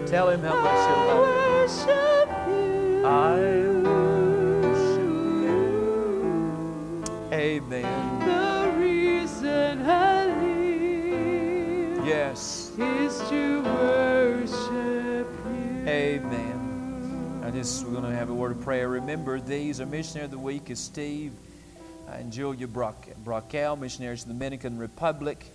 Tell 0.07 0.29
Him 0.29 0.41
how 0.41 0.61
much 0.61 0.89
you 0.89 0.95
love 1.07 1.27
Him. 1.27 1.41
Worship 1.55 2.29
you. 2.47 3.05
I 3.05 3.39
worship 4.61 5.11
you. 5.47 7.33
Amen. 7.33 8.19
The 8.19 8.71
reason 8.77 9.81
I 9.81 10.25
live 10.25 12.05
Yes. 12.05 12.71
is 12.77 13.19
to 13.29 13.61
worship 13.63 15.27
you. 15.45 15.87
Amen. 15.87 17.41
I 17.43 17.49
just 17.49 17.83
we're 17.85 17.91
going 17.93 18.03
to 18.03 18.15
have 18.15 18.29
a 18.29 18.33
word 18.33 18.51
of 18.51 18.61
prayer. 18.61 18.89
Remember, 18.89 19.39
these 19.39 19.81
are 19.81 19.85
missionary 19.85 20.25
of 20.25 20.31
the 20.31 20.37
week 20.37 20.69
is 20.69 20.79
Steve 20.79 21.31
and 22.17 22.31
Julia 22.31 22.67
Brock, 22.67 23.07
Brockel, 23.23 23.79
missionaries 23.79 24.23
of 24.23 24.29
the 24.29 24.33
Dominican 24.33 24.77
Republic. 24.77 25.45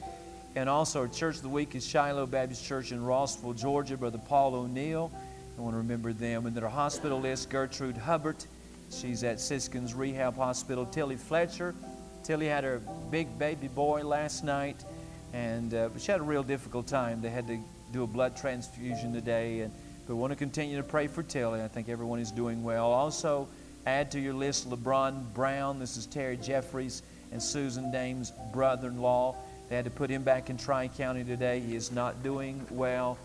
And 0.55 0.69
also 0.69 1.07
church 1.07 1.37
of 1.37 1.43
the 1.43 1.49
week 1.49 1.75
is 1.75 1.87
Shiloh 1.87 2.27
Baptist 2.27 2.65
Church 2.65 2.93
in 2.93 3.05
Rossville, 3.05 3.53
Georgia, 3.53 3.97
Brother 3.97 4.21
Paul 4.27 4.55
O'Neill. 4.55 5.13
I 5.59 5.61
want 5.61 5.75
to 5.75 5.79
remember 5.79 6.13
them. 6.13 6.47
And 6.47 6.57
then 6.57 6.65
our 6.65 6.71
hospital 6.71 7.21
list, 7.21 7.51
Gertrude 7.51 7.97
Hubbard. 7.97 8.45
She's 8.91 9.25
at 9.25 9.37
Siskin's 9.37 9.95
Rehab 9.95 10.37
Hospital. 10.37 10.87
Tilly 10.87 11.17
Fletcher. 11.17 11.75
Tilly 12.23 12.47
had 12.47 12.65
her 12.65 12.81
big 13.11 13.39
baby 13.39 13.69
boy 13.69 14.03
last 14.03 14.45
night. 14.45 14.85
And 15.33 15.75
uh, 15.75 15.91
she 15.99 16.11
had 16.11 16.21
a 16.21 16.25
real 16.25 16.43
difficult 16.43 16.87
time. 16.87 17.21
They 17.21 17.31
had 17.31 17.47
to 17.49 17.59
do 17.93 18.03
a 18.03 18.07
blood 18.07 18.37
transfusion 18.37 19.13
today. 19.13 19.61
And 19.61 19.73
we 20.09 20.15
want 20.15 20.33
to 20.33 20.37
continue 20.37 20.77
to 20.77 20.83
pray 20.83 21.07
for 21.07 21.23
Tilly. 21.23 21.63
I 21.63 21.69
think 21.69 21.89
everyone 21.89 22.21
is 22.21 22.31
doing 22.31 22.63
well. 22.63 22.87
Also, 22.93 23.49
add 23.87 24.11
to 24.11 24.21
your 24.21 24.35
list 24.35 24.69
LeBron 24.69 25.33
Brown. 25.33 25.79
This 25.79 25.97
is 25.97 26.07
Terry 26.07 26.37
Jeffries 26.37 27.03
and 27.31 27.41
Susan 27.41 27.93
Dame's 27.93 28.33
brother-in-law. 28.53 29.37
They 29.69 29.77
had 29.77 29.85
to 29.85 29.91
put 29.91 30.11
him 30.11 30.23
back 30.23 30.51
in 30.51 30.57
Tri 30.57 30.89
County 30.89 31.23
today. 31.25 31.61
He 31.61 31.77
is 31.77 31.93
not 31.93 32.23
doing 32.23 32.67
well. 32.71 33.17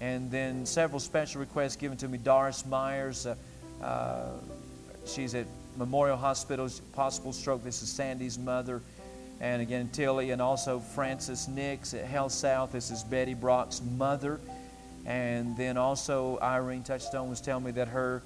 And 0.00 0.30
then 0.30 0.66
several 0.66 1.00
special 1.00 1.40
requests 1.40 1.76
given 1.76 1.98
to 1.98 2.08
me. 2.08 2.18
Doris 2.18 2.64
Myers, 2.66 3.26
uh, 3.26 3.34
uh, 3.82 4.28
she's 5.04 5.34
at 5.34 5.46
Memorial 5.76 6.16
Hospital, 6.16 6.68
possible 6.92 7.32
stroke. 7.32 7.62
This 7.62 7.82
is 7.82 7.90
Sandy's 7.90 8.38
mother. 8.38 8.82
And 9.40 9.60
again, 9.60 9.90
Tilly, 9.92 10.30
and 10.30 10.40
also 10.40 10.78
Francis 10.78 11.46
Nix 11.46 11.92
at 11.92 12.06
Health 12.06 12.32
South. 12.32 12.72
This 12.72 12.90
is 12.90 13.04
Betty 13.04 13.34
Brock's 13.34 13.82
mother. 13.82 14.40
And 15.04 15.56
then 15.58 15.76
also, 15.76 16.38
Irene 16.40 16.82
Touchstone 16.82 17.28
was 17.28 17.40
telling 17.42 17.64
me 17.64 17.70
that 17.72 17.88
her 17.88 18.22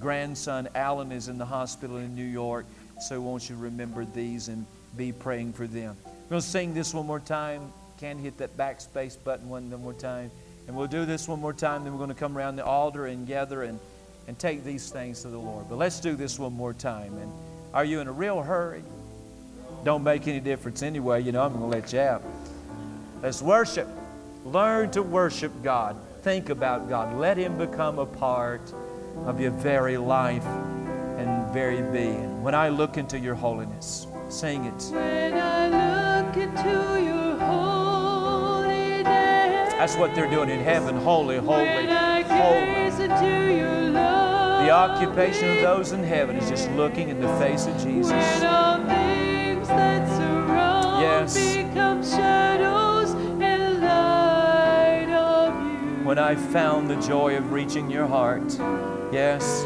grandson 0.00 0.68
Alan 0.74 1.12
is 1.12 1.28
in 1.28 1.38
the 1.38 1.44
hospital 1.44 1.96
in 1.96 2.14
New 2.14 2.24
York. 2.24 2.66
So, 3.00 3.20
won't 3.20 3.48
you 3.48 3.56
remember 3.56 4.04
these 4.04 4.48
and 4.48 4.66
be 4.96 5.12
praying 5.12 5.52
for 5.52 5.66
them? 5.66 5.96
We're 6.04 6.30
going 6.30 6.42
to 6.42 6.48
sing 6.48 6.74
this 6.74 6.94
one 6.94 7.06
more 7.06 7.20
time. 7.20 7.72
Can 7.98 8.18
hit 8.18 8.38
that 8.38 8.56
backspace 8.56 9.16
button 9.22 9.48
one 9.48 9.70
more 9.70 9.92
time. 9.92 10.30
And 10.66 10.76
we'll 10.76 10.86
do 10.86 11.04
this 11.04 11.28
one 11.28 11.40
more 11.40 11.52
time. 11.52 11.84
Then 11.84 11.92
we're 11.92 11.98
going 11.98 12.08
to 12.08 12.14
come 12.14 12.36
around 12.36 12.56
the 12.56 12.64
altar 12.64 13.06
and 13.06 13.26
gather 13.26 13.62
and, 13.62 13.78
and 14.26 14.38
take 14.38 14.64
these 14.64 14.90
things 14.90 15.22
to 15.22 15.28
the 15.28 15.38
Lord. 15.38 15.66
But 15.68 15.76
let's 15.76 16.00
do 16.00 16.16
this 16.16 16.38
one 16.38 16.52
more 16.52 16.72
time. 16.72 17.16
And 17.18 17.32
are 17.72 17.84
you 17.84 18.00
in 18.00 18.08
a 18.08 18.12
real 18.12 18.42
hurry? 18.42 18.82
Don't 19.84 20.02
make 20.02 20.26
any 20.26 20.40
difference 20.40 20.82
anyway. 20.82 21.22
You 21.22 21.32
know, 21.32 21.42
I'm 21.42 21.52
going 21.52 21.70
to 21.70 21.78
let 21.78 21.92
you 21.92 22.00
out. 22.00 22.22
Let's 23.22 23.40
worship. 23.40 23.88
Learn 24.44 24.90
to 24.92 25.02
worship 25.02 25.52
God. 25.62 25.96
Think 26.22 26.48
about 26.48 26.88
God. 26.88 27.16
Let 27.16 27.36
Him 27.36 27.56
become 27.56 27.98
a 27.98 28.06
part 28.06 28.72
of 29.24 29.40
your 29.40 29.50
very 29.52 29.96
life 29.96 30.44
and 31.18 31.52
very 31.52 31.82
being. 31.90 32.42
When 32.42 32.54
I 32.54 32.68
look 32.68 32.96
into 32.98 33.18
your 33.18 33.34
holiness, 33.34 34.06
sing 34.28 34.64
it. 34.66 34.82
When 34.92 35.34
I 35.34 36.22
look 36.26 36.36
into 36.36 37.02
your 37.02 37.36
holiness, 37.38 39.06
That's 39.78 39.96
what 39.96 40.14
they're 40.14 40.30
doing 40.30 40.50
in 40.50 40.60
heaven. 40.60 40.96
Holy, 40.96 41.36
holy, 41.38 41.66
holy. 41.66 41.86
gaze 41.86 42.98
into 42.98 43.54
your 43.56 43.90
love. 43.90 44.64
The 44.64 44.70
occupation 44.70 45.50
of 45.56 45.62
those 45.62 45.92
in 45.92 46.02
heaven 46.02 46.36
is 46.36 46.48
just 46.48 46.70
looking 46.72 47.08
in 47.08 47.20
the 47.20 47.28
face 47.38 47.66
of 47.66 47.76
Jesus. 47.82 48.12
When 48.12 48.44
all 48.46 48.78
things 48.86 49.68
that 49.68 50.08
surround 50.16 51.02
Yes. 51.02 51.36
When 56.16 56.24
I 56.24 56.34
found 56.34 56.88
the 56.88 56.96
joy 56.96 57.36
of 57.36 57.52
reaching 57.52 57.90
your 57.90 58.06
heart. 58.06 58.58
Yes. 59.12 59.64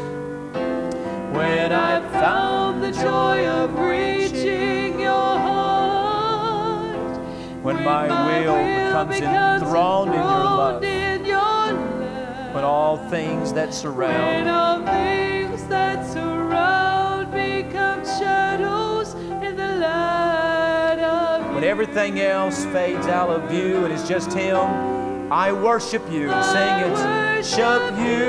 When 1.31 1.71
I 1.71 2.01
found 2.11 2.83
the 2.83 2.91
joy 2.91 3.47
of 3.47 3.79
reaching 3.79 4.99
your 4.99 5.39
heart. 5.47 7.17
When 7.63 7.81
my 7.81 8.07
will 8.27 8.65
becomes 8.65 9.21
enthroned 9.21 10.09
in 10.09 10.19
your 10.19 10.23
love. 10.23 10.83
in 10.83 11.23
your 11.23 11.37
love. 11.39 12.53
When 12.53 12.65
all 12.65 12.97
things 13.09 13.53
that 13.53 13.67
When 13.67 13.73
surround. 13.73 14.49
all 14.49 14.85
things 14.85 15.63
that 15.67 16.05
surround 16.05 17.31
become 17.31 18.03
shadows 18.03 19.13
in 19.41 19.55
the 19.55 19.75
light 19.77 20.99
of 20.99 21.55
When 21.55 21.63
everything 21.63 22.19
else 22.19 22.65
fades 22.65 23.07
out 23.07 23.29
of 23.29 23.49
view 23.49 23.85
and 23.85 23.93
it's 23.93 24.05
just 24.05 24.33
Him, 24.33 25.00
I 25.31 25.53
worship 25.53 26.03
you. 26.11 26.29
Sing 26.43 26.79
it. 26.81 26.91
Worship 26.91 27.97
you. 27.97 28.27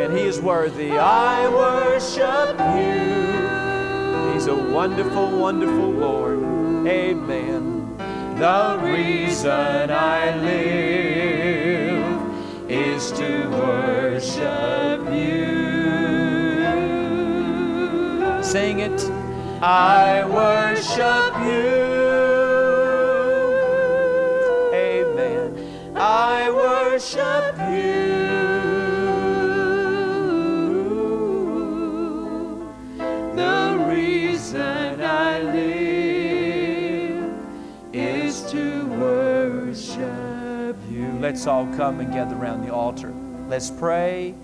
And 0.00 0.16
He 0.16 0.24
is 0.24 0.40
worthy. 0.40 0.92
I 0.92 1.46
worship 1.46 2.58
you. 2.78 4.32
He's 4.32 4.46
a 4.46 4.56
wonderful, 4.56 5.38
wonderful 5.38 5.90
Lord. 5.90 6.38
Amen. 6.88 7.98
The 8.38 8.80
reason 8.82 9.90
I 9.90 10.34
live 10.38 12.16
is 12.70 13.12
to 13.12 13.46
worship 13.50 15.04
you. 15.12 15.44
Sing 18.42 18.78
it. 18.80 19.02
I 19.60 20.24
worship 20.24 21.36
you. 21.44 21.89
I 26.40 26.50
worship 26.50 27.58
you. 27.70 28.18
The 33.36 33.86
reason 33.86 35.02
I 35.02 35.42
live 35.42 37.34
is 37.92 38.42
to 38.52 38.86
worship 38.86 40.76
you. 40.90 41.12
Let's 41.20 41.46
all 41.46 41.66
come 41.76 42.00
and 42.00 42.10
gather 42.10 42.36
around 42.36 42.66
the 42.66 42.72
altar. 42.72 43.12
Let's 43.48 43.70
pray 43.70 44.34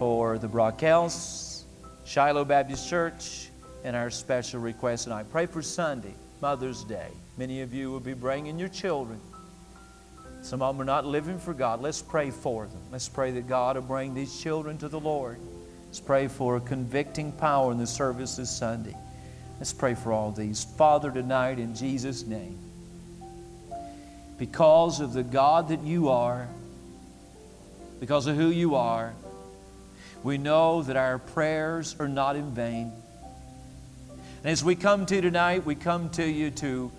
for 0.00 0.38
the 0.38 0.48
Brockels, 0.48 1.62
Shiloh 2.04 2.44
Baptist 2.44 2.90
Church, 2.90 3.50
and 3.84 3.94
our 3.94 4.10
special 4.10 4.58
request 4.58 5.04
tonight. 5.04 5.26
Pray 5.30 5.46
for 5.46 5.62
Sunday, 5.62 6.14
Mother's 6.42 6.82
Day. 6.82 7.12
Many 7.38 7.62
of 7.62 7.72
you 7.72 7.92
will 7.92 8.00
be 8.00 8.14
bringing 8.14 8.58
your 8.58 8.68
children. 8.68 9.20
Some 10.46 10.62
of 10.62 10.76
them 10.76 10.80
are 10.80 10.84
not 10.84 11.04
living 11.04 11.40
for 11.40 11.52
God. 11.52 11.82
Let's 11.82 12.00
pray 12.00 12.30
for 12.30 12.66
them. 12.66 12.80
Let's 12.92 13.08
pray 13.08 13.32
that 13.32 13.48
God 13.48 13.74
will 13.74 13.82
bring 13.82 14.14
these 14.14 14.40
children 14.40 14.78
to 14.78 14.88
the 14.88 15.00
Lord. 15.00 15.40
Let's 15.86 15.98
pray 15.98 16.28
for 16.28 16.54
a 16.54 16.60
convicting 16.60 17.32
power 17.32 17.72
in 17.72 17.78
the 17.78 17.86
service 17.86 18.36
this 18.36 18.48
Sunday. 18.48 18.94
Let's 19.58 19.72
pray 19.72 19.94
for 19.94 20.12
all 20.12 20.30
these. 20.30 20.62
Father, 20.62 21.10
tonight 21.10 21.58
in 21.58 21.74
Jesus' 21.74 22.24
name, 22.24 22.56
because 24.38 25.00
of 25.00 25.14
the 25.14 25.24
God 25.24 25.70
that 25.70 25.82
you 25.82 26.10
are, 26.10 26.46
because 27.98 28.28
of 28.28 28.36
who 28.36 28.50
you 28.50 28.76
are, 28.76 29.14
we 30.22 30.38
know 30.38 30.80
that 30.82 30.96
our 30.96 31.18
prayers 31.18 31.96
are 31.98 32.06
not 32.06 32.36
in 32.36 32.52
vain. 32.52 32.92
And 34.44 34.52
as 34.52 34.62
we 34.62 34.76
come 34.76 35.06
to 35.06 35.16
you 35.16 35.22
tonight, 35.22 35.66
we 35.66 35.74
come 35.74 36.08
to 36.10 36.24
you 36.24 36.52
to 36.52 36.92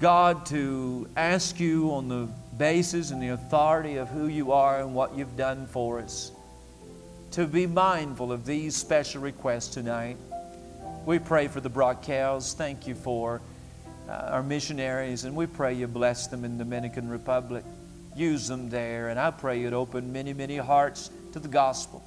God 0.00 0.46
to 0.46 1.06
ask 1.16 1.60
you 1.60 1.92
on 1.92 2.08
the 2.08 2.28
basis 2.58 3.10
and 3.10 3.22
the 3.22 3.28
authority 3.28 3.96
of 3.96 4.08
who 4.08 4.28
you 4.28 4.52
are 4.52 4.80
and 4.80 4.94
what 4.94 5.16
you've 5.16 5.36
done 5.36 5.66
for 5.66 6.00
us 6.00 6.32
to 7.32 7.46
be 7.46 7.66
mindful 7.66 8.32
of 8.32 8.46
these 8.46 8.74
special 8.74 9.20
requests 9.20 9.68
tonight. 9.68 10.16
We 11.04 11.18
pray 11.18 11.48
for 11.48 11.60
the 11.60 11.68
Brockels. 11.68 12.54
Thank 12.54 12.86
you 12.86 12.94
for 12.94 13.42
uh, 14.08 14.12
our 14.12 14.42
missionaries, 14.42 15.24
and 15.24 15.36
we 15.36 15.46
pray 15.46 15.74
you 15.74 15.86
bless 15.86 16.28
them 16.28 16.44
in 16.44 16.56
the 16.56 16.64
Dominican 16.64 17.08
Republic. 17.08 17.64
Use 18.14 18.48
them 18.48 18.70
there, 18.70 19.08
and 19.08 19.20
I 19.20 19.30
pray 19.30 19.60
you'd 19.60 19.74
open 19.74 20.12
many, 20.12 20.32
many 20.32 20.56
hearts 20.56 21.10
to 21.32 21.38
the 21.38 21.48
gospel. 21.48 22.02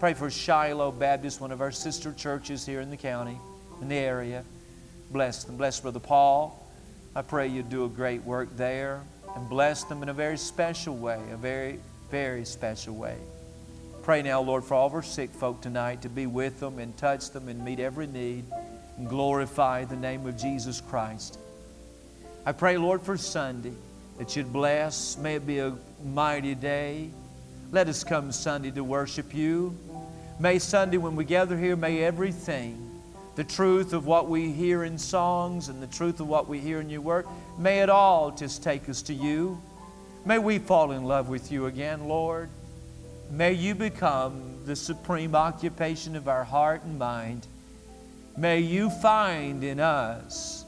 Pray 0.00 0.14
for 0.14 0.30
Shiloh 0.30 0.90
Baptist, 0.90 1.40
one 1.40 1.52
of 1.52 1.60
our 1.60 1.70
sister 1.70 2.12
churches 2.12 2.66
here 2.66 2.80
in 2.80 2.90
the 2.90 2.96
county, 2.96 3.38
in 3.80 3.88
the 3.88 3.96
area. 3.96 4.44
Bless 5.10 5.44
them. 5.44 5.56
Bless 5.56 5.78
Brother 5.80 6.00
Paul. 6.00 6.66
I 7.14 7.22
pray 7.22 7.48
you 7.48 7.62
do 7.62 7.84
a 7.84 7.88
great 7.88 8.24
work 8.24 8.48
there 8.56 9.02
and 9.38 9.48
bless 9.48 9.84
them 9.84 10.02
in 10.02 10.08
a 10.08 10.12
very 10.14 10.36
special 10.36 10.96
way, 10.96 11.20
a 11.32 11.36
very, 11.36 11.78
very 12.10 12.44
special 12.44 12.96
way. 12.96 13.16
Pray 14.02 14.20
now, 14.20 14.40
Lord, 14.40 14.64
for 14.64 14.74
all 14.74 14.88
of 14.88 14.94
our 14.94 15.02
sick 15.02 15.30
folk 15.30 15.60
tonight 15.60 16.02
to 16.02 16.08
be 16.08 16.26
with 16.26 16.58
them 16.58 16.80
and 16.80 16.96
touch 16.96 17.30
them 17.30 17.48
and 17.48 17.64
meet 17.64 17.78
every 17.78 18.08
need 18.08 18.44
and 18.96 19.08
glorify 19.08 19.84
the 19.84 19.94
name 19.94 20.26
of 20.26 20.36
Jesus 20.36 20.80
Christ. 20.80 21.38
I 22.44 22.50
pray, 22.50 22.78
Lord, 22.78 23.00
for 23.00 23.16
Sunday 23.16 23.74
that 24.18 24.34
you'd 24.34 24.52
bless. 24.52 25.16
May 25.16 25.36
it 25.36 25.46
be 25.46 25.60
a 25.60 25.76
mighty 26.04 26.56
day. 26.56 27.10
Let 27.70 27.86
us 27.86 28.02
come 28.02 28.32
Sunday 28.32 28.72
to 28.72 28.82
worship 28.82 29.32
you. 29.32 29.76
May 30.40 30.58
Sunday, 30.58 30.96
when 30.96 31.14
we 31.14 31.24
gather 31.24 31.56
here, 31.56 31.76
may 31.76 32.02
everything 32.02 32.87
the 33.38 33.44
truth 33.44 33.92
of 33.92 34.04
what 34.04 34.28
we 34.28 34.50
hear 34.50 34.82
in 34.82 34.98
songs 34.98 35.68
and 35.68 35.80
the 35.80 35.86
truth 35.86 36.18
of 36.18 36.26
what 36.26 36.48
we 36.48 36.58
hear 36.58 36.80
in 36.80 36.90
your 36.90 37.00
work. 37.00 37.24
may 37.56 37.82
it 37.82 37.88
all 37.88 38.32
just 38.32 38.64
take 38.64 38.88
us 38.88 39.00
to 39.00 39.14
you. 39.14 39.62
May 40.24 40.38
we 40.40 40.58
fall 40.58 40.90
in 40.90 41.04
love 41.04 41.28
with 41.28 41.52
you 41.52 41.66
again, 41.66 42.08
Lord. 42.08 42.50
May 43.30 43.52
you 43.52 43.76
become 43.76 44.42
the 44.66 44.74
supreme 44.74 45.36
occupation 45.36 46.16
of 46.16 46.26
our 46.26 46.42
heart 46.42 46.82
and 46.82 46.98
mind. 46.98 47.46
May 48.36 48.58
you 48.58 48.90
find 48.90 49.62
in 49.62 49.78
us 49.78 50.64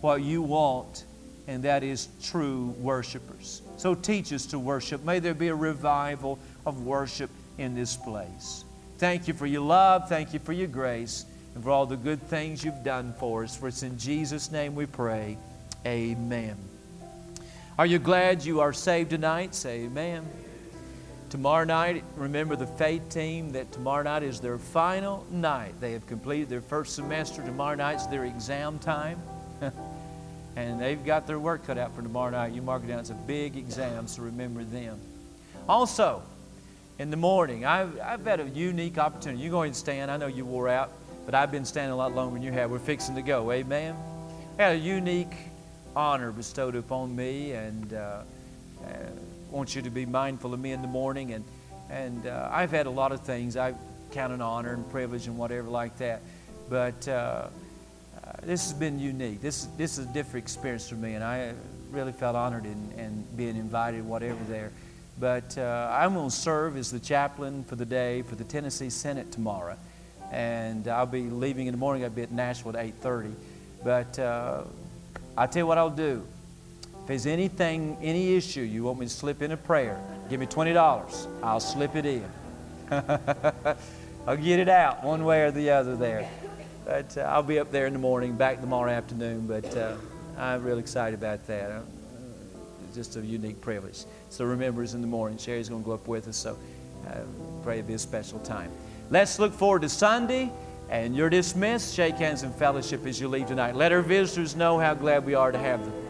what 0.00 0.22
you 0.22 0.40
want, 0.40 1.04
and 1.46 1.62
that 1.64 1.82
is 1.82 2.08
true 2.22 2.74
worshipers. 2.78 3.60
So 3.76 3.94
teach 3.94 4.32
us 4.32 4.46
to 4.46 4.58
worship. 4.58 5.04
May 5.04 5.18
there 5.18 5.34
be 5.34 5.48
a 5.48 5.54
revival 5.54 6.38
of 6.64 6.86
worship 6.86 7.28
in 7.58 7.74
this 7.74 7.96
place. 7.96 8.64
Thank 8.96 9.28
you 9.28 9.34
for 9.34 9.44
your 9.44 9.60
love. 9.60 10.08
Thank 10.08 10.32
you 10.32 10.38
for 10.38 10.54
your 10.54 10.68
grace 10.68 11.26
and 11.54 11.62
for 11.62 11.70
all 11.70 11.86
the 11.86 11.96
good 11.96 12.22
things 12.22 12.64
you've 12.64 12.82
done 12.82 13.14
for 13.18 13.44
us. 13.44 13.56
For 13.56 13.68
it's 13.68 13.82
in 13.82 13.98
Jesus' 13.98 14.50
name 14.50 14.74
we 14.74 14.86
pray. 14.86 15.36
Amen. 15.86 16.56
Are 17.78 17.86
you 17.86 17.98
glad 17.98 18.44
you 18.44 18.60
are 18.60 18.72
saved 18.72 19.10
tonight? 19.10 19.54
Say 19.54 19.84
amen. 19.84 20.26
Tomorrow 21.30 21.64
night, 21.64 22.04
remember 22.14 22.54
the 22.54 22.66
faith 22.66 23.08
team 23.08 23.50
that 23.52 23.72
tomorrow 23.72 24.04
night 24.04 24.22
is 24.22 24.38
their 24.38 24.58
final 24.58 25.26
night. 25.30 25.74
They 25.80 25.92
have 25.92 26.06
completed 26.06 26.48
their 26.48 26.60
first 26.60 26.94
semester. 26.94 27.42
Tomorrow 27.42 27.74
night's 27.74 28.06
their 28.06 28.24
exam 28.24 28.78
time. 28.78 29.20
and 30.56 30.80
they've 30.80 31.04
got 31.04 31.26
their 31.26 31.40
work 31.40 31.66
cut 31.66 31.76
out 31.76 31.94
for 31.96 32.02
tomorrow 32.02 32.30
night. 32.30 32.52
You 32.52 32.62
mark 32.62 32.84
it 32.84 32.86
down. 32.86 33.00
It's 33.00 33.10
a 33.10 33.14
big 33.14 33.56
exam, 33.56 34.06
so 34.06 34.22
remember 34.22 34.62
them. 34.62 35.00
Also, 35.68 36.22
in 36.98 37.10
the 37.10 37.16
morning, 37.16 37.64
I've, 37.64 37.98
I've 38.00 38.24
had 38.24 38.38
a 38.38 38.48
unique 38.50 38.98
opportunity. 38.98 39.42
You 39.42 39.50
go 39.50 39.58
ahead 39.58 39.66
and 39.66 39.76
stand. 39.76 40.10
I 40.10 40.16
know 40.16 40.28
you 40.28 40.44
wore 40.44 40.68
out, 40.68 40.92
but 41.24 41.34
I've 41.34 41.50
been 41.50 41.64
standing 41.64 41.92
a 41.92 41.96
lot 41.96 42.14
longer 42.14 42.34
than 42.34 42.42
you 42.42 42.52
have. 42.52 42.70
We're 42.70 42.78
fixing 42.78 43.14
to 43.14 43.22
go. 43.22 43.50
Amen. 43.50 43.96
I 44.58 44.62
had 44.62 44.76
a 44.76 44.78
unique 44.78 45.34
honor 45.96 46.32
bestowed 46.32 46.76
upon 46.76 47.14
me, 47.14 47.52
and 47.52 47.94
uh, 47.94 47.96
uh, 47.96 48.88
want 49.50 49.74
you 49.74 49.82
to 49.82 49.90
be 49.90 50.06
mindful 50.06 50.52
of 50.52 50.60
me 50.60 50.72
in 50.72 50.82
the 50.82 50.88
morning. 50.88 51.32
And, 51.32 51.44
and 51.90 52.26
uh, 52.26 52.48
I've 52.52 52.70
had 52.70 52.86
a 52.86 52.90
lot 52.90 53.12
of 53.12 53.20
things 53.20 53.56
I 53.56 53.74
count 54.10 54.32
an 54.32 54.40
honor 54.40 54.74
and 54.74 54.88
privilege 54.90 55.26
and 55.26 55.38
whatever 55.38 55.68
like 55.68 55.96
that. 55.98 56.20
But 56.68 57.06
uh, 57.08 57.12
uh, 57.12 57.48
this 58.42 58.64
has 58.64 58.72
been 58.72 58.98
unique. 58.98 59.40
This, 59.40 59.64
this 59.76 59.98
is 59.98 60.06
a 60.06 60.12
different 60.12 60.44
experience 60.44 60.88
for 60.88 60.94
me, 60.96 61.14
and 61.14 61.24
I 61.24 61.52
really 61.90 62.12
felt 62.12 62.36
honored 62.36 62.64
in, 62.64 62.92
in 62.98 63.24
being 63.36 63.56
invited, 63.56 64.04
whatever 64.04 64.42
there. 64.48 64.72
But 65.18 65.56
uh, 65.56 65.90
I'm 65.92 66.14
going 66.14 66.28
to 66.28 66.34
serve 66.34 66.76
as 66.76 66.90
the 66.90 66.98
chaplain 66.98 67.64
for 67.64 67.76
the 67.76 67.84
day 67.84 68.22
for 68.22 68.34
the 68.34 68.44
Tennessee 68.44 68.90
Senate 68.90 69.30
tomorrow. 69.30 69.76
And 70.34 70.88
I'll 70.88 71.06
be 71.06 71.30
leaving 71.30 71.68
in 71.68 71.72
the 71.72 71.78
morning. 71.78 72.02
I'll 72.02 72.10
be 72.10 72.22
at 72.22 72.32
Nashville 72.32 72.76
at 72.76 72.84
8.30. 73.00 73.34
But 73.84 74.18
uh, 74.18 74.64
I'll 75.38 75.46
tell 75.46 75.60
you 75.60 75.66
what 75.66 75.78
I'll 75.78 75.90
do. 75.90 76.26
If 77.02 77.06
there's 77.06 77.26
anything, 77.26 77.96
any 78.02 78.34
issue 78.34 78.62
you 78.62 78.82
want 78.82 78.98
me 78.98 79.06
to 79.06 79.12
slip 79.12 79.42
in 79.42 79.52
a 79.52 79.56
prayer, 79.56 80.00
give 80.28 80.40
me 80.40 80.46
$20. 80.46 81.28
I'll 81.40 81.60
slip 81.60 81.94
it 81.94 82.04
in. 82.04 82.24
I'll 84.26 84.36
get 84.36 84.58
it 84.58 84.68
out 84.68 85.04
one 85.04 85.24
way 85.24 85.42
or 85.42 85.52
the 85.52 85.70
other 85.70 85.94
there. 85.94 86.28
But 86.84 87.16
uh, 87.16 87.20
I'll 87.20 87.44
be 87.44 87.60
up 87.60 87.70
there 87.70 87.86
in 87.86 87.92
the 87.92 87.98
morning, 88.00 88.34
back 88.34 88.60
tomorrow 88.60 88.90
afternoon. 88.90 89.46
But 89.46 89.76
uh, 89.76 89.94
I'm 90.36 90.64
real 90.64 90.78
excited 90.78 91.16
about 91.16 91.46
that. 91.46 91.70
Uh, 91.70 91.80
it's 92.86 92.96
just 92.96 93.16
a 93.16 93.20
unique 93.20 93.60
privilege. 93.60 94.04
So 94.30 94.44
remember, 94.44 94.82
it's 94.82 94.94
in 94.94 95.00
the 95.00 95.06
morning. 95.06 95.38
Sherry's 95.38 95.68
going 95.68 95.82
to 95.82 95.86
go 95.86 95.94
up 95.94 96.08
with 96.08 96.26
us, 96.26 96.36
so 96.36 96.58
uh, 97.06 97.18
pray 97.62 97.78
it 97.78 97.86
be 97.86 97.94
a 97.94 97.98
special 97.98 98.40
time. 98.40 98.72
Let's 99.14 99.38
look 99.38 99.52
forward 99.52 99.82
to 99.82 99.88
Sunday, 99.88 100.50
and 100.90 101.14
you're 101.14 101.30
dismissed. 101.30 101.94
Shake 101.94 102.16
hands 102.16 102.42
and 102.42 102.52
fellowship 102.52 103.06
as 103.06 103.20
you 103.20 103.28
leave 103.28 103.46
tonight. 103.46 103.76
Let 103.76 103.92
our 103.92 104.02
visitors 104.02 104.56
know 104.56 104.76
how 104.76 104.92
glad 104.94 105.24
we 105.24 105.36
are 105.36 105.52
to 105.52 105.58
have 105.58 105.84
them. 105.84 106.03